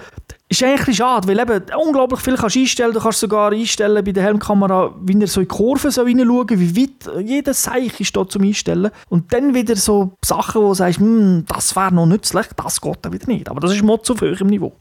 ist 0.50 0.62
eigentlich 0.64 0.88
ein 0.88 0.94
schade, 0.94 1.28
weil 1.28 1.38
eben 1.38 1.62
unglaublich 1.80 2.20
viel 2.20 2.34
kannst 2.34 2.56
du 2.56 2.60
einstellen. 2.60 2.92
Du 2.92 3.00
kannst 3.00 3.20
sogar 3.20 3.52
einstellen 3.52 4.04
bei 4.04 4.10
der 4.10 4.24
Helmkamera, 4.24 4.92
wie 5.00 5.18
er 5.20 5.28
so 5.28 5.40
in 5.40 5.48
die 5.48 5.54
Kurven 5.54 5.92
so 5.92 6.02
reinschauen 6.02 6.48
wie 6.50 6.76
weit 6.76 7.24
jeder 7.24 7.54
Seich 7.54 8.00
ist 8.00 8.16
da 8.16 8.26
zum 8.26 8.42
Einstellen. 8.42 8.90
Und 9.08 9.32
dann 9.32 9.54
wieder 9.54 9.76
so 9.76 10.12
Sachen, 10.24 10.62
wo 10.62 10.68
du 10.68 10.74
sagst, 10.74 10.98
hm, 10.98 11.44
das 11.46 11.76
wäre 11.76 11.94
noch 11.94 12.06
nützlich, 12.06 12.46
das 12.56 12.80
geht 12.80 12.98
dann 13.02 13.12
wieder 13.12 13.26
nicht. 13.28 13.48
Aber 13.48 13.60
das 13.60 13.72
ist 13.72 13.82
Mod 13.82 14.04
zu 14.04 14.14
hoch 14.14 14.40
im 14.40 14.48
Niveau. 14.48 14.72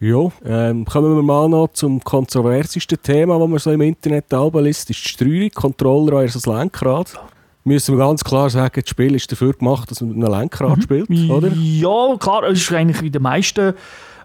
Ja, 0.00 0.32
ähm, 0.46 0.86
kommen 0.86 1.14
wir 1.14 1.22
mal 1.22 1.50
noch 1.50 1.68
zum 1.74 2.02
kontroversesten 2.02 3.02
Thema, 3.02 3.38
das 3.38 3.48
man 3.48 3.58
so 3.58 3.70
im 3.72 3.82
Internet 3.82 4.24
liest, 4.30 4.88
ist 4.88 5.04
die 5.04 5.08
Steuerung, 5.10 5.50
Controller 5.50 6.20
versus 6.20 6.46
Lenkrad. 6.46 7.20
Müssen 7.64 7.98
wir 7.98 8.06
ganz 8.06 8.24
klar 8.24 8.48
sagen, 8.48 8.80
das 8.80 8.88
Spiel 8.88 9.14
ist 9.14 9.30
dafür 9.30 9.52
gemacht, 9.52 9.90
dass 9.90 10.00
man 10.00 10.16
mit 10.16 10.24
einem 10.24 10.40
Lenkrad 10.40 10.82
spielt, 10.82 11.10
oder? 11.30 11.48
Ja, 11.48 12.16
klar, 12.18 12.44
es 12.44 12.62
ist 12.62 12.72
eigentlich 12.72 13.02
wie 13.02 13.10
die 13.10 13.18
meisten 13.18 13.74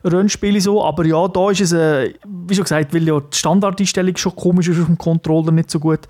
Rennspiele 0.05 0.61
so, 0.61 0.83
aber 0.83 1.05
ja, 1.05 1.27
da 1.27 1.49
ist 1.49 1.61
es, 1.61 1.71
äh, 1.71 2.13
wie 2.25 2.55
schon 2.55 2.63
gesagt, 2.63 2.93
weil 2.93 3.07
ja 3.07 3.19
die 3.19 3.37
Standardeinstellung 3.37 4.15
schon 4.17 4.35
komisch 4.35 4.67
ist 4.67 4.79
auf 4.79 4.85
dem 4.85 4.97
Controller 4.97 5.51
nicht 5.51 5.71
so 5.71 5.79
gut, 5.79 6.01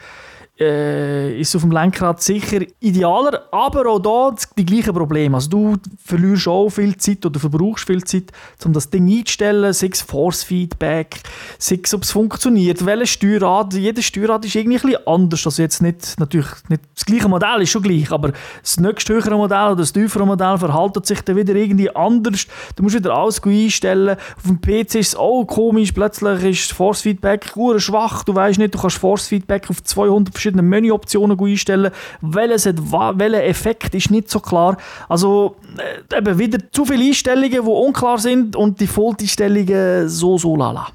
äh, 0.60 1.40
ist 1.40 1.56
auf 1.56 1.64
dem 1.64 1.72
Lenkrad 1.72 2.22
sicher 2.22 2.62
idealer, 2.80 3.44
aber 3.52 3.88
auch 3.88 4.00
da 4.00 4.36
die 4.58 4.66
gleichen 4.66 4.94
Probleme. 4.94 5.36
Also 5.36 5.50
du 5.50 5.76
verlierst 6.04 6.48
auch 6.48 6.70
viel 6.70 6.96
Zeit 6.98 7.26
oder 7.26 7.40
verbrauchst 7.40 7.86
viel 7.86 8.04
Zeit, 8.04 8.32
um 8.64 8.72
das 8.72 8.90
Ding 8.90 9.10
einzustellen, 9.10 9.74
sei 9.74 9.90
es 9.92 10.02
Force-Feedback, 10.02 11.22
sei 11.58 11.80
es, 11.84 11.94
ob 11.94 12.04
es 12.04 12.12
funktioniert, 12.12 12.86
welches 12.86 13.10
Steuerrad, 13.10 13.74
jedes 13.74 14.06
Steuerrad 14.06 14.46
ist 14.46 14.56
irgendwie 14.56 14.78
ein 14.78 14.82
bisschen 14.82 15.08
anders, 15.08 15.46
also 15.46 15.62
jetzt 15.62 15.82
nicht, 15.82 16.18
natürlich 16.20 16.48
nicht 16.70 16.84
das 16.96 17.06
gleiche 17.06 17.28
Modell 17.28 17.62
ist 17.62 17.72
schon 17.72 17.84
gleich, 17.84 18.12
aber 18.12 18.32
das 18.62 18.80
nächste 18.80 19.14
höhere 19.14 19.36
Modell 19.36 19.68
oder 19.68 19.76
das 19.76 19.92
tiefere 19.92 20.26
Modell 20.26 20.58
verhaltet 20.58 21.06
sich 21.06 21.22
dann 21.22 21.36
wieder 21.36 21.56
irgendwie 21.56 21.94
anders. 21.94 22.48
Du 22.76 22.84
musst 22.84 22.96
wieder 22.96 23.14
alles 23.14 23.42
gut 23.42 23.54
einstellen. 23.54 24.18
Auf 24.38 24.44
dem 24.44 24.62
PC 24.62 24.96
ist 24.96 25.10
es 25.10 25.16
auch 25.16 25.44
komisch, 25.44 25.92
plötzlich 25.92 26.44
ist 26.44 26.72
Force-Feedback 26.72 27.54
schwach, 27.78 28.24
du 28.24 28.34
weißt 28.34 28.60
nicht, 28.60 28.74
du 28.74 28.80
kannst 28.80 28.98
Force-Feedback 28.98 29.70
auf 29.70 29.84
200 29.84 30.34
verschiedene 30.46 30.62
Menüoptionen 30.62 31.40
einstellen. 31.40 31.92
Welches 32.22 32.66
hat, 32.66 32.76
welcher 33.20 33.44
Effekt 33.44 33.96
ist 33.96 34.12
nicht 34.12 34.30
so 34.30 34.40
klar. 34.40 34.78
Also 35.10 35.56
äh, 35.78 36.18
eben 36.18 36.38
wieder 36.38 36.60
zu 36.72 36.86
viele 36.86 37.04
Einstellungen, 37.04 37.52
die 37.52 37.60
unklar 37.60 38.20
sind 38.20 38.56
und 38.56 38.80
die 38.80 38.86
Default-Einstellungen 38.86 40.08
so, 40.08 40.38
so 40.38 40.56
lala. 40.56 40.88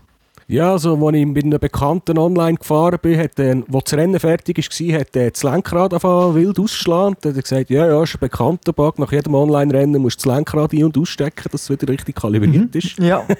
Ja, 0.50 0.72
also, 0.72 1.06
als 1.06 1.16
ich 1.16 1.26
mit 1.26 1.44
einem 1.44 1.60
Bekannten 1.60 2.18
online 2.18 2.58
gefahren 2.58 2.98
bin, 3.00 3.16
hat 3.16 3.38
er, 3.38 3.62
wo 3.68 3.80
das 3.80 3.94
Rennen 3.94 4.18
fertig 4.18 4.58
war, 4.58 5.00
hat 5.00 5.14
er 5.14 5.30
das 5.30 5.44
Lenkrad 5.44 5.92
wild 5.92 6.58
ausgeschlagen. 6.58 7.16
Dann 7.20 7.30
hat 7.30 7.36
er 7.36 7.42
gesagt, 7.42 7.70
ja, 7.70 7.86
ja, 7.86 8.02
ist 8.02 8.16
ein 8.16 8.18
bekannter 8.18 8.72
Bug. 8.72 8.98
Nach 8.98 9.12
jedem 9.12 9.36
Online-Rennen 9.36 10.02
musst 10.02 10.24
du 10.24 10.28
das 10.28 10.36
Lenkrad 10.36 10.72
ein- 10.72 10.82
und 10.82 10.98
ausstecken, 10.98 11.48
dass 11.52 11.62
es 11.62 11.70
wieder 11.70 11.88
richtig 11.88 12.16
kalibriert 12.16 12.74
ist. 12.74 12.98
Ja. 12.98 13.24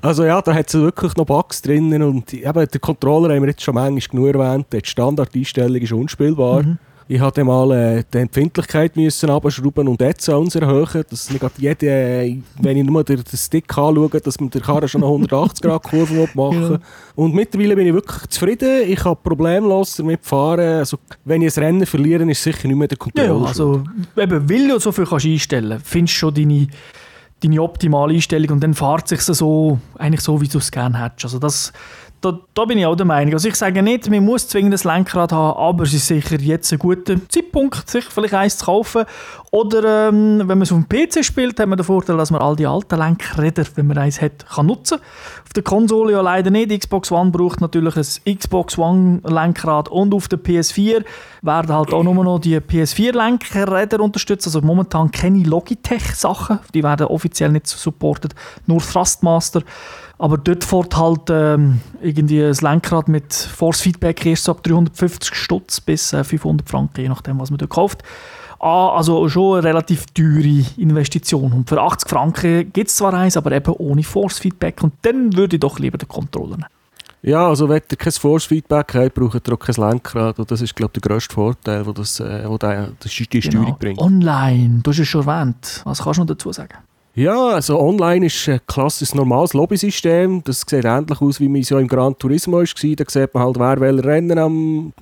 Also 0.00 0.24
ja, 0.24 0.40
da 0.40 0.54
hat 0.54 0.68
es 0.68 0.74
wirklich 0.74 1.16
noch 1.16 1.26
Bugs 1.26 1.60
drinnen 1.60 2.02
und 2.02 2.32
eben, 2.32 2.66
der 2.66 2.80
Controller 2.80 3.34
haben 3.34 3.42
wir 3.42 3.50
jetzt 3.50 3.62
schon 3.62 3.74
manchmal 3.74 4.00
genug 4.00 4.34
erwähnt, 4.34 4.66
die 4.72 4.80
Standardeinstellung 4.82 5.80
ist 5.82 5.92
unspielbar. 5.92 6.64
Ich 7.08 7.20
hatte 7.20 7.44
mal 7.44 7.70
äh, 7.72 8.04
die 8.12 8.18
Empfindlichkeit 8.18 8.96
müssen 8.96 9.28
abschrauben 9.30 9.88
und 9.88 10.00
jetzt 10.00 10.28
uns 10.28 10.54
erhöhen, 10.54 11.04
dass 11.10 11.30
nicht 11.30 11.44
jede, 11.58 11.86
äh, 11.86 12.38
wenn 12.60 12.76
ich 12.76 12.84
nur 12.84 13.04
den, 13.04 13.16
den 13.22 13.36
Stick 13.36 13.64
anschaue, 13.76 14.08
dass 14.20 14.40
man 14.40 14.50
der 14.50 14.60
Karre 14.62 14.88
schon 14.88 15.02
eine 15.02 15.10
180 15.10 15.60
Grad 15.62 15.82
Kurve 15.82 16.28
machen 16.34 16.68
will. 16.70 16.78
Und 17.14 17.34
mittlerweile 17.34 17.76
bin 17.76 17.86
ich 17.88 17.94
wirklich 17.94 18.26
zufrieden. 18.28 18.82
Ich 18.88 19.00
kann 19.00 19.16
problemlos 19.22 19.96
damit 19.96 20.24
fahren. 20.24 20.60
Also, 20.78 20.98
wenn 21.24 21.42
ich 21.42 21.56
ein 21.56 21.62
Rennen 21.64 21.86
verliere, 21.86 22.30
ist 22.30 22.42
sicher 22.42 22.68
nicht 22.68 22.76
mehr 22.76 22.88
der 22.88 22.96
Ja, 22.98 23.04
Controller. 23.04 23.40
ja, 23.42 23.46
also 23.46 23.84
eben, 24.16 24.48
weil 24.50 24.68
du 24.68 24.78
so 24.78 24.92
viel 24.92 25.04
kannst 25.04 25.26
einstellen 25.26 25.70
kannst, 25.70 25.86
findest 25.86 26.14
du 26.16 26.18
schon 26.18 26.34
deine, 26.34 26.66
deine 27.42 27.60
optimale 27.62 28.14
Einstellung 28.14 28.50
und 28.52 28.60
dann 28.62 28.74
fährt 28.74 29.10
es 29.12 29.26
sich 29.26 29.36
so, 29.36 29.78
eigentlich 29.98 30.20
so, 30.22 30.40
wie 30.40 30.48
du 30.48 30.58
es 30.58 30.70
gerne 30.70 31.02
hättest. 31.02 31.24
Also 31.24 31.38
das, 31.38 31.72
da, 32.22 32.38
da 32.54 32.64
bin 32.64 32.78
ich 32.78 32.86
auch 32.86 32.94
der 32.94 33.04
Meinung. 33.04 33.34
Also 33.34 33.48
ich 33.48 33.56
sage 33.56 33.82
nicht, 33.82 34.08
man 34.08 34.24
muss 34.24 34.46
zwingend 34.46 34.74
ein 34.74 34.94
Lenkrad 34.94 35.32
haben, 35.32 35.58
aber 35.58 35.82
es 35.82 35.92
ist 35.92 36.06
sicher 36.06 36.40
jetzt 36.40 36.72
ein 36.72 36.78
guter 36.78 37.16
Zeitpunkt, 37.28 37.90
sich 37.90 38.04
vielleicht 38.04 38.34
eins 38.34 38.58
zu 38.58 38.66
kaufen. 38.66 39.04
Oder 39.50 40.08
ähm, 40.08 40.38
wenn 40.38 40.46
man 40.46 40.62
es 40.62 40.72
auf 40.72 40.78
dem 40.78 40.88
PC 40.88 41.24
spielt, 41.24 41.58
hat 41.58 41.68
man 41.68 41.76
den 41.76 41.84
Vorteil, 41.84 42.16
dass 42.16 42.30
man 42.30 42.40
all 42.40 42.54
die 42.54 42.66
alten 42.66 42.96
Lenkräder, 42.96 43.64
wenn 43.74 43.88
man 43.88 43.98
eins 43.98 44.22
hat, 44.22 44.46
kann 44.48 44.66
nutzen 44.66 44.98
Auf 45.44 45.52
der 45.54 45.64
Konsole 45.64 46.12
ja 46.12 46.20
leider 46.20 46.50
nicht. 46.50 46.70
Xbox 46.80 47.10
One 47.10 47.32
braucht 47.32 47.60
natürlich 47.60 47.96
ein 47.96 48.38
Xbox 48.38 48.78
One 48.78 49.20
Lenkrad 49.24 49.88
und 49.88 50.14
auf 50.14 50.28
der 50.28 50.38
PS4 50.38 51.04
werden 51.42 51.74
halt 51.74 51.92
auch 51.92 52.04
nur 52.04 52.24
noch 52.24 52.38
die 52.38 52.56
PS4 52.58 53.14
Lenkräder 53.14 54.00
unterstützt. 54.00 54.46
Also 54.46 54.62
momentan 54.62 55.10
keine 55.10 55.42
Logitech-Sachen, 55.42 56.60
die 56.72 56.84
werden 56.84 57.08
offiziell 57.08 57.50
nicht 57.50 57.66
supported, 57.66 58.34
nur 58.66 58.80
Thrustmaster. 58.80 59.62
Aber 60.22 60.38
dort 60.38 60.62
fährt 60.62 60.96
halt 60.96 61.30
ähm, 61.30 61.80
irgendwie 62.00 62.44
ein 62.44 62.54
Lenkrad 62.54 63.08
mit 63.08 63.34
Force 63.34 63.80
Feedback 63.80 64.24
erst 64.24 64.48
ab 64.48 64.62
350 64.62 65.34
Stutz 65.34 65.80
bis 65.80 66.12
äh, 66.12 66.22
500 66.22 66.70
Franken, 66.70 67.00
je 67.00 67.08
nachdem, 67.08 67.40
was 67.40 67.50
man 67.50 67.58
dort 67.58 67.72
kauft. 67.72 68.04
Ah, 68.60 68.90
also 68.90 69.28
schon 69.28 69.58
eine 69.58 69.64
relativ 69.66 70.06
teure 70.14 70.64
Investition. 70.76 71.52
Und 71.52 71.68
für 71.68 71.80
80 71.80 72.08
Franken 72.08 72.72
gibt 72.72 72.90
es 72.90 72.94
zwar 72.94 73.14
eins, 73.14 73.36
aber 73.36 73.50
eben 73.50 73.74
ohne 73.78 74.04
Force 74.04 74.38
Feedback. 74.38 74.84
Und 74.84 74.92
dann 75.02 75.34
würde 75.36 75.56
ich 75.56 75.60
doch 75.60 75.80
lieber 75.80 75.98
den 75.98 76.06
Controller 76.06 76.56
nehmen. 76.56 76.66
Ja, 77.22 77.48
also 77.48 77.68
wenn 77.68 77.82
ihr 77.90 77.96
kein 77.96 78.12
Force-Feedback 78.12 78.94
habt, 78.94 79.14
braucht 79.14 79.48
ihr 79.48 79.54
auch 79.54 79.58
kein 79.58 79.74
Lenkrad. 79.74 80.38
Und 80.38 80.48
das 80.48 80.60
ist, 80.60 80.76
glaube 80.76 80.92
ich, 80.94 81.02
der 81.02 81.10
grösste 81.10 81.34
Vorteil, 81.34 81.84
wo 81.84 81.90
das, 81.90 82.20
äh, 82.20 82.44
wo 82.46 82.58
der, 82.58 82.92
das 83.00 83.10
die 83.10 83.42
Steuerung 83.42 83.76
bringt. 83.76 83.98
Online, 83.98 84.80
du 84.84 84.90
hast 84.92 85.00
es 85.00 85.08
schon 85.08 85.26
erwähnt. 85.26 85.82
Was 85.84 86.00
kannst 86.00 86.18
du 86.18 86.22
noch 86.22 86.28
dazu 86.28 86.52
sagen? 86.52 86.78
Ja, 87.14 87.48
also 87.48 87.78
online 87.78 88.24
ist 88.24 88.48
ein 88.48 88.60
klassisches 88.66 89.14
normales 89.14 89.52
Lobbysystem. 89.52 90.42
Das 90.44 90.64
sieht 90.66 90.86
ähnlich 90.86 91.20
aus, 91.20 91.40
wie 91.40 91.48
man 91.48 91.62
so 91.62 91.76
im 91.76 91.86
Gran 91.86 92.16
Turismo 92.16 92.60
war. 92.60 92.64
Da 92.64 93.04
sieht 93.06 93.34
man 93.34 93.42
halt, 93.44 93.58
wer 93.58 93.80
welcher 93.80 94.04
Rennen 94.08 94.38
am 94.38 94.92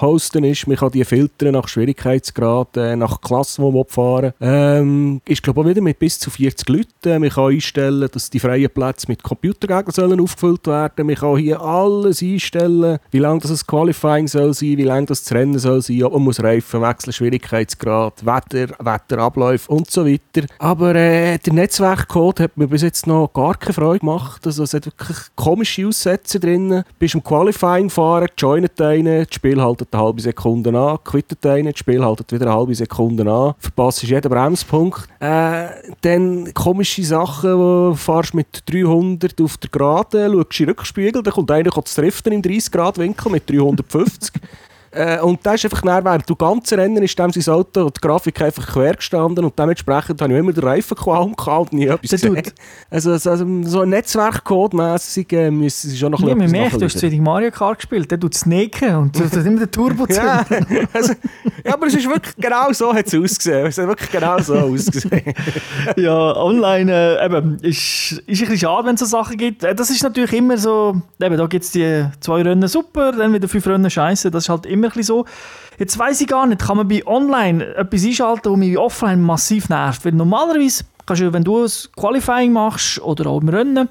Hosten 0.00 0.42
ist. 0.42 0.66
Man 0.66 0.76
kann 0.76 0.90
die 0.90 1.04
filtern 1.04 1.52
nach 1.52 1.68
Schwierigkeitsgrad, 1.68 2.74
nach 2.96 3.20
Klasse, 3.20 3.62
die 3.62 3.70
man 3.70 3.84
fahren 3.86 4.32
will. 4.40 4.48
Ähm, 4.48 5.20
ist, 5.24 5.44
glaube 5.44 5.60
ich, 5.60 5.68
wieder 5.68 5.82
mit 5.82 6.00
bis 6.00 6.18
zu 6.18 6.30
40 6.30 6.68
Leuten. 6.68 7.20
Man 7.20 7.30
kann 7.30 7.52
einstellen, 7.52 8.08
dass 8.10 8.28
die 8.28 8.40
freien 8.40 8.68
Plätze 8.68 9.06
mit 9.06 9.22
Computergegnern 9.22 9.94
sollen 9.94 10.20
aufgefüllt 10.20 10.66
werden. 10.66 11.06
Man 11.06 11.14
kann 11.14 11.36
hier 11.36 11.60
alles 11.60 12.22
einstellen, 12.22 12.98
wie 13.12 13.18
lange 13.20 13.38
das 13.38 13.64
Qualifying 13.64 14.26
soll 14.26 14.52
sein, 14.52 14.78
wie 14.78 14.82
lange 14.82 15.06
das, 15.06 15.22
das 15.22 15.32
Rennen 15.32 15.60
soll 15.60 15.80
sein, 15.80 16.02
ob 16.02 16.14
man 16.14 16.22
muss 16.22 16.42
Reifen 16.42 16.82
wechseln, 16.82 17.12
Schwierigkeitsgrad, 17.12 18.26
Wetter, 18.26 18.74
Wetterabläufe 18.80 19.70
und 19.70 19.88
so 19.88 20.04
weiter. 20.04 20.48
Aber 20.58 20.96
äh, 20.96 21.38
der 21.52 21.64
Netzwerkcode 21.64 22.40
hat 22.40 22.56
mir 22.56 22.66
bis 22.66 22.82
jetzt 22.82 23.06
noch 23.06 23.30
gar 23.32 23.54
keine 23.54 23.74
Freude 23.74 24.00
gemacht. 24.00 24.46
Also 24.46 24.62
es 24.62 24.72
hat 24.72 24.86
wirklich 24.86 25.18
komische 25.36 25.86
Aussätze 25.86 26.40
drin. 26.40 26.68
Du 26.70 26.82
bist 26.98 27.14
im 27.14 27.22
Qualifying 27.22 27.90
fahren, 27.90 28.28
joinet 28.38 28.80
einen, 28.80 29.24
das 29.26 29.34
Spiel 29.34 29.60
haltet 29.60 29.88
eine 29.92 30.02
halbe 30.02 30.20
Sekunde 30.22 30.78
an, 30.78 30.98
quittet 31.04 31.44
einen, 31.44 31.72
das 31.72 31.78
Spiel 31.78 32.02
haltet 32.02 32.32
wieder 32.32 32.46
eine 32.46 32.54
halbe 32.54 32.74
Sekunde 32.74 33.30
an, 33.30 33.54
verpasst 33.58 34.02
jeden 34.02 34.30
Bremspunkt. 34.30 35.08
Äh, 35.20 35.66
dann 36.00 36.52
komische 36.54 37.04
Sachen, 37.04 37.58
wo 37.58 37.90
du 37.90 37.94
fährst 37.96 38.34
mit 38.34 38.62
300 38.66 39.40
auf 39.40 39.58
der 39.58 39.70
Gerade, 39.70 40.30
schaust 40.32 40.60
in 40.60 40.66
den 40.66 40.68
Rückspiegel, 40.70 41.22
dann 41.22 41.34
kommt 41.34 41.50
einer 41.50 41.70
zu 41.84 42.00
driften 42.00 42.32
im 42.32 42.42
30 42.42 42.70
Grad 42.70 42.98
Winkel 42.98 43.30
mit 43.30 43.48
350. 43.48 44.40
Äh, 44.92 45.20
und 45.20 45.40
das 45.44 45.54
ist 45.54 45.64
einfach 45.64 45.80
dann, 45.80 46.04
während 46.04 46.28
du 46.28 46.36
ganze 46.36 46.76
Rennen 46.76 47.02
ist 47.02 47.18
dem 47.18 47.32
sein 47.32 47.54
Auto 47.54 47.86
und 47.86 47.96
die 47.96 48.00
Grafik 48.00 48.42
einfach 48.42 48.66
quer 48.66 48.94
gestanden 48.94 49.42
und 49.44 49.58
dementsprechend 49.58 50.20
habe 50.20 50.32
ich 50.32 50.38
immer 50.38 50.52
den 50.52 50.62
Reifenqualm 50.62 51.34
gehabt 51.34 51.72
und 51.72 51.78
nie 51.78 51.86
etwas 51.86 52.10
gesehen. 52.10 52.42
Also, 52.90 53.12
also, 53.12 53.30
also 53.30 53.62
so 53.62 53.80
ein 53.80 53.88
Netzwerkcode-mässig 53.88 55.32
äh, 55.32 55.50
müssen 55.50 55.90
sie 55.90 55.96
schon 55.96 56.12
noch 56.12 56.20
Ja, 56.20 56.28
ein 56.32 56.38
bisschen 56.38 56.52
merkt, 56.52 56.80
du 56.80 56.84
hast 56.84 56.98
zu 56.98 57.06
wenig 57.06 57.20
Mario 57.20 57.50
Kart 57.50 57.78
gespielt. 57.78 58.10
Der 58.10 58.20
tut 58.20 58.34
Snaken 58.34 58.96
und 58.96 59.18
du 59.18 59.28
tut 59.28 59.46
immer 59.46 59.60
den 59.60 59.70
Turbo 59.70 60.06
ja, 60.10 60.44
also, 60.92 61.14
ja, 61.64 61.72
aber 61.72 61.86
es 61.86 61.94
ist 61.94 62.06
wirklich 62.06 62.36
genau 62.36 62.70
so 62.72 62.92
hat 62.92 63.06
es 63.06 63.14
ausgesehen. 63.14 63.66
Es 63.66 63.78
hat 63.78 63.86
wirklich 63.86 64.10
genau 64.10 64.38
so 64.40 64.54
ausgesehen. 64.54 65.22
ja, 65.96 66.36
online 66.36 66.92
äh, 66.92 67.24
eben, 67.24 67.54
ist, 67.62 68.12
ist 68.12 68.18
ein 68.18 68.24
bisschen 68.26 68.58
schade, 68.58 68.86
wenn 68.88 68.94
es 68.94 69.00
so 69.00 69.06
Sachen 69.06 69.36
gibt. 69.36 69.64
Äh, 69.64 69.74
Das 69.74 69.88
ist 69.88 70.02
natürlich 70.02 70.34
immer 70.34 70.58
so, 70.58 71.00
eben, 71.20 71.36
da 71.36 71.46
gibt 71.46 71.64
es 71.64 71.70
die 71.70 72.04
zwei 72.20 72.42
Rennen 72.42 72.68
super, 72.68 73.12
dann 73.12 73.32
wieder 73.32 73.48
fünf 73.48 73.66
Rennen 73.66 73.88
scheiße. 73.90 74.30
Das 74.30 74.44
ist 74.44 74.48
halt 74.48 74.66
immer 74.66 74.81
ein 74.88 74.90
bisschen 74.90 75.02
so. 75.02 75.24
Jetzt 75.78 75.98
weiß 75.98 76.20
ich 76.20 76.26
gar 76.26 76.46
nicht, 76.46 76.62
kann 76.62 76.76
man 76.76 76.88
bei 76.88 77.06
online 77.06 77.74
etwas 77.76 78.04
einschalten, 78.04 78.52
was 78.52 78.58
mich 78.58 78.78
offline 78.78 79.22
massiv 79.22 79.68
nervt? 79.68 80.04
Weil 80.04 80.12
normalerweise, 80.12 80.84
kannst 81.06 81.22
du, 81.22 81.32
wenn 81.32 81.44
du 81.44 81.64
ein 81.64 81.70
Qualifying 81.96 82.52
machst 82.52 83.00
oder 83.00 83.26
auch 83.26 83.40
im 83.40 83.48
Rennen, 83.48 83.88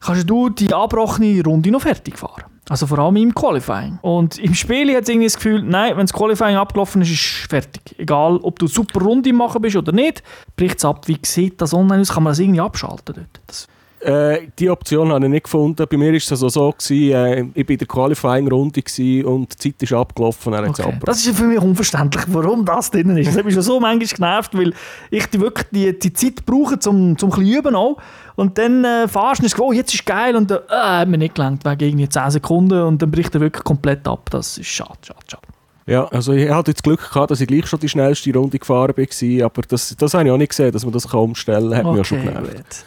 kannst 0.00 0.28
du 0.28 0.48
die 0.48 0.72
abgebrochene 0.72 1.42
Runde 1.42 1.70
noch 1.70 1.82
fertig 1.82 2.18
fahren. 2.18 2.44
Also 2.68 2.86
vor 2.86 2.98
allem 2.98 3.16
im 3.16 3.34
Qualifying. 3.34 3.98
Und 4.00 4.38
im 4.38 4.54
Spiel 4.54 4.94
hat 4.94 5.02
es 5.02 5.08
irgendwie 5.10 5.26
das 5.26 5.36
Gefühl, 5.36 5.62
nein, 5.62 5.96
wenn 5.96 6.06
das 6.06 6.14
Qualifying 6.14 6.56
abgelaufen 6.56 7.02
ist, 7.02 7.10
ist 7.10 7.46
fertig. 7.48 7.94
Egal, 7.98 8.38
ob 8.38 8.58
du 8.58 8.66
super 8.66 9.00
Runde 9.00 9.32
machen 9.34 9.60
bist 9.60 9.76
oder 9.76 9.92
nicht, 9.92 10.22
bricht 10.56 10.78
es 10.78 10.84
ab. 10.84 11.06
Wie 11.06 11.18
sieht 11.22 11.60
das 11.60 11.74
online 11.74 12.00
aus? 12.00 12.12
Kann 12.12 12.22
man 12.22 12.30
das 12.30 12.38
irgendwie 12.38 12.60
abschalten 12.60 13.16
dort? 13.16 13.40
Das 13.46 13.68
Äh, 14.04 14.48
die 14.58 14.68
Option 14.68 15.10
habe 15.12 15.24
ich 15.24 15.30
nicht 15.30 15.44
gefunden. 15.44 15.86
Bei 15.88 15.96
mir 15.96 16.08
war 16.08 16.14
es 16.14 16.30
also 16.30 16.48
so, 16.50 16.72
gewesen, 16.72 17.12
äh, 17.12 17.40
ich 17.54 17.66
war 17.66 17.70
in 17.70 17.78
der 17.78 17.86
Qualifying-Runde 17.88 18.82
und 19.26 19.64
die 19.64 19.72
Zeit 19.72 19.82
ist 19.82 19.92
abgelaufen. 19.92 20.52
Dann 20.52 20.68
Okay. 20.68 20.98
Das 21.04 21.24
ist 21.24 21.36
für 21.36 21.44
mich 21.44 21.58
unverständlich, 21.58 22.24
warum 22.28 22.64
das 22.64 22.90
drin 22.90 23.16
ist. 23.16 23.28
Das 23.28 23.36
hat 23.36 23.44
mich 23.44 23.54
schon 23.54 23.62
so 23.62 23.80
manchmal 23.80 24.08
genervt, 24.08 24.58
weil 24.58 24.74
ich 25.10 25.26
die 25.26 25.40
wirklich 25.40 25.66
die, 25.70 25.98
die 25.98 26.12
Zeit 26.12 26.44
brauche, 26.44 26.74
ein 26.74 27.14
bisschen 27.14 27.46
üben 27.46 27.74
auch. 27.74 27.96
Und 28.36 28.58
dann 28.58 28.84
äh, 28.84 29.08
fahrst 29.08 29.40
du 29.40 29.44
und 29.44 29.48
sagst, 29.50 29.62
oh, 29.62 29.72
jetzt 29.72 29.94
ist 29.94 30.04
geil 30.04 30.36
und 30.36 30.50
dann 30.50 30.58
äh, 30.68 31.00
hat 31.00 31.08
mir 31.08 31.18
nicht 31.18 31.36
gelangt, 31.36 31.64
wegen 31.64 31.80
irgendwie 31.80 32.08
10 32.08 32.30
Sekunden 32.30 32.82
und 32.82 33.00
dann 33.00 33.10
bricht 33.10 33.34
er 33.34 33.40
wirklich 33.40 33.64
komplett 33.64 34.06
ab. 34.06 34.28
Das 34.30 34.58
ist 34.58 34.66
schade, 34.66 34.98
schade, 35.02 35.20
schade. 35.30 35.42
Ja, 35.86 36.06
also 36.06 36.32
ich 36.32 36.50
hatte 36.50 36.70
jetzt 36.70 36.82
Glück 36.82 37.10
gehabt, 37.12 37.30
dass 37.30 37.40
ich 37.40 37.46
gleich 37.46 37.66
schon 37.66 37.78
die 37.78 37.88
schnellste 37.88 38.32
Runde 38.32 38.58
gefahren 38.58 38.94
bin, 38.94 39.42
aber 39.42 39.62
das, 39.62 39.94
das 39.96 40.14
habe 40.14 40.24
ich 40.24 40.30
auch 40.30 40.38
nicht 40.38 40.48
gesehen, 40.50 40.72
dass 40.72 40.84
man 40.84 40.92
das 40.92 41.08
kann 41.08 41.20
umstellen 41.20 41.70
kann. 41.70 41.78
Hat 41.78 41.92
mich 41.92 42.00
auch 42.00 42.04
schon 42.04 42.22
genervt. 42.22 42.84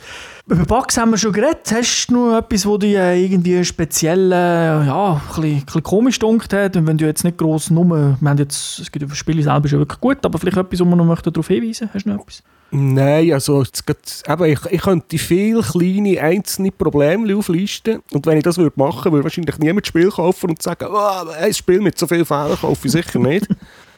Über 0.49 0.65
Bugs 0.65 0.95
haben 0.95 1.11
wir 1.11 1.17
schon 1.17 1.33
geredet. 1.33 1.69
Hast 1.69 2.07
du 2.07 2.13
noch 2.13 2.37
etwas, 2.37 2.65
wo 2.65 2.77
dich 2.77 2.95
äh, 2.95 3.21
irgendwie 3.21 3.65
speziell 3.65 4.31
äh, 4.31 4.85
ja, 4.85 5.13
ein 5.15 5.27
bisschen, 5.27 5.43
ein 5.43 5.65
bisschen 5.65 5.83
komisch 5.83 6.19
dunkt 6.19 6.53
hat? 6.53 6.77
Und 6.77 6.87
wenn 6.87 6.97
du 6.97 7.05
jetzt 7.05 7.25
nicht 7.25 7.37
gross 7.37 7.69
nur, 7.69 7.85
wir 7.85 8.17
haben 8.23 8.37
jetzt, 8.37 8.79
es 8.79 8.89
gibt 8.89 9.03
über 9.03 9.09
das 9.09 9.17
Spiel 9.17 9.43
selber 9.43 9.67
schon 9.67 9.79
wirklich 9.79 9.99
gut, 9.99 10.19
aber 10.23 10.39
vielleicht 10.39 10.55
etwas, 10.55 10.79
wo 10.79 10.85
man 10.85 11.05
noch 11.05 11.21
darauf 11.21 11.47
hinweisen 11.49 11.89
Hast 11.93 12.05
du 12.05 12.09
noch 12.11 12.21
etwas? 12.21 12.43
Nein, 12.71 13.33
also 13.33 13.61
eben, 13.61 14.43
ich, 14.45 14.59
ich 14.71 14.81
könnte 14.81 15.17
viele 15.17 15.61
kleine 15.61 16.21
einzelne 16.21 16.71
Probleme 16.71 17.35
auflisten 17.35 18.01
und 18.13 18.25
wenn 18.25 18.37
ich 18.37 18.43
das 18.43 18.57
würde 18.57 18.77
machen 18.77 19.11
würde, 19.11 19.25
wahrscheinlich 19.25 19.57
niemand 19.57 19.85
das 19.85 19.89
Spiel 19.89 20.09
kaufen 20.09 20.51
und 20.51 20.61
sagen, 20.61 20.87
oh, 20.89 21.29
ein 21.39 21.53
Spiel 21.53 21.81
mit 21.81 21.97
so 21.97 22.07
vielen 22.07 22.25
Fehlern 22.25 22.57
kaufe 22.57 22.87
ich 22.87 22.91
sicher 22.93 23.19
nicht. 23.19 23.47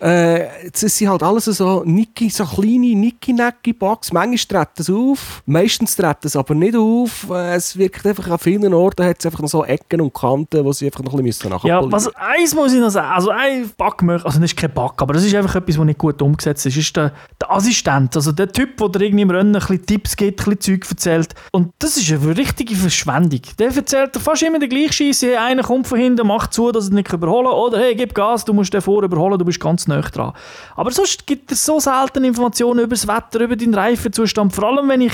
Äh, 0.02 0.64
jetzt 0.66 0.80
sind 0.80 1.10
halt 1.10 1.24
alles 1.24 1.46
so, 1.46 1.84
nicki, 1.86 2.30
so 2.30 2.46
kleine 2.46 2.96
Nicki-Nacki-Bugs. 2.96 4.12
Manchmal 4.14 4.66
treten 4.66 4.84
sie 4.84 4.94
auf, 4.94 5.42
meistens 5.46 5.96
treten 5.96 6.28
sie 6.30 6.38
aber 6.40 6.56
nicht 6.56 6.76
auf. 6.76 7.28
Äh, 7.30 7.56
es 7.56 7.78
wirkt 7.78 8.06
einfach 8.06 8.30
an 8.30 8.40
vielen 8.40 8.74
Orten, 8.74 9.06
hat 9.06 9.18
es 9.20 9.26
einfach 9.26 9.40
noch 9.42 9.50
so 9.50 9.64
Ecken 9.66 10.02
und 10.02 10.14
Kanten, 10.14 10.64
wo 10.64 10.72
sie 10.72 10.86
einfach 10.86 11.04
noch 11.04 11.14
ein 11.14 11.24
bisschen 11.24 11.50
Ja, 11.50 11.56
nachpolieren 11.56 11.92
was, 11.92 12.14
eins 12.16 12.56
muss 12.56 12.74
ich 12.74 12.80
noch 12.80 12.90
sagen. 12.90 13.12
Also 13.14 13.30
ein 13.32 13.70
Bug, 13.78 14.02
möchte- 14.04 14.26
also 14.26 14.40
das 14.40 14.52
ist 14.52 14.58
kein 14.58 14.74
Bug, 14.74 14.94
aber 15.02 15.14
das 15.14 15.24
ist 15.26 15.36
einfach 15.36 15.56
etwas, 15.56 15.78
was 15.78 15.86
nicht 15.86 15.98
gut 16.00 16.22
umgesetzt 16.22 16.66
ist, 16.66 16.78
ist 16.78 16.96
der, 16.96 17.12
der 17.42 17.52
Assistent. 17.52 18.16
Also 18.16 18.32
der 18.32 18.52
Typ, 18.52 18.78
der 18.78 18.90
dir 18.90 19.06
irgendwie 19.06 19.24
im 19.24 19.30
Rennen 19.32 19.56
ein 19.56 19.60
bisschen 19.60 19.86
Tipps 19.86 20.16
gibt, 20.16 20.40
ein 20.42 20.56
bisschen 20.56 20.80
Zeug 20.82 20.90
erzählt. 20.90 21.34
Und 21.52 21.74
das 21.80 21.98
ist 21.98 22.12
eine 22.12 22.38
richtige 22.38 22.76
Verschwendung. 22.76 23.42
Der 23.58 23.76
erzählt 23.76 24.16
fast 24.18 24.42
immer 24.44 24.60
den 24.60 24.70
gleichen 24.70 24.94
Scheiß. 24.94 25.22
Hey, 25.24 25.36
einer 25.36 25.64
kommt 25.64 25.88
von 25.88 26.00
hinten, 26.00 26.26
macht 26.28 26.54
zu, 26.54 26.72
dass 26.72 26.90
er 26.90 26.96
nicht 26.96 27.12
überholen 27.12 27.46
kann. 27.48 27.56
Oder 27.56 27.80
hey, 27.80 27.96
gib 27.96 28.14
Gas, 28.14 28.46
du 28.46 28.54
musst 28.54 28.74
den 28.74 28.82
vor 28.82 29.04
überholen, 29.04 29.38
du 29.38 29.46
bist 29.46 29.60
ganz 29.60 29.88
näher 29.90 30.02
dran. 30.02 30.34
Aber 30.76 30.92
sonst 30.92 31.28
gibt 31.28 31.52
es 31.52 31.66
so 31.66 31.80
selten 31.80 32.24
Informationen 32.24 32.80
über 32.80 32.96
das 32.96 33.08
Wetter, 33.08 33.42
über 33.42 33.56
den 33.56 33.74
Reifenzustand, 33.74 34.54
vor 34.54 34.66
allem 34.66 34.88
wenn 34.88 35.02
ich 35.02 35.14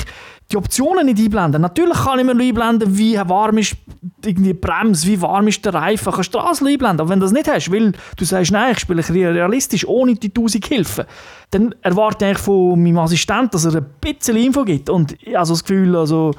die 0.51 0.57
Optionen 0.57 1.07
nicht 1.07 1.19
einblende. 1.19 1.57
Natürlich 1.57 1.97
kann 1.97 2.19
ich 2.19 2.25
mir 2.25 2.31
einblenden, 2.31 2.97
wie 2.97 3.17
warm 3.17 3.57
ist 3.57 3.75
die 4.01 4.53
Bremse, 4.53 5.07
wie 5.07 5.21
warm 5.21 5.47
ist 5.47 5.65
der 5.65 5.73
Reifen, 5.73 6.13
kannst 6.13 6.35
du 6.35 6.39
das 6.39 6.61
einblenden. 6.61 7.01
Aber 7.01 7.09
wenn 7.09 7.19
du 7.19 7.25
das 7.25 7.33
nicht 7.33 7.47
hast, 7.47 7.71
weil 7.71 7.93
du 8.15 8.25
sagst, 8.25 8.51
nein, 8.51 8.73
ich 8.73 8.79
spiele 8.79 9.03
realistisch, 9.09 9.87
ohne 9.87 10.13
die 10.13 10.27
1000 10.27 10.65
Hilfen, 10.65 11.05
dann 11.49 11.73
erwarte 11.81 12.29
ich 12.29 12.37
von 12.37 12.81
meinem 12.81 12.99
Assistent, 12.99 13.53
dass 13.53 13.65
er 13.65 13.75
ein 13.75 13.85
bisschen 13.99 14.37
Info 14.37 14.63
gibt. 14.63 14.89
Und 14.89 15.15
ich 15.21 15.35
habe 15.35 15.45
so 15.45 15.53
das 15.53 15.63
Gefühl, 15.63 15.95
also 15.95 16.31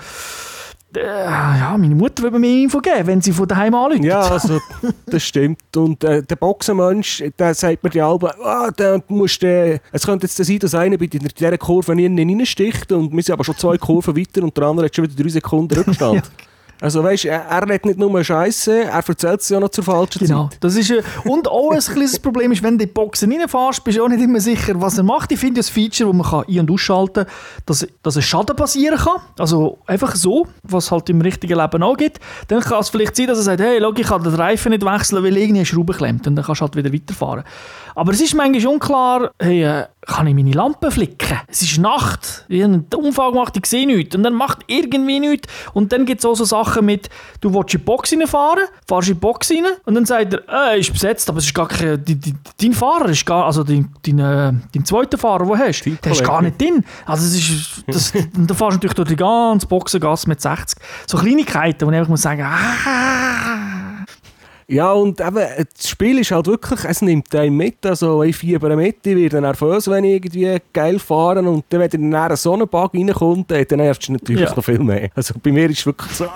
ja, 0.96 1.76
meine 1.78 1.94
Mutter 1.94 2.22
würde 2.22 2.38
mir 2.38 2.64
Info 2.64 2.80
geben, 2.80 3.06
wenn 3.06 3.20
sie 3.20 3.32
von 3.32 3.46
daheim 3.46 3.74
anruft. 3.74 4.04
Ja, 4.04 4.20
also, 4.30 4.59
das 5.06 5.22
stimmt. 5.22 5.76
Und 5.76 6.02
äh, 6.04 6.22
der 6.22 6.37
Boxenmensch, 6.37 7.24
der 7.38 7.54
sagt 7.54 7.82
mir 7.85 7.90
die 7.90 8.00
Alben, 8.00 8.30
ah, 8.42 8.70
der 8.70 9.02
musst, 9.09 9.42
äh, 9.42 9.78
es 9.92 10.06
könnte 10.06 10.26
jetzt 10.26 10.37
sein, 10.37 10.59
dass 10.59 10.74
einer 10.74 10.98
bei 10.98 11.06
dieser 11.06 11.59
Kurve 11.59 11.94
nicht 11.94 12.18
reinsticht 12.18 12.92
und 12.92 13.12
wir 13.12 13.22
sind 13.22 13.32
aber 13.32 13.44
schon 13.44 13.56
zwei 13.56 13.76
Kurven 13.78 14.16
weiter 14.16 14.42
und 14.42 14.56
der 14.56 14.64
andere 14.64 14.87
hat 14.87 14.96
schon 14.96 15.04
wieder 15.04 15.22
drei 15.22 15.28
Sekunden 15.28 15.74
Rückstand. 15.74 16.14
ja. 16.38 16.56
Also 16.80 17.02
weißt, 17.02 17.24
er, 17.24 17.42
er 17.42 17.62
redet 17.62 17.86
nicht 17.86 17.98
nur 17.98 18.22
Scheiße, 18.22 18.85
er 18.85 18.92
erzählt 18.92 19.40
es 19.40 19.48
ja 19.48 19.58
noch 19.58 19.70
zur 19.70 19.85
falschen 19.85 20.27
genau. 20.27 20.48
Zeit. 20.48 20.58
Das 20.60 20.77
ist, 20.77 20.90
äh, 20.90 21.02
und 21.24 21.48
auch 21.48 21.70
ein 21.70 21.81
kleines 21.81 22.18
Problem 22.18 22.52
ist, 22.52 22.62
wenn 22.62 22.77
du 22.77 22.85
in 22.85 22.88
die 22.88 22.94
Boxen 22.94 23.33
reinfährst, 23.33 23.83
bist 23.83 23.98
du 23.98 24.04
auch 24.04 24.08
nicht 24.08 24.22
immer 24.22 24.40
sicher, 24.40 24.81
was 24.81 24.98
er 24.98 25.04
macht. 25.04 25.33
Ich 25.33 25.40
finde 25.40 25.60
das 25.60 25.70
Feature, 25.70 26.08
wo 26.08 26.12
man 26.12 26.27
kann 26.27 26.44
ein- 26.48 26.60
und 26.60 26.70
ausschalten 26.70 27.24
kann, 27.24 27.35
dass, 27.64 27.87
dass 28.02 28.16
ein 28.16 28.22
Schaden 28.22 28.56
passieren 28.56 28.98
kann. 28.98 29.20
Also 29.38 29.79
einfach 29.87 30.14
so, 30.14 30.46
was 30.62 30.90
halt 30.90 31.08
im 31.08 31.20
richtigen 31.20 31.58
Leben 31.58 31.83
auch 31.83 31.96
gibt. 31.96 32.20
Dann 32.48 32.60
kann 32.60 32.81
es 32.81 32.90
vielleicht 32.90 33.16
sein, 33.16 33.29
dass 33.29 33.38
er 33.38 33.44
sagt, 33.44 33.60
hey, 33.60 33.79
schau, 33.81 33.92
ich 33.94 34.06
kann 34.06 34.22
den 34.22 34.35
Reifen 34.35 34.70
nicht 34.70 34.85
wechseln, 34.85 35.22
weil 35.22 35.37
irgendwie 35.37 35.60
eine 35.60 35.66
Schraube 35.66 35.94
klemmt. 35.94 36.27
Und 36.27 36.37
dann 36.37 36.44
kannst 36.44 36.60
du 36.60 36.64
halt 36.64 36.77
wieder 36.77 36.92
weiterfahren. 36.92 37.44
Aber 37.97 38.13
es 38.13 38.21
ist 38.21 38.35
manchmal 38.35 38.75
unklar, 38.75 39.31
hey, 39.40 39.65
äh, 39.65 39.87
kann 40.07 40.27
ich 40.27 40.35
meine 40.35 40.53
Lampe 40.53 40.90
flicken? 40.90 41.40
Es 41.49 41.63
ist 41.63 41.79
Nacht, 41.79 42.44
ich 42.47 42.63
habe 42.63 42.75
einen 42.75 42.87
Unfall 42.94 43.33
gemacht, 43.33 43.57
ich 43.57 43.65
sehe 43.65 43.87
nichts. 43.87 44.15
Und 44.15 44.23
dann 44.23 44.35
macht 44.35 44.59
irgendwie 44.67 45.19
nichts. 45.19 45.49
Und 45.73 45.92
dann 45.92 46.05
gibt 46.05 46.21
es 46.21 46.27
auch 46.27 46.35
so 46.35 46.44
Sachen 46.44 46.85
mit, 46.85 47.09
du 47.40 47.55
willst 47.55 47.73
in 47.73 47.81
die 47.81 47.85
Box 47.87 48.13
reinfahren, 48.13 48.65
fahrst 48.87 49.09
in 49.09 49.15
die 49.15 49.21
Box 49.21 49.51
rein 49.51 49.65
und 49.87 49.94
dann 49.94 50.05
sagt 50.05 50.35
er, 50.35 50.73
äh, 50.75 50.79
ist 50.79 50.92
besetzt, 50.92 51.27
aber 51.31 51.38
es 51.38 51.47
ist 51.47 51.55
gar 51.55 51.69
kein, 51.69 52.05
die, 52.05 52.17
die, 52.17 52.35
dein 52.61 52.75
Fahrer 52.75 53.09
ist 53.09 53.25
gar, 53.25 53.47
also 53.47 53.65
dein, 53.65 53.90
dein, 54.05 54.19
äh, 54.19 54.53
dein 54.75 54.85
zweiter 54.85 55.17
Fahrer, 55.17 55.47
den 55.47 55.49
du 55.49 55.59
hast, 55.59 55.85
der 55.87 56.13
ist 56.13 56.23
gar 56.23 56.42
nicht 56.42 56.61
drin. 56.61 56.85
Also 57.07 57.25
es 57.25 57.35
ist, 57.35 57.85
das, 57.87 58.13
und 58.37 58.51
dann 58.51 58.57
fahrst 58.57 58.73
du 58.73 58.77
natürlich 58.77 58.94
durch 58.94 59.09
die 59.09 59.17
ganze 59.17 59.67
Boxengasse 59.67 60.29
mit 60.29 60.42
60. 60.42 60.79
So 61.07 61.17
Kleinigkeiten, 61.17 61.87
wo 61.87 61.90
ich 61.90 61.97
einfach 61.97 62.11
muss 62.11 62.21
sagen, 62.21 62.42
ah, 62.42 63.75
Ja, 64.69 64.90
und 64.92 65.21
eben, 65.21 65.37
das 65.77 65.88
Spiel 65.88 66.19
ist 66.19 66.33
halt 66.33 66.48
wirklich, 66.48 66.83
es 66.85 67.00
nimmt 67.00 67.33
einen 67.37 67.56
mit, 67.56 67.87
also 67.87 68.25
ich 68.25 68.35
fieber 68.35 68.75
mit, 68.75 69.06
ich 69.06 69.14
werde 69.14 69.40
nervös, 69.40 69.87
wenn 69.88 70.02
ich 70.02 70.14
irgendwie 70.14 70.56
geil 70.73 70.98
fahre 70.98 71.38
und 71.40 71.64
dann, 71.69 71.81
wenn 71.81 71.90
in 71.90 72.12
einen 72.12 72.37
Sonnenbug 72.37 72.92
reinkommt, 72.92 73.48
dann 73.52 73.64
nervt 73.79 74.02
es 74.02 74.08
natürlich 74.08 74.42
Ja. 74.42 74.52
noch 74.56 74.64
viel 74.64 74.81
mehr. 74.81 75.10
Also 75.14 75.35
bei 75.40 75.52
mir 75.52 75.71
ist 75.71 75.79
es 75.79 75.87
wirklich 75.87 76.10
so, 76.10 76.27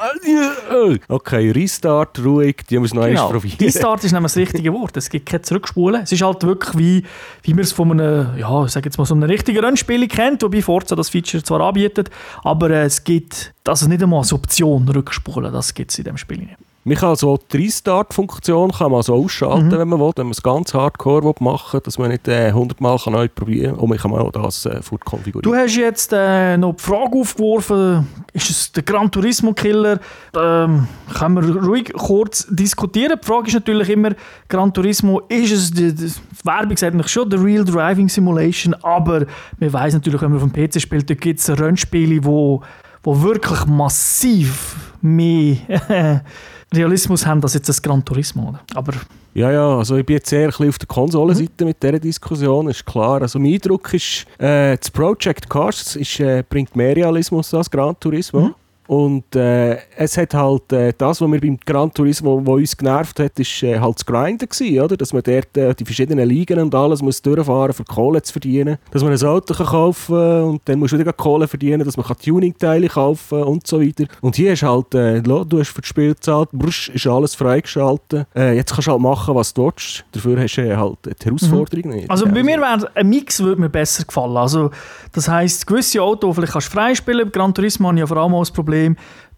okay, 1.09 1.51
Restart, 1.51 2.25
ruhig, 2.25 2.59
die 2.71 2.79
müssen 2.79 2.99
noch 2.99 3.07
Genau. 3.07 3.31
probieren. 3.31 3.57
Restart 3.61 4.05
ist 4.05 4.13
nämlich 4.13 4.31
das 4.33 4.37
richtige 4.37 4.73
Wort. 4.75 4.97
Es 4.97 5.11
gibt 5.11 5.27
kein 5.29 5.43
Zurückspulen. 5.43 6.03
Es 6.03 6.13
ist 6.13 6.23
halt 6.23 6.43
wirklich 6.45 6.79
wie, 6.79 7.03
wie 7.43 7.55
man 7.55 7.65
es 7.65 7.73
von 7.73 7.91
einem, 7.91 8.39
ja, 8.39 8.65
ich 8.65 8.71
sag 8.71 8.85
jetzt 8.85 8.97
mal, 8.97 9.07
so 9.07 9.15
einem 9.15 9.25
richtigen 9.25 9.59
Rennspiel 9.59 10.07
kennt, 10.07 10.43
wobei 10.45 10.63
Forza 10.63 10.95
das 10.95 11.09
Feature 11.09 11.43
zwar 11.43 11.61
anbietet, 11.63 12.11
aber 12.45 12.71
äh, 12.71 12.85
es 12.85 13.03
gibt, 13.03 13.53
also 13.67 13.89
nicht 13.89 14.01
einmal 14.05 14.21
als 14.21 14.33
Option 14.33 14.89
Rückspulen, 14.89 15.53
das 15.53 15.75
gibt 15.75 15.91
es 15.91 15.99
in 15.99 16.05
dem 16.05 16.17
Spiel 16.17 16.39
nicht. 16.39 16.57
Man 16.83 16.97
kann 16.97 17.15
so 17.15 17.39
die 17.53 17.59
Restart-Funktion 17.59 18.73
kann 18.73 18.91
man 18.91 19.03
so 19.03 19.15
ausschalten, 19.15 19.67
Mhm. 19.69 19.73
wenn 19.79 19.89
man 19.89 20.01
will, 20.01 20.13
wenn 20.17 20.27
man 20.27 20.33
es 20.33 20.43
ganz 20.43 20.73
hardcore 20.73 21.23
will 21.25 21.35
machen 21.41 21.75
will, 21.75 21.81
dass 21.83 21.99
man 21.99 22.09
nicht 22.11 22.27
äh, 22.27 22.49
100 22.49 22.81
Mal 22.81 22.99
kann 22.99 23.13
neu 23.13 23.29
probieren 23.29 23.73
kann. 23.73 23.81
Und 23.81 23.89
man 23.91 23.99
kann 23.99 24.13
auch 24.13 24.33
das 24.33 24.65
äh, 24.65 24.81
konfigurieren. 25.05 25.43
Du 25.43 25.55
hast 25.55 25.77
jetzt 25.77 26.11
äh, 26.15 26.57
noch 26.57 26.75
die 26.77 26.83
Frage 26.83 27.19
aufgeworfen, 27.19 28.09
ist 28.33 28.49
es 28.49 28.73
der 28.73 28.83
Gran 28.83 29.11
Turismo-Killer? 29.11 30.01
Ähm, 30.35 30.89
können 31.19 31.35
wir 31.55 31.63
ruhig 31.63 31.93
kurz 31.93 32.47
diskutieren. 32.49 33.19
Die 33.23 33.27
Frage 33.27 33.49
ist 33.49 33.55
natürlich 33.55 33.91
immer, 33.91 34.13
Gran 34.49 34.73
Turismo, 34.73 35.21
ist 35.29 35.53
es, 35.53 35.71
die, 35.73 35.95
die 35.95 36.11
Werbung 36.45 36.79
sagt 36.79 36.95
eigentlich 36.95 37.09
schon, 37.13 37.29
der 37.29 37.45
Real 37.45 37.65
Driving 37.65 38.09
Simulation, 38.09 38.73
aber 38.83 39.27
man 39.59 39.71
weiß 39.73 39.93
natürlich, 39.93 40.23
wenn 40.23 40.33
man 40.33 40.43
auf 40.43 40.51
dem 40.51 40.53
PC 40.69 40.81
spielt, 40.81 41.11
da 41.11 41.15
gibt 41.15 41.41
es 41.41 41.51
Rennspiele, 41.51 42.25
wo, 42.25 42.63
wo 43.03 43.21
wirklich 43.23 43.67
massiv 43.67 44.77
mehr 45.03 45.57
Realismus 46.73 47.27
haben 47.27 47.43
als 47.43 47.55
jetzt 47.55 47.69
das 47.69 47.83
Gran 47.83 48.05
Turismo. 48.05 48.51
Oder? 48.51 48.61
Aber 48.75 48.93
Ja, 49.35 49.51
ja, 49.51 49.77
also 49.77 49.97
ich 49.97 50.07
bin 50.07 50.17
jetzt 50.17 50.33
eher 50.33 50.49
auf 50.49 50.79
der 50.79 50.87
Konsolenseite 50.87 51.65
mit 51.65 51.83
dieser 51.83 51.99
Diskussion, 51.99 52.69
ist 52.69 52.85
klar. 52.85 53.23
Also 53.23 53.39
mein 53.39 53.55
Eindruck 53.55 53.93
ist, 53.95 54.27
äh, 54.39 54.77
das 54.77 54.91
Project 54.91 55.49
Cars 55.49 55.97
ist, 55.97 56.21
äh, 56.21 56.43
bringt 56.49 56.75
mehr 56.75 56.95
Realismus 56.97 57.53
als 57.55 57.71
Gran 57.71 57.99
Turismo. 57.99 58.41
Mhm. 58.41 58.55
Und 58.91 59.37
äh, 59.37 59.79
es 59.97 60.19
hat 60.19 60.35
halt 60.35 60.73
äh, 60.73 60.93
das, 60.99 61.21
was 61.21 61.29
mir 61.29 61.39
beim 61.39 61.57
Gran 61.65 61.95
Turismo, 61.95 62.45
was 62.45 62.57
uns 62.57 62.77
genervt 62.77 63.21
hat, 63.21 63.39
ist 63.39 63.63
äh, 63.63 63.79
halt 63.79 63.95
das 63.95 64.05
Grinden 64.05 64.49
gewesen, 64.49 64.81
oder? 64.81 64.97
Dass 64.97 65.13
man 65.13 65.23
dort 65.23 65.57
äh, 65.57 65.73
die 65.77 65.85
verschiedenen 65.85 66.29
Ligen 66.29 66.59
und 66.59 66.75
alles 66.75 67.01
muss 67.01 67.23
durchfahren, 67.23 67.73
um 67.79 67.85
Kohle 67.85 68.21
zu 68.21 68.33
verdienen. 68.33 68.79
Dass 68.91 69.05
man 69.05 69.13
ein 69.13 69.25
Auto 69.25 69.55
kann 69.55 69.67
kaufen 69.67 70.43
und 70.43 70.63
dann 70.65 70.81
musst 70.81 70.93
du 70.93 70.99
wieder 70.99 71.13
Kohle 71.13 71.47
verdienen, 71.47 71.85
dass 71.85 71.97
man 71.97 72.05
kann 72.05 72.17
Tuning-Teile 72.17 72.89
kaufen 72.89 73.45
und 73.45 73.65
so 73.65 73.81
weiter. 73.81 74.07
Und 74.23 74.35
hier 74.35 74.55
ist 74.55 74.65
halt, 74.65 74.93
äh, 74.97 75.23
du 75.23 75.61
hast 75.61 75.69
für 75.69 75.83
das 75.83 75.89
Spiel 75.89 76.15
gezahlt, 76.15 76.49
brusch, 76.51 76.89
ist 76.89 77.07
alles 77.07 77.37
freigeschaltet. 77.37 78.27
Äh, 78.35 78.57
jetzt 78.57 78.73
kannst 78.73 78.89
du 78.89 78.91
halt 78.91 79.03
machen, 79.03 79.37
was 79.37 79.55
du 79.55 79.67
willst. 79.67 80.05
Dafür 80.11 80.37
hast 80.41 80.57
du 80.57 80.77
halt 80.77 80.99
die 81.05 81.27
Herausforderung 81.27 81.93
nicht. 81.93 82.11
Also 82.11 82.27
bei 82.27 82.43
mir 82.43 82.59
wäre 82.59 82.91
ein 82.93 83.09
Mix 83.09 83.39
würde 83.41 83.61
mir 83.61 83.69
besser 83.69 84.03
gefallen. 84.03 84.37
Also 84.37 84.73
das 85.13 85.29
heisst, 85.29 85.65
gewisse 85.65 86.03
Autos 86.03 86.35
vielleicht 86.35 86.55
kannst 86.55 86.67
du 86.67 86.73
freispielen. 86.73 87.27
Bei 87.27 87.31
Gran 87.31 87.55
Turismo 87.55 87.87
habe 87.87 87.99
ich 87.99 88.01
ja 88.01 88.07
vor 88.09 88.17
allem 88.17 88.35
auch 88.35 88.41
das 88.41 88.51
Problem, 88.51 88.80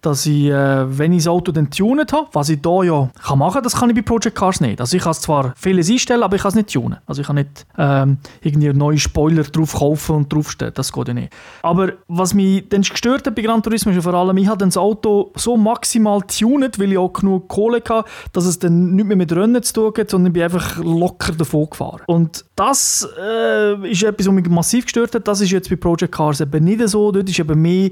dass 0.03 0.27
ich, 0.27 0.47
äh, 0.47 0.99
wenn 0.99 1.13
ich 1.13 1.21
das 1.21 1.29
Auto 1.29 1.53
dann 1.53 1.71
tunet 1.71 2.13
habe, 2.13 2.27
was 2.33 2.49
ich 2.49 2.59
hier 2.63 2.85
ja 2.85 3.09
kann 3.25 3.39
machen 3.39 3.55
kann, 3.55 3.63
das 3.63 3.77
kann 3.77 3.89
ich 3.89 3.97
bei 3.97 4.03
Project 4.03 4.37
Cars 4.37 4.61
nicht. 4.61 4.81
Also 4.81 4.97
ich 4.97 5.03
kann 5.05 5.15
zwar 5.15 5.55
vieles 5.57 5.89
einstellen, 5.89 6.25
aber 6.25 6.37
ich 6.37 6.43
kann 6.43 6.51
es 6.51 6.55
nicht 6.57 6.73
tunen. 6.73 6.99
Also 7.07 7.21
ich 7.21 7.27
kann 7.29 7.37
nicht 7.37 7.65
ähm, 7.79 8.19
irgendwie 8.43 8.73
neuen 8.73 8.99
Spoiler 8.99 9.45
drauf 9.45 9.75
kaufen 9.75 10.17
und 10.17 10.33
draufstellen. 10.33 10.75
Das 10.75 10.93
geht 10.93 11.09
ja 11.09 11.15
nicht. 11.15 11.33
Aber 11.63 11.93
was 12.09 12.35
mich 12.35 12.69
dann 12.69 12.83
gestört 12.83 13.27
hat 13.27 13.35
bei 13.37 13.43
Gran 13.43 13.63
Turismo 13.63 13.93
ist 13.93 14.03
vor 14.03 14.15
allem, 14.15 14.37
ich 14.37 14.49
habe 14.49 14.65
das 14.65 14.77
Auto 14.77 15.31
so 15.37 15.57
maximal 15.57 16.21
tunet, 16.23 16.81
weil 16.81 16.93
ich 16.93 16.99
auch 16.99 17.13
genug 17.13 17.49
Kohle 17.49 17.81
hatte, 17.89 18.05
dass 18.33 18.45
es 18.45 18.59
dann 18.59 18.97
nicht 18.97 19.07
mehr 19.07 19.17
mit 19.17 19.33
Rennen 19.33 19.63
zu 19.63 19.73
tun 19.73 19.93
hat, 19.97 20.11
sondern 20.11 20.31
ich 20.31 20.33
bin 20.33 20.43
einfach 20.43 20.79
locker 20.79 21.33
davon 21.33 21.71
gefahren. 21.71 22.03
Und 22.07 22.45
das 22.57 23.09
äh, 23.21 23.89
ist 23.89 24.03
etwas, 24.03 24.27
was 24.27 24.35
mich 24.35 24.49
massiv 24.49 24.85
gestört 24.85 25.15
hat. 25.15 25.29
Das 25.29 25.41
ist 25.41 25.53
jetzt 25.53 25.71
bei 25.71 25.77
Project 25.77 26.13
Cars 26.13 26.41
eben 26.41 26.65
nicht 26.65 26.89
so. 26.89 27.13
Dort 27.13 27.29
ist 27.29 27.39
eben 27.39 27.63
mehr 27.63 27.91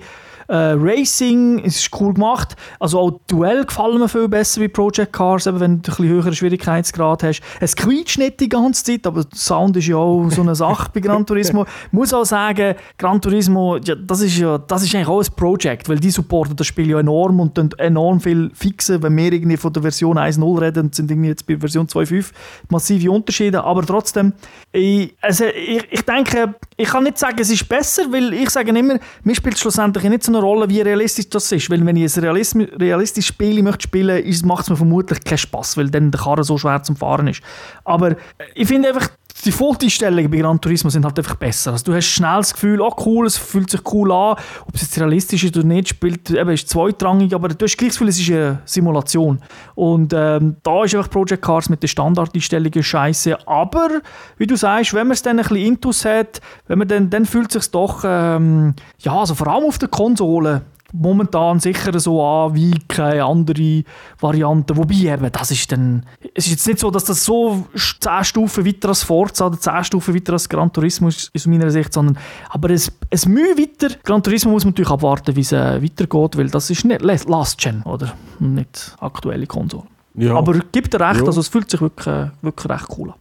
äh, 0.51 0.75
Racing, 0.77 1.63
es 1.65 1.77
ist 1.77 2.01
cool 2.01 2.13
gemacht. 2.13 2.57
Also 2.81 2.99
auch 2.99 3.21
Duell 3.29 3.65
gefallen 3.65 4.01
mir 4.01 4.09
viel 4.09 4.29
besser 4.29 4.61
wie 4.61 4.69
Project 4.69 5.13
Cars, 5.13 5.47
eben 5.47 5.61
wenn 5.61 5.71
du 5.71 5.77
ein 5.77 5.97
bisschen 5.97 6.09
höheren 6.09 6.35
Schwierigkeitsgrad 6.35 7.23
hast. 7.23 7.41
Es 7.61 7.77
quietscht 7.77 8.19
nicht 8.19 8.41
die 8.41 8.49
ganze 8.49 8.83
Zeit, 8.83 9.07
aber 9.07 9.25
Sound 9.33 9.77
ist 9.77 9.87
ja 9.87 9.97
auch 9.97 10.29
so 10.31 10.43
eine 10.43 10.57
Sache 10.57 10.91
bei 10.93 11.01
Gran 11.01 11.25
Turismo. 11.25 11.63
Ich 11.87 11.93
muss 11.93 12.13
auch 12.13 12.25
sagen, 12.25 12.75
Gran 12.99 13.21
Turismo, 13.21 13.77
ja, 13.77 13.95
das 13.95 14.23
ist 14.23 14.39
ja 14.39 14.59
das 14.59 14.83
ist 14.83 14.95
eigentlich 14.95 15.09
auch 15.09 15.23
ein 15.23 15.35
Projekt, 15.37 15.89
weil 15.89 16.01
die 16.01 16.11
supporten 16.11 16.57
das 16.57 16.67
Spiel 16.67 16.91
ja 16.91 16.99
enorm 16.99 17.39
und 17.39 17.57
dann 17.57 17.71
enorm 17.79 18.21
viel 18.21 18.51
fixen. 18.53 19.03
Wenn 19.03 19.17
wir 19.17 19.33
irgendwie 19.33 19.57
von 19.57 19.73
der 19.73 19.83
Version 19.83 20.19
1.0 20.19 20.61
reden, 20.61 20.93
sind 20.93 21.11
irgendwie 21.11 21.29
jetzt 21.29 21.47
bei 21.47 21.57
Version 21.57 21.87
2.5 21.87 22.33
massive 22.71 23.11
Unterschiede, 23.11 23.63
aber 23.63 23.87
trotzdem, 23.87 24.33
ich, 24.73 25.15
also 25.21 25.45
ich, 25.45 25.87
ich 25.91 26.03
denke, 26.03 26.55
ich 26.77 26.89
kann 26.89 27.05
nicht 27.05 27.19
sagen, 27.19 27.37
es 27.39 27.51
ist 27.51 27.69
besser, 27.69 28.11
weil 28.11 28.33
ich 28.33 28.51
sage 28.51 28.77
immer, 28.77 28.99
mir 29.23 29.35
spielt 29.35 29.59
schlussendlich 29.59 30.03
nicht 30.05 30.25
so 30.25 30.33
eine 30.33 30.40
Rolle, 30.41 30.69
wie 30.69 30.81
realistisch 30.81 31.29
das 31.29 31.51
ist, 31.53 31.71
weil 31.71 31.85
wenn 31.85 31.97
ich 31.97 32.17
ein 32.17 32.25
realistisches 32.25 33.29
Spiel 33.29 33.63
möchte 33.63 33.85
spielen 33.85 34.25
möchte, 34.25 34.47
macht 34.47 34.63
es 34.65 34.71
mir 34.71 34.77
vermutlich 34.77 35.23
keinen 35.23 35.39
Spaß, 35.39 35.77
weil 35.77 35.91
dann 35.91 36.11
der 36.11 36.21
Karren 36.21 36.45
so 36.45 36.59
schwer 36.59 36.83
zum 36.83 36.97
Fahren 36.97 37.29
ist. 37.29 37.43
Aber 37.85 38.17
ich 38.55 38.67
finde 38.69 38.89
einfach, 38.89 39.11
die 39.45 39.53
Fotoeinstellungen 39.53 40.31
bei 40.31 40.39
Gran 40.39 40.61
Turismo 40.61 40.91
sind 40.91 41.05
halt 41.05 41.19
einfach 41.19 41.37
besser. 41.37 41.73
Also 41.73 41.85
du 41.85 41.95
hast 41.95 42.07
schnell 42.07 42.39
das 42.39 42.53
Gefühl, 42.53 42.81
oh 42.81 42.93
cool, 43.05 43.27
es 43.27 43.37
fühlt 43.37 43.71
sich 43.71 43.81
cool 43.93 44.13
an. 44.13 44.37
Ob 44.67 44.75
es 44.75 44.83
jetzt 44.83 44.99
realistisch 44.99 45.45
ist 45.45 45.57
oder 45.57 45.67
nicht, 45.67 45.89
spielt, 45.89 46.31
eben, 46.31 46.51
ist 46.51 46.69
zweitrangig, 46.69 47.35
aber 47.35 47.49
du 47.49 47.65
hast 47.65 47.77
gleich 47.77 47.91
das 47.91 47.97
Gefühl, 47.99 48.09
es 48.09 48.21
ist 48.21 48.31
eine 48.31 48.61
Simulation. 48.65 49.41
Und 49.75 50.13
ähm, 50.15 50.57
da 50.63 50.85
ist 50.85 50.95
einfach 50.95 51.11
Project 51.11 51.43
Cars 51.43 51.69
mit 51.69 51.83
den 51.83 51.89
Standardeinstellungen 51.89 52.83
scheiße. 52.83 53.47
Aber, 53.47 54.01
wie 54.37 54.47
du 54.47 54.57
sagst, 54.57 54.95
wenn 54.95 55.07
man 55.07 55.15
es 55.15 55.23
dann 55.23 55.39
ein 55.39 55.43
bisschen 55.43 55.57
intus 55.57 56.05
hat, 56.05 56.41
wenn 56.67 56.79
man 56.79 56.89
dann, 56.89 57.11
dann 57.11 57.27
fühlt 57.27 57.55
es 57.55 57.65
sich 57.65 57.71
doch, 57.73 58.03
ähm, 58.05 58.75
ja, 58.99 59.15
also 59.15 59.35
vor 59.35 59.49
allem 59.49 59.65
auf 59.65 59.79
der 59.79 59.89
Konsole, 59.89 60.63
momentan 60.93 61.61
sicher 61.61 61.99
so 62.01 62.23
an 62.25 62.55
wie 62.55 62.73
keine 62.89 63.25
andere 63.25 63.85
Variante. 64.21 64.77
Wobei 64.77 64.95
eben, 64.95 65.31
das 65.33 65.51
ist 65.51 65.71
dann, 65.73 66.05
es 66.35 66.47
ist 66.47 66.53
jetzt 66.53 66.67
nicht 66.67 66.79
so, 66.79 66.91
dass 66.91 67.05
das 67.05 67.25
so 67.25 67.65
10 67.75 68.25
Stufen 68.25 68.65
weiter 68.67 68.89
als 68.89 69.03
Forza 69.03 69.47
oder 69.47 69.59
10 69.59 69.85
Stufen 69.85 70.15
weiter 70.15 70.33
als 70.35 70.49
Gran 70.49 70.73
Turismo 70.73 71.09
ist, 71.09 71.31
aus 71.35 71.47
meiner 71.47 71.71
Sicht, 71.71 71.93
sondern 71.93 72.19
aber 72.49 72.71
es, 72.71 72.93
es 73.11 73.27
Mühe 73.27 73.57
weiter. 73.57 73.95
Gran 74.05 74.23
Turismo 74.23 74.51
muss 74.53 74.65
man 74.65 74.73
natürlich 74.73 74.91
abwarten, 74.91 75.37
wie 75.37 75.41
es 75.41 75.53
äh, 75.53 75.83
weitergeht, 75.83 76.37
weil 76.37 76.49
das 76.51 76.71
ist 76.71 76.85
nicht 76.85 77.03
Last 77.03 77.59
Gen, 77.59 77.83
oder? 77.83 78.13
Nicht 78.39 78.97
aktuelle 79.01 79.47
Konsole. 79.47 79.85
ja. 80.15 80.35
Aber 80.37 80.59
gibt 80.73 80.93
dir 80.95 81.01
recht, 81.01 81.21
Ja. 81.21 81.27
also 81.27 81.41
es 81.41 81.49
fühlt 81.49 81.71
sich 81.71 81.81
wirklich, 81.81 82.07
äh, 82.07 82.31
wirklich 82.43 82.71
recht 82.71 82.87
cool 82.99 83.11
an. 83.11 83.15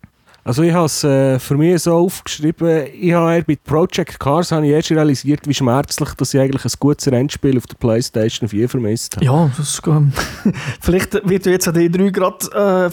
Also 0.49 0.63
ich 0.63 0.73
habe 0.73 0.87
es 0.87 1.03
äh, 1.03 1.37
für 1.37 1.55
mich 1.57 1.79
so 1.83 1.93
aufgeschrieben, 1.93 2.87
ich 2.99 3.13
habe 3.13 3.43
bei 3.43 3.55
Project 3.55 4.19
Cars 4.19 4.51
habe 4.51 4.65
ich 4.65 4.71
erst 4.71 4.89
realisiert, 4.89 5.41
wie 5.47 5.53
schmerzlich 5.53 6.09
dass 6.15 6.33
ich 6.33 6.39
eigentlich 6.39 6.65
ein 6.65 6.71
gutes 6.79 7.05
Rennspiel 7.05 7.55
auf 7.55 7.67
der 7.67 7.75
Playstation 7.75 8.49
4 8.49 8.67
vermisst 8.67 9.15
habe. 9.15 9.25
Ja, 9.25 9.51
das 9.55 9.69
ist, 9.69 9.81
ähm, 9.85 10.11
vielleicht 10.81 11.29
wird 11.29 11.45
jetzt 11.45 11.67
an 11.67 11.75
die 11.75 11.91
drei 11.91 12.09
gerade... 12.09 12.91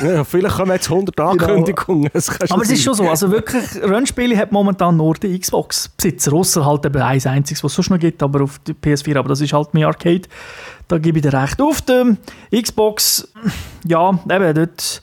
Äh, 0.00 0.06
ja, 0.06 0.22
vielleicht 0.22 0.54
kommen 0.54 0.70
jetzt 0.70 0.88
100 0.88 1.16
genau. 1.16 1.30
Ankündigungen. 1.30 2.08
Genau. 2.12 2.24
Aber 2.50 2.62
es 2.62 2.70
ist 2.70 2.84
schon 2.84 2.94
so, 2.94 3.10
also 3.10 3.32
wirklich, 3.32 3.64
Rennspiele 3.82 4.36
hat 4.36 4.52
momentan 4.52 4.96
nur 4.96 5.14
der 5.14 5.36
Xbox-Besitzer, 5.36 6.32
außer 6.34 6.64
halt 6.64 6.86
eben 6.86 7.02
eins 7.02 7.26
einziges, 7.26 7.64
was 7.64 7.72
es 7.72 7.76
sonst 7.76 7.90
noch 7.90 7.98
gibt, 7.98 8.22
aber 8.22 8.44
auf 8.44 8.60
der 8.60 8.76
PS4, 8.76 9.18
aber 9.18 9.30
das 9.30 9.40
ist 9.40 9.52
halt 9.52 9.74
mehr 9.74 9.88
Arcade. 9.88 10.22
Da 10.86 10.98
gebe 10.98 11.18
ich 11.18 11.22
dir 11.22 11.32
recht. 11.32 11.60
Auf 11.60 11.82
der 11.82 12.16
Xbox, 12.52 13.26
ja, 13.84 14.10
eben 14.30 14.54
dort 14.54 15.02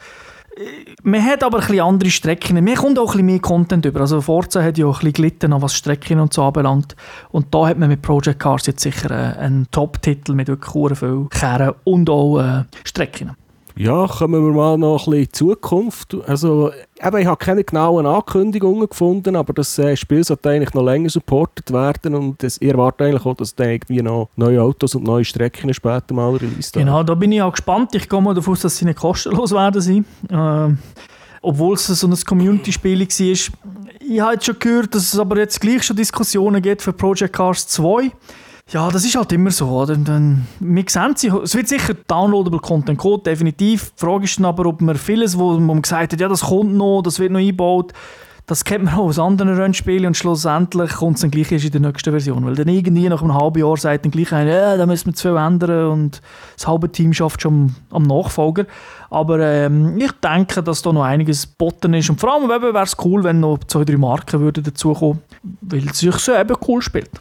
man 1.03 1.23
hat 1.23 1.43
aber 1.43 1.67
ein 1.67 1.79
andere 1.79 2.09
Strecken. 2.09 2.63
Mir 2.63 2.75
kommt 2.75 2.99
auch 2.99 3.15
ein 3.15 3.25
mehr 3.25 3.39
Content 3.39 3.85
über. 3.85 4.01
Also 4.01 4.21
Forza 4.21 4.61
hat 4.63 4.77
ja 4.77 4.85
auch 4.85 5.01
ein 5.01 5.13
gelitten, 5.13 5.53
was 5.61 5.75
Strecken 5.75 6.19
und 6.19 6.33
so 6.33 6.43
anbelangt. 6.43 6.95
Und 7.31 7.53
da 7.53 7.67
hat 7.67 7.77
man 7.77 7.89
mit 7.89 8.01
Project 8.01 8.39
Cars 8.39 8.67
jetzt 8.67 8.81
sicher 8.81 9.11
äh, 9.11 9.37
einen 9.39 9.67
Top-Titel 9.71 10.33
mit 10.33 10.47
wirklich 10.47 10.97
viel 10.97 11.27
Kehren 11.29 11.73
und 11.83 12.09
auch 12.09 12.39
äh, 12.39 12.63
Strecken. 12.83 13.31
Ja, 13.75 14.05
kommen 14.07 14.45
wir 14.45 14.53
mal 14.53 14.77
noch 14.77 15.07
ein 15.07 15.11
bisschen 15.11 15.23
in 15.23 15.33
Zukunft. 15.33 16.15
Also, 16.27 16.71
eben, 17.03 17.17
ich 17.17 17.25
habe 17.25 17.37
keine 17.37 17.63
genauen 17.63 18.05
Ankündigungen 18.05 18.87
gefunden, 18.87 19.35
aber 19.35 19.53
das 19.53 19.77
äh, 19.79 19.95
Spiel 19.95 20.23
sollte 20.23 20.51
eigentlich 20.51 20.73
noch 20.73 20.83
länger 20.83 21.09
supportet 21.09 21.73
werden 21.73 22.13
und 22.13 22.43
das, 22.43 22.57
ich 22.61 22.69
erwarte 22.69 23.05
eigentlich 23.05 23.25
auch, 23.25 23.35
dass 23.35 23.55
da 23.55 23.65
irgendwie 23.65 24.01
noch 24.01 24.29
neue 24.35 24.61
Autos 24.61 24.93
und 24.93 25.03
neue 25.03 25.25
Strecken 25.25 25.73
später 25.73 26.13
mal 26.13 26.35
released 26.35 26.73
Genau, 26.73 27.01
da 27.01 27.15
bin 27.15 27.31
ich 27.31 27.41
auch 27.41 27.51
gespannt. 27.51 27.95
Ich 27.95 28.07
gehe 28.07 28.21
mal 28.21 28.35
davon 28.35 28.53
aus, 28.53 28.61
dass 28.61 28.77
sie 28.77 28.85
nicht 28.85 28.99
kostenlos 28.99 29.51
werden 29.51 29.81
sein. 29.81 30.05
Äh, 30.29 30.75
obwohl 31.41 31.73
es 31.75 31.87
so 31.87 32.07
ein 32.07 32.15
Community-Spiel 32.15 32.99
war. 32.99 33.07
Ich 33.07 34.19
habe 34.21 34.33
jetzt 34.33 34.45
schon 34.45 34.59
gehört, 34.59 34.95
dass 34.95 35.13
es 35.13 35.19
aber 35.19 35.37
jetzt 35.37 35.59
gleich 35.59 35.83
schon 35.83 35.95
Diskussionen 35.95 36.61
gibt 36.61 36.81
für 36.81 36.93
Project 36.93 37.33
Cars 37.33 37.67
2. 37.67 38.11
Ja, 38.69 38.89
das 38.89 39.05
ist 39.05 39.15
halt 39.15 39.31
immer 39.33 39.51
so. 39.51 39.67
Oder? 39.67 39.97
Dann, 39.97 40.47
wir 40.59 40.83
sehen 40.87 41.13
sie, 41.15 41.27
es 41.27 41.55
wird 41.55 41.67
sicher 41.67 41.93
downloadable 42.07 42.59
Content 42.59 42.97
kommen, 42.97 43.21
definitiv. 43.23 43.91
Die 43.91 43.99
Frage 43.99 44.23
ist 44.23 44.37
dann 44.37 44.45
aber, 44.45 44.65
ob 44.65 44.81
man 44.81 44.95
vieles, 44.95 45.37
wo 45.37 45.59
man 45.59 45.81
gesagt 45.81 46.13
hat, 46.13 46.19
ja, 46.19 46.27
das 46.27 46.41
kommt 46.41 46.73
noch, 46.73 47.01
das 47.01 47.19
wird 47.19 47.31
noch 47.31 47.39
eingebaut, 47.39 47.93
das 48.45 48.65
kennt 48.65 48.83
man 48.85 48.95
auch 48.95 49.05
aus 49.05 49.19
anderen 49.19 49.55
Rennspielen 49.55 50.07
und 50.07 50.17
schlussendlich 50.17 50.91
kommt 50.91 51.15
es 51.15 51.21
dann 51.21 51.31
gleich 51.31 51.51
erst 51.51 51.65
in 51.65 51.71
der 51.71 51.81
nächsten 51.81 52.11
Version. 52.11 52.45
Weil 52.45 52.55
dann 52.55 52.67
irgendwie 52.67 53.07
nach 53.07 53.21
einem 53.21 53.33
halben 53.33 53.59
Jahr 53.59 53.77
sagt 53.77 54.03
dann 54.03 54.11
gleich 54.11 54.33
einer, 54.33 54.51
ja, 54.51 54.77
da 54.77 54.85
müssen 54.85 55.13
wir 55.13 55.13
viel 55.13 55.37
ändern 55.37 55.91
und 55.91 56.21
das 56.57 56.67
halbe 56.67 56.91
Team 56.91 57.13
schafft 57.13 57.41
schon 57.41 57.73
am, 57.89 58.03
Nachfolger. 58.03 58.65
Aber 59.09 59.39
ähm, 59.39 59.97
ich 59.97 60.11
denke, 60.13 60.61
dass 60.61 60.81
da 60.81 60.91
noch 60.91 61.03
einiges 61.03 61.45
botten 61.47 61.93
ist 61.93 62.09
und 62.09 62.19
vor 62.19 62.33
allem 62.33 62.49
wäre 62.49 62.83
es 62.83 62.97
cool, 63.03 63.23
wenn 63.23 63.39
noch 63.39 63.59
zwei, 63.67 63.85
drei 63.85 63.97
Marken 63.97 64.41
würden 64.41 64.63
dazukommen, 64.63 65.21
weil 65.61 65.87
es 65.87 65.99
sich 65.99 66.15
so 66.15 66.33
eben 66.33 66.55
cool 66.67 66.81
spielt. 66.81 67.11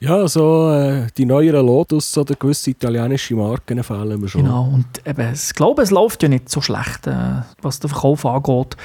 Ja, 0.00 0.28
so 0.28 0.70
äh, 0.70 1.08
die 1.16 1.24
neueren 1.24 1.66
Lotus 1.66 2.16
oder 2.16 2.36
gewisse 2.36 2.70
italienische 2.70 3.34
Marken 3.34 3.82
fehlen 3.82 4.20
mir 4.20 4.28
schon. 4.28 4.44
Genau, 4.44 4.70
und 4.72 4.86
eben, 5.04 5.32
ich 5.32 5.54
glaube, 5.54 5.82
es 5.82 5.90
läuft 5.90 6.22
ja 6.22 6.28
nicht 6.28 6.48
so 6.48 6.60
schlecht, 6.60 7.08
äh, 7.08 7.42
was 7.62 7.80
den 7.80 7.90
Verkauf 7.90 8.24
angeht. 8.24 8.76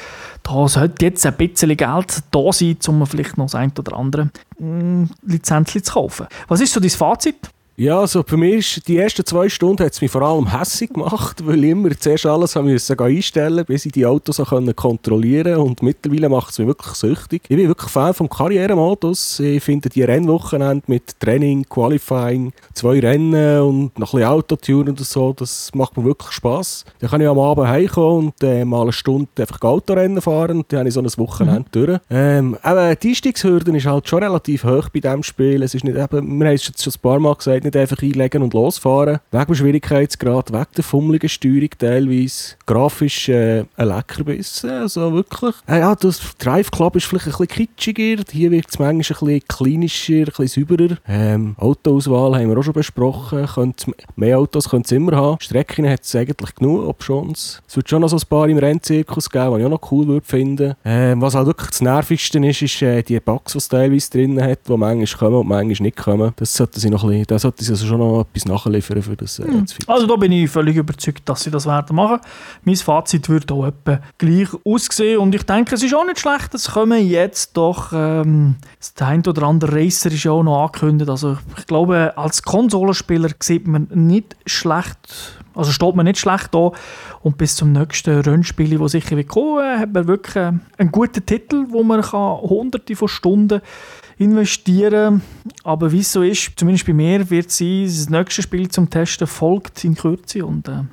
Da 0.41 0.67
sollte 0.67 1.05
jetzt 1.05 1.23
ein 1.25 1.35
bisschen 1.37 1.77
Geld 1.77 2.23
da 2.31 2.51
sein, 2.51 2.77
um 2.87 3.05
vielleicht 3.05 3.37
noch 3.37 3.45
das 3.45 3.55
ein 3.55 3.71
oder 3.77 3.95
andere 3.95 4.31
äh, 4.59 5.05
Lizenz 5.21 5.73
zu 5.73 5.81
kaufen. 5.81 6.25
Was 6.47 6.61
ist 6.61 6.73
so 6.73 6.79
dein 6.79 6.89
Fazit? 6.89 7.37
Ja, 7.75 8.01
also 8.01 8.21
für 8.21 8.37
mich 8.37 8.83
die 8.87 8.97
ersten 8.97 9.25
zwei 9.25 9.49
Stunden 9.49 9.83
hat 9.83 9.93
es 9.93 10.01
mich 10.01 10.11
vor 10.11 10.21
allem 10.21 10.55
hässlich 10.55 10.93
gemacht, 10.93 11.43
weil 11.45 11.63
ich 11.63 11.71
immer 11.71 11.89
zuerst 11.97 12.27
alles 12.27 12.55
haben 12.55 12.67
müssen 12.67 12.99
einstellen 12.99 13.65
bis 13.65 13.87
ich 13.87 13.91
die 13.91 14.05
Autos 14.05 14.37
kontrollieren 14.75 15.55
konnte. 15.55 15.59
Und 15.59 15.81
mittlerweile 15.81 16.29
macht 16.29 16.51
es 16.51 16.59
mich 16.59 16.67
wirklich 16.67 16.93
süchtig. 16.93 17.41
Ich 17.47 17.57
bin 17.57 17.67
wirklich 17.67 17.89
Fan 17.89 18.13
vom 18.13 18.29
Karrieremodus. 18.29 19.39
Ich 19.39 19.63
finde 19.63 19.89
die 19.89 20.03
Rennwochenende 20.03 20.83
mit 20.85 21.19
Training, 21.19 21.65
Qualifying, 21.67 22.53
zwei 22.75 22.99
Rennen 22.99 23.61
und 23.61 23.97
noch 23.97 24.13
ein 24.13 24.19
bisschen 24.19 24.29
Autotune 24.29 24.91
und 24.91 24.99
so, 24.99 25.33
das 25.33 25.71
macht 25.73 25.97
mir 25.97 26.03
wirklich 26.03 26.31
Spass. 26.31 26.85
Dann 26.99 27.09
kann 27.09 27.21
ich 27.21 27.27
am 27.27 27.39
Abend 27.39 27.67
heimkommen 27.67 28.27
und 28.27 28.43
äh, 28.43 28.63
mal 28.65 28.83
eine 28.83 28.93
Stunde 28.93 29.29
einfach 29.39 29.61
Autorennen 29.61 30.21
fahren 30.21 30.57
und 30.57 30.71
dann 30.71 30.79
habe 30.79 30.89
ich 30.89 30.93
so 30.93 31.01
ein 31.01 31.17
Wochenende 31.17 31.61
mhm. 31.61 31.71
durch. 31.71 31.99
Ähm, 32.11 32.57
aber 32.61 32.95
die 32.95 33.09
Einstiegshürde 33.09 33.75
ist 33.75 33.87
halt 33.87 34.07
schon 34.07 34.21
relativ 34.21 34.63
hoch 34.63 34.89
bei 34.89 34.99
diesem 34.99 35.23
Spiel. 35.23 35.63
Es 35.63 35.73
ist 35.73 35.83
nicht 35.83 35.97
eben, 35.97 36.39
wir 36.39 36.47
haben 36.47 36.53
es 36.53 36.63
schon 36.63 36.73
ein 36.85 37.01
paar 37.01 37.19
Mal 37.19 37.35
gesagt, 37.35 37.62
nicht 37.63 37.75
einfach 37.75 38.01
einlegen 38.01 38.43
und 38.43 38.53
losfahren. 38.53 39.19
Wegen 39.31 39.45
dem 39.45 39.55
Schwierigkeitsgrad, 39.55 40.51
wegen 40.51 40.65
der 40.75 40.83
fummeligen 40.83 41.29
Steuerung 41.29 41.69
teilweise. 41.77 42.55
Grafisch 42.65 43.29
äh, 43.29 43.65
ein 43.75 43.87
Leckerbissen, 43.87 44.69
also 44.69 45.13
wirklich. 45.13 45.55
Äh, 45.67 45.79
ja, 45.79 45.95
das 45.95 46.21
Drive 46.37 46.71
Club 46.71 46.95
ist 46.95 47.05
vielleicht 47.05 47.27
ein 47.27 47.31
bisschen 47.31 47.47
kitschiger, 47.47 48.23
hier 48.31 48.51
wird 48.51 48.67
es 48.69 48.79
manchmal 48.79 48.93
ein 48.95 49.03
bisschen 49.03 49.47
klinischer, 49.47 50.13
ein 50.13 50.25
bisschen 50.25 50.67
sauberer. 50.67 50.97
Ähm, 51.07 51.55
Autoauswahl 51.57 52.35
haben 52.35 52.49
wir 52.49 52.57
auch 52.57 52.63
schon 52.63 52.73
besprochen, 52.73 53.45
könnt, 53.45 53.85
mehr 54.15 54.39
Autos 54.39 54.69
können 54.69 54.83
es 54.85 54.91
immer 54.91 55.15
haben. 55.15 55.37
Strecken 55.39 55.89
hat 55.89 56.01
es 56.03 56.15
eigentlich 56.15 56.55
genug 56.55 56.87
Options. 56.87 57.61
Es 57.67 57.75
wird 57.75 57.89
schon 57.89 58.01
noch 58.01 58.09
so 58.09 58.17
ein 58.17 58.27
paar 58.29 58.47
im 58.47 58.57
Rennzirkus 58.57 59.29
geben, 59.29 59.55
die 59.55 59.59
ich 59.61 59.65
auch 59.65 59.69
noch 59.69 59.91
cool 59.91 60.07
würde 60.07 60.25
finden. 60.25 60.75
Ähm, 60.85 61.21
was 61.21 61.35
halt 61.35 61.47
wirklich 61.47 61.69
das 61.69 61.81
Nervigste 61.81 62.39
ist, 62.45 62.61
ist 62.61 62.81
äh, 62.81 63.03
die 63.03 63.19
Bugs, 63.19 63.53
die 63.53 63.57
es 63.57 63.67
teilweise 63.67 64.09
drin 64.09 64.41
hat, 64.41 64.59
die 64.67 64.77
manchmal 64.77 65.19
kommen 65.19 65.41
und 65.41 65.47
manchmal 65.47 65.83
nicht 65.83 65.97
kommen. 65.97 66.33
Das 66.35 66.53
sollte 66.53 66.79
sie 66.79 66.89
noch 66.89 67.03
ein 67.03 67.09
bisschen, 67.09 67.27
sollte 67.53 67.63
sie 67.63 67.71
also 67.71 67.85
schon 67.85 67.99
noch 67.99 68.21
etwas 68.21 68.45
nachliefern 68.45 69.01
für 69.01 69.15
das 69.15 69.39
äh, 69.39 69.43
hm. 69.43 69.65
Also 69.87 70.07
da 70.07 70.15
bin 70.15 70.31
ich 70.31 70.49
völlig 70.49 70.75
überzeugt, 70.75 71.27
dass 71.27 71.43
sie 71.43 71.51
das 71.51 71.65
werden 71.65 71.95
machen. 71.95 72.19
Mein 72.63 72.75
Fazit 72.75 73.29
wird 73.29 73.51
auch 73.51 73.65
etwa 73.65 73.99
gleich 74.17 74.49
aussehen 74.65 75.19
und 75.19 75.35
ich 75.35 75.43
denke, 75.43 75.75
es 75.75 75.83
ist 75.83 75.93
auch 75.93 76.05
nicht 76.05 76.19
schlecht, 76.19 76.53
es 76.53 76.71
kommen 76.71 77.05
jetzt 77.07 77.55
doch 77.55 77.91
ähm, 77.93 78.55
das 78.79 78.93
ein 79.07 79.25
oder 79.25 79.43
andere 79.43 79.75
Racer 79.75 80.11
ist 80.11 80.23
ja 80.23 80.31
auch 80.31 80.43
noch 80.43 80.63
angekündigt. 80.63 81.09
Also 81.09 81.37
ich 81.57 81.67
glaube, 81.67 82.13
als 82.17 82.41
Konsolenspieler 82.43 83.29
sieht 83.39 83.67
man 83.67 83.87
nicht 83.93 84.35
schlecht 84.45 85.39
also 85.55 85.71
steht 85.71 85.95
man 85.95 86.05
nicht 86.05 86.17
schlecht 86.17 86.53
da. 86.53 86.71
Und 87.21 87.37
bis 87.37 87.55
zum 87.55 87.71
nächsten 87.71 88.21
Rennspiel, 88.21 88.77
das 88.77 88.93
sicher 88.93 89.15
wird 89.15 89.27
kommen, 89.27 89.79
hat 89.79 89.93
man 89.93 90.07
wirklich 90.07 90.35
einen 90.35 90.91
guten 90.91 91.25
Titel, 91.25 91.65
wo 91.69 91.83
man 91.83 92.01
kann 92.01 92.37
hunderte 92.41 92.95
von 92.95 93.07
Stunden 93.07 93.61
investieren 94.17 95.21
Aber 95.63 95.91
wie 95.91 95.99
es 95.99 96.11
so 96.11 96.21
ist, 96.21 96.51
zumindest 96.55 96.85
bei 96.85 96.93
mir, 96.93 97.29
wird 97.29 97.51
sein, 97.51 97.85
das 97.85 98.09
nächste 98.09 98.41
Spiel 98.41 98.69
zum 98.69 98.89
Testen 98.89 99.27
folgt 99.27 99.83
in 99.83 99.95
Kürze. 99.95 100.45
Und 100.45 100.67
äh, 100.67 100.83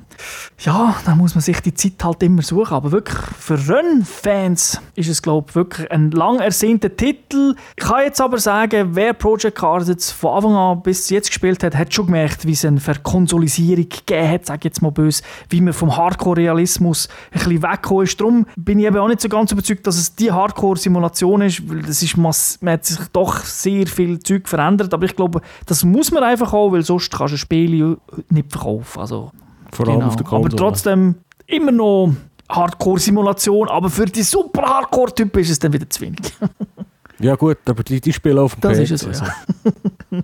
ja, 0.59 0.95
da 1.05 1.15
muss 1.15 1.33
man 1.35 1.41
sich 1.41 1.59
die 1.61 1.73
Zeit 1.73 2.03
halt 2.03 2.21
immer 2.23 2.41
suchen. 2.41 2.73
Aber 2.73 2.91
wirklich, 2.91 3.17
für 3.39 3.57
Rennfans 3.67 4.79
ist 4.95 5.09
es, 5.09 5.21
glaube 5.21 5.47
ich, 5.49 5.55
wirklich 5.55 5.91
ein 5.91 6.11
lang 6.11 6.39
ersehnter 6.39 6.95
Titel. 6.95 7.55
Ich 7.75 7.83
kann 7.83 8.03
jetzt 8.03 8.21
aber 8.21 8.37
sagen, 8.37 8.89
wer 8.93 9.13
Project 9.13 9.57
Cars 9.57 9.87
jetzt 9.87 10.11
von 10.11 10.35
Anfang 10.35 10.55
an 10.55 10.81
bis 10.81 11.09
jetzt 11.09 11.27
gespielt 11.27 11.63
hat, 11.63 11.75
hat 11.75 11.93
schon 11.93 12.05
gemerkt, 12.07 12.45
wie 12.45 12.51
es 12.51 12.63
eine 12.63 12.79
Verkonsolisierung 12.79 13.89
gegeben 13.89 14.29
hat, 14.29 14.45
sage 14.45 14.59
ich 14.59 14.65
jetzt 14.65 14.81
mal 14.81 14.91
böse, 14.91 15.23
wie 15.49 15.61
man 15.61 15.73
vom 15.73 15.95
Hardcore-Realismus 15.95 17.09
ein 17.31 17.39
bisschen 17.39 17.63
weggekommen 17.63 18.03
ist. 18.03 18.19
Darum 18.19 18.45
bin 18.55 18.79
ich 18.79 18.85
eben 18.85 18.97
auch 18.97 19.07
nicht 19.07 19.21
so 19.21 19.29
ganz 19.29 19.51
überzeugt, 19.51 19.87
dass 19.87 19.97
es 19.97 20.15
die 20.15 20.31
Hardcore-Simulation 20.31 21.41
ist, 21.41 21.67
weil 21.69 21.81
das 21.81 22.03
ist, 22.03 22.17
man 22.17 22.33
hat 22.65 22.85
sich 22.85 22.99
doch 23.13 23.37
sehr 23.37 23.87
viel 23.87 24.19
Zeug 24.19 24.47
verändert. 24.47 24.93
Aber 24.93 25.05
ich 25.05 25.15
glaube, 25.15 25.41
das 25.65 25.83
muss 25.83 26.11
man 26.11 26.23
einfach 26.23 26.53
auch, 26.53 26.71
weil 26.71 26.83
sonst 26.83 27.11
kannst 27.11 27.33
du 27.33 27.37
Spiele 27.37 27.97
nicht 28.29 28.51
verkaufen. 28.51 28.99
Also, 28.99 29.31
vor 29.71 29.87
allem 29.87 29.99
genau. 29.99 30.07
auf 30.07 30.15
der 30.15 30.25
Konsole. 30.25 30.53
Aber 30.53 30.57
trotzdem 30.57 31.15
immer 31.47 31.71
noch 31.71 32.13
Hardcore-Simulation, 32.49 33.69
aber 33.69 33.89
für 33.89 34.05
die 34.05 34.23
super 34.23 34.63
Hardcore-Typen 34.63 35.41
ist 35.41 35.49
es 35.49 35.59
dann 35.59 35.73
wieder 35.73 35.89
zu 35.89 36.01
wenig. 36.01 36.19
ja 37.19 37.35
gut, 37.35 37.57
aber 37.65 37.83
die, 37.83 38.01
die 38.01 38.13
spielen 38.13 38.37
auf 38.37 38.55
dem 38.55 38.61
Das 38.61 38.77
PC, 38.77 38.91
ist 38.91 39.03
es, 39.03 39.19
ja. 39.19 39.33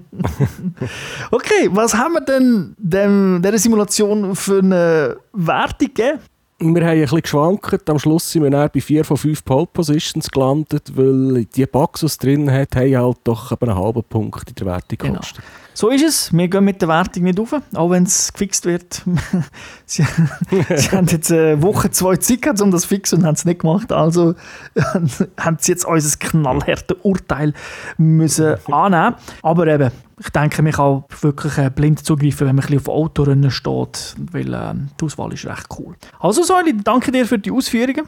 okay, 1.31 1.69
was 1.71 1.93
haben 1.93 2.13
wir 2.13 2.21
denn 2.21 2.75
dem, 2.77 3.41
dieser 3.43 3.57
Simulation 3.57 4.35
für 4.35 4.59
eine 4.59 5.17
Wertung 5.33 5.87
gegeben? 5.87 6.19
Wir 6.59 6.69
haben 6.69 6.89
ein 6.89 7.01
bisschen 7.01 7.21
geschwankt. 7.21 7.89
Am 7.89 7.99
Schluss 7.99 8.31
sind 8.31 8.41
wir 8.41 8.49
dann 8.49 8.69
bei 8.73 8.81
4 8.81 9.05
von 9.05 9.15
5 9.15 9.45
Pole 9.45 9.67
Positions 9.71 10.27
gelandet, 10.31 10.91
weil 10.95 11.45
die 11.45 11.67
Bugs, 11.67 11.99
die 11.99 12.07
es 12.07 12.17
drin 12.17 12.51
hat, 12.51 12.75
haben 12.75 12.97
halt 12.97 13.17
doch 13.23 13.51
einen 13.61 13.75
halben 13.75 14.03
Punkt 14.03 14.49
in 14.49 14.55
der 14.55 14.65
Wertung 14.65 14.97
genau. 14.97 15.13
gekostet. 15.13 15.43
Genau. 15.43 15.66
So 15.77 15.89
ist 15.89 16.03
es. 16.03 16.33
Wir 16.33 16.47
gehen 16.47 16.63
mit 16.65 16.81
der 16.81 16.89
Wertung 16.89 17.25
nicht 17.25 17.39
auf, 17.39 17.53
auch 17.75 17.91
wenn 17.91 18.01
es 18.01 18.33
gefixt 18.33 18.65
wird. 18.65 19.03
sie, 19.85 20.03
sie 20.75 20.89
haben 20.89 21.05
jetzt 21.05 21.31
eine 21.31 21.61
Woche, 21.61 21.91
zwei 21.91 22.17
Zeit 22.17 22.41
gehabt, 22.41 22.59
um 22.61 22.71
das 22.71 22.81
zu 22.81 22.87
fixen 22.87 23.19
und 23.19 23.25
haben 23.27 23.35
es 23.35 23.45
nicht 23.45 23.59
gemacht. 23.59 23.91
Also 23.91 24.33
haben 25.39 25.57
sie 25.59 25.71
jetzt 25.71 25.85
unser 25.85 26.17
knallharte 26.17 26.95
Urteil 27.03 27.53
müssen 27.99 28.55
annehmen. 28.71 29.17
Aber 29.43 29.67
eben, 29.67 29.91
ich 30.19 30.29
denke, 30.31 30.63
man 30.63 30.71
kann 30.71 31.03
wirklich 31.21 31.59
äh, 31.59 31.69
blind 31.69 32.03
zugreifen, 32.03 32.47
wenn 32.47 32.55
man 32.55 32.65
ein 32.65 32.71
bisschen 32.71 32.79
auf 32.79 32.89
Autorennen 32.89 33.51
steht, 33.51 34.15
weil 34.31 34.51
äh, 34.51 34.73
die 34.99 35.05
Auswahl 35.05 35.31
ist 35.31 35.45
recht 35.45 35.67
cool. 35.77 35.95
Also 36.19 36.41
Säuli, 36.41 36.75
danke 36.83 37.11
dir 37.11 37.27
für 37.27 37.37
die 37.37 37.51
Ausführungen. 37.51 38.07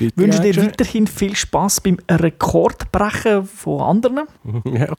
Ich 0.00 0.16
wünsche 0.16 0.40
dir 0.40 0.56
weiterhin 0.56 1.06
viel 1.06 1.36
Spaß 1.36 1.82
beim 1.82 1.98
Rekordbrechen 2.10 3.44
von 3.44 3.80
anderen. 3.82 4.26
ja, 4.64 4.86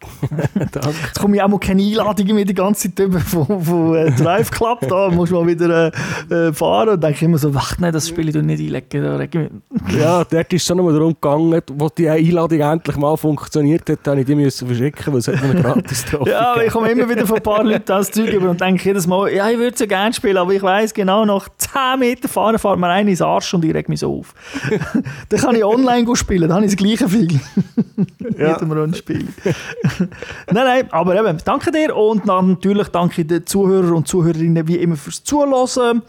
danke. 0.72 0.90
Jetzt 1.04 1.20
komme 1.20 1.38
ich 1.38 1.42
auch 1.42 1.48
mal 1.48 1.60
keine 1.60 1.82
Einladungen 1.82 2.36
mehr 2.36 2.46
die 2.46 2.54
ganze 2.54 2.94
Zeit 2.94 3.08
über 3.08 3.20
von, 3.20 3.64
von 3.64 3.96
äh, 3.96 4.12
Drive 4.12 4.52
Club. 4.52 4.80
Da 4.88 5.10
muss 5.10 5.32
man 5.32 5.48
wieder 5.48 5.92
äh, 6.30 6.34
äh, 6.34 6.54
fahren 6.54 6.90
und 6.90 7.04
denke 7.04 7.26
immer 7.26 7.38
so, 7.38 7.54
wach, 7.54 7.78
nein, 7.80 7.94
das 7.94 8.08
Spiel 8.08 8.30
ich 8.30 8.36
nicht 8.36 8.94
einlegen. 8.94 9.62
Ich. 9.88 9.96
Ja, 9.96 10.24
dort 10.24 10.54
ist 10.54 10.70
es 10.70 10.76
nur 10.76 10.92
darum 10.92 11.14
gegangen, 11.14 11.62
wo 11.74 11.90
die 11.90 12.10
Einladung 12.10 12.60
endlich 12.60 12.98
mal 12.98 13.18
funktioniert 13.18 13.90
hat, 13.90 14.08
habe 14.08 14.22
ich 14.22 14.26
die 14.26 14.36
müssen 14.36 14.68
verschicken, 14.68 15.14
weil 15.14 15.20
es 15.20 15.28
hat 15.28 15.42
mir 15.42 15.62
gratis 15.62 16.06
drauf 16.06 16.28
Ja, 16.28 16.54
aber 16.54 16.66
ich 16.66 16.72
komme 16.72 16.92
immer 16.92 17.10
wieder 17.10 17.26
von 17.26 17.38
ein 17.38 17.44
paar 17.44 17.64
Leuten 17.64 17.86
das 17.86 18.12
Zeug 18.12 18.32
über 18.32 18.50
und 18.50 18.62
denke 18.62 18.84
jedes 18.84 19.08
Mal, 19.08 19.34
ja, 19.34 19.50
ich 19.50 19.58
würde 19.58 19.78
so 19.78 19.88
gerne 19.88 20.14
spielen, 20.14 20.38
aber 20.38 20.54
ich 20.54 20.62
weiss 20.62 20.94
genau, 20.94 21.26
nach 21.26 21.50
10 21.58 22.00
Meter 22.00 22.28
fahren, 22.28 22.58
fahren 22.60 22.80
wir 22.80 22.88
einen 22.88 23.10
ins 23.10 23.22
Arsch 23.22 23.54
und 23.54 23.66
ich 23.66 23.74
reg 23.74 23.90
mich 23.90 24.00
so 24.00 24.20
auf. 24.20 24.34
dann 25.30 25.40
kann 25.40 25.56
ich 25.56 25.64
online 25.64 26.16
spielen, 26.16 26.44
dann 26.44 26.54
habe 26.54 26.66
ich 26.66 26.72
das 26.72 26.78
gleiche 26.78 27.10
viel. 27.10 27.40
Ja. 28.38 28.54
Mit 28.54 28.62
dem 28.62 28.72
Rundspiel. 28.72 29.28
nein, 29.44 30.08
nein, 30.66 30.88
aber 30.92 31.20
eben, 31.20 31.38
danke 31.44 31.72
dir 31.72 31.96
und 31.96 32.26
natürlich 32.26 32.88
danke 32.88 33.26
den 33.26 33.46
Zuhörern 33.46 33.94
und 33.94 34.08
Zuhörerinnen 34.08 34.68
wie 34.68 34.78
immer 34.78 34.96
fürs 34.96 35.24
Zuhören. 35.24 36.02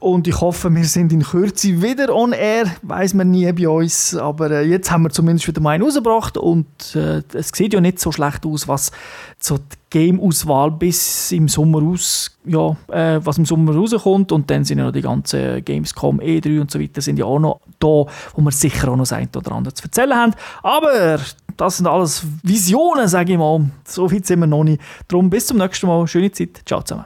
Und 0.00 0.26
ich 0.26 0.40
hoffe, 0.40 0.74
wir 0.74 0.84
sind 0.84 1.12
in 1.12 1.22
Kürze 1.22 1.82
wieder 1.82 2.14
on 2.14 2.32
air. 2.32 2.64
Weiß 2.80 3.12
man 3.12 3.30
nie 3.30 3.52
bei 3.52 3.68
uns. 3.68 4.16
Aber 4.16 4.50
äh, 4.50 4.62
jetzt 4.62 4.90
haben 4.90 5.02
wir 5.02 5.10
zumindest 5.10 5.46
wieder 5.46 5.60
mal 5.60 5.72
einen 5.72 5.84
rausgebracht. 5.84 6.38
Und 6.38 6.66
äh, 6.96 7.22
es 7.34 7.50
sieht 7.54 7.74
ja 7.74 7.82
nicht 7.82 8.00
so 8.00 8.10
schlecht 8.10 8.46
aus, 8.46 8.66
was 8.66 8.92
so 9.38 9.58
die 9.58 9.76
Game-Auswahl 9.90 10.70
bis 10.70 11.32
im 11.32 11.48
Sommer 11.48 11.82
aus, 11.82 12.34
ja, 12.46 12.70
äh, 12.88 13.20
was 13.22 13.36
im 13.36 13.44
Sommer 13.44 13.74
rauskommt. 13.74 14.32
Und 14.32 14.50
dann 14.50 14.64
sind 14.64 14.78
ja 14.78 14.84
noch 14.84 14.92
die 14.92 15.02
ganzen 15.02 15.62
Gamescom, 15.62 16.20
E3 16.20 16.62
und 16.62 16.70
so 16.70 16.80
weiter, 16.80 17.02
sind 17.02 17.18
ja 17.18 17.26
auch 17.26 17.38
noch 17.38 17.60
da, 17.78 17.86
wo 17.86 18.40
wir 18.40 18.52
sicher 18.52 18.88
auch 18.88 18.96
noch 18.96 19.02
das 19.02 19.12
eine 19.12 19.28
oder 19.36 19.52
andere 19.52 19.74
zu 19.74 19.84
erzählen 19.84 20.14
haben. 20.14 20.32
Aber 20.62 21.20
das 21.58 21.76
sind 21.76 21.86
alles 21.86 22.24
Visionen, 22.42 23.06
sage 23.06 23.32
ich 23.32 23.38
mal. 23.38 23.70
So 23.84 24.10
weit 24.10 24.24
sind 24.24 24.40
wir 24.40 24.46
noch 24.46 24.64
nicht. 24.64 24.80
Darum 25.08 25.28
bis 25.28 25.46
zum 25.46 25.58
nächsten 25.58 25.86
Mal. 25.86 26.06
Schöne 26.06 26.32
Zeit. 26.32 26.62
Ciao 26.64 26.80
zusammen. 26.80 27.04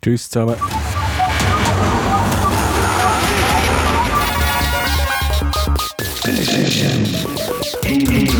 Tschüss 0.00 0.30
zusammen. 0.30 0.54
session. 6.64 8.37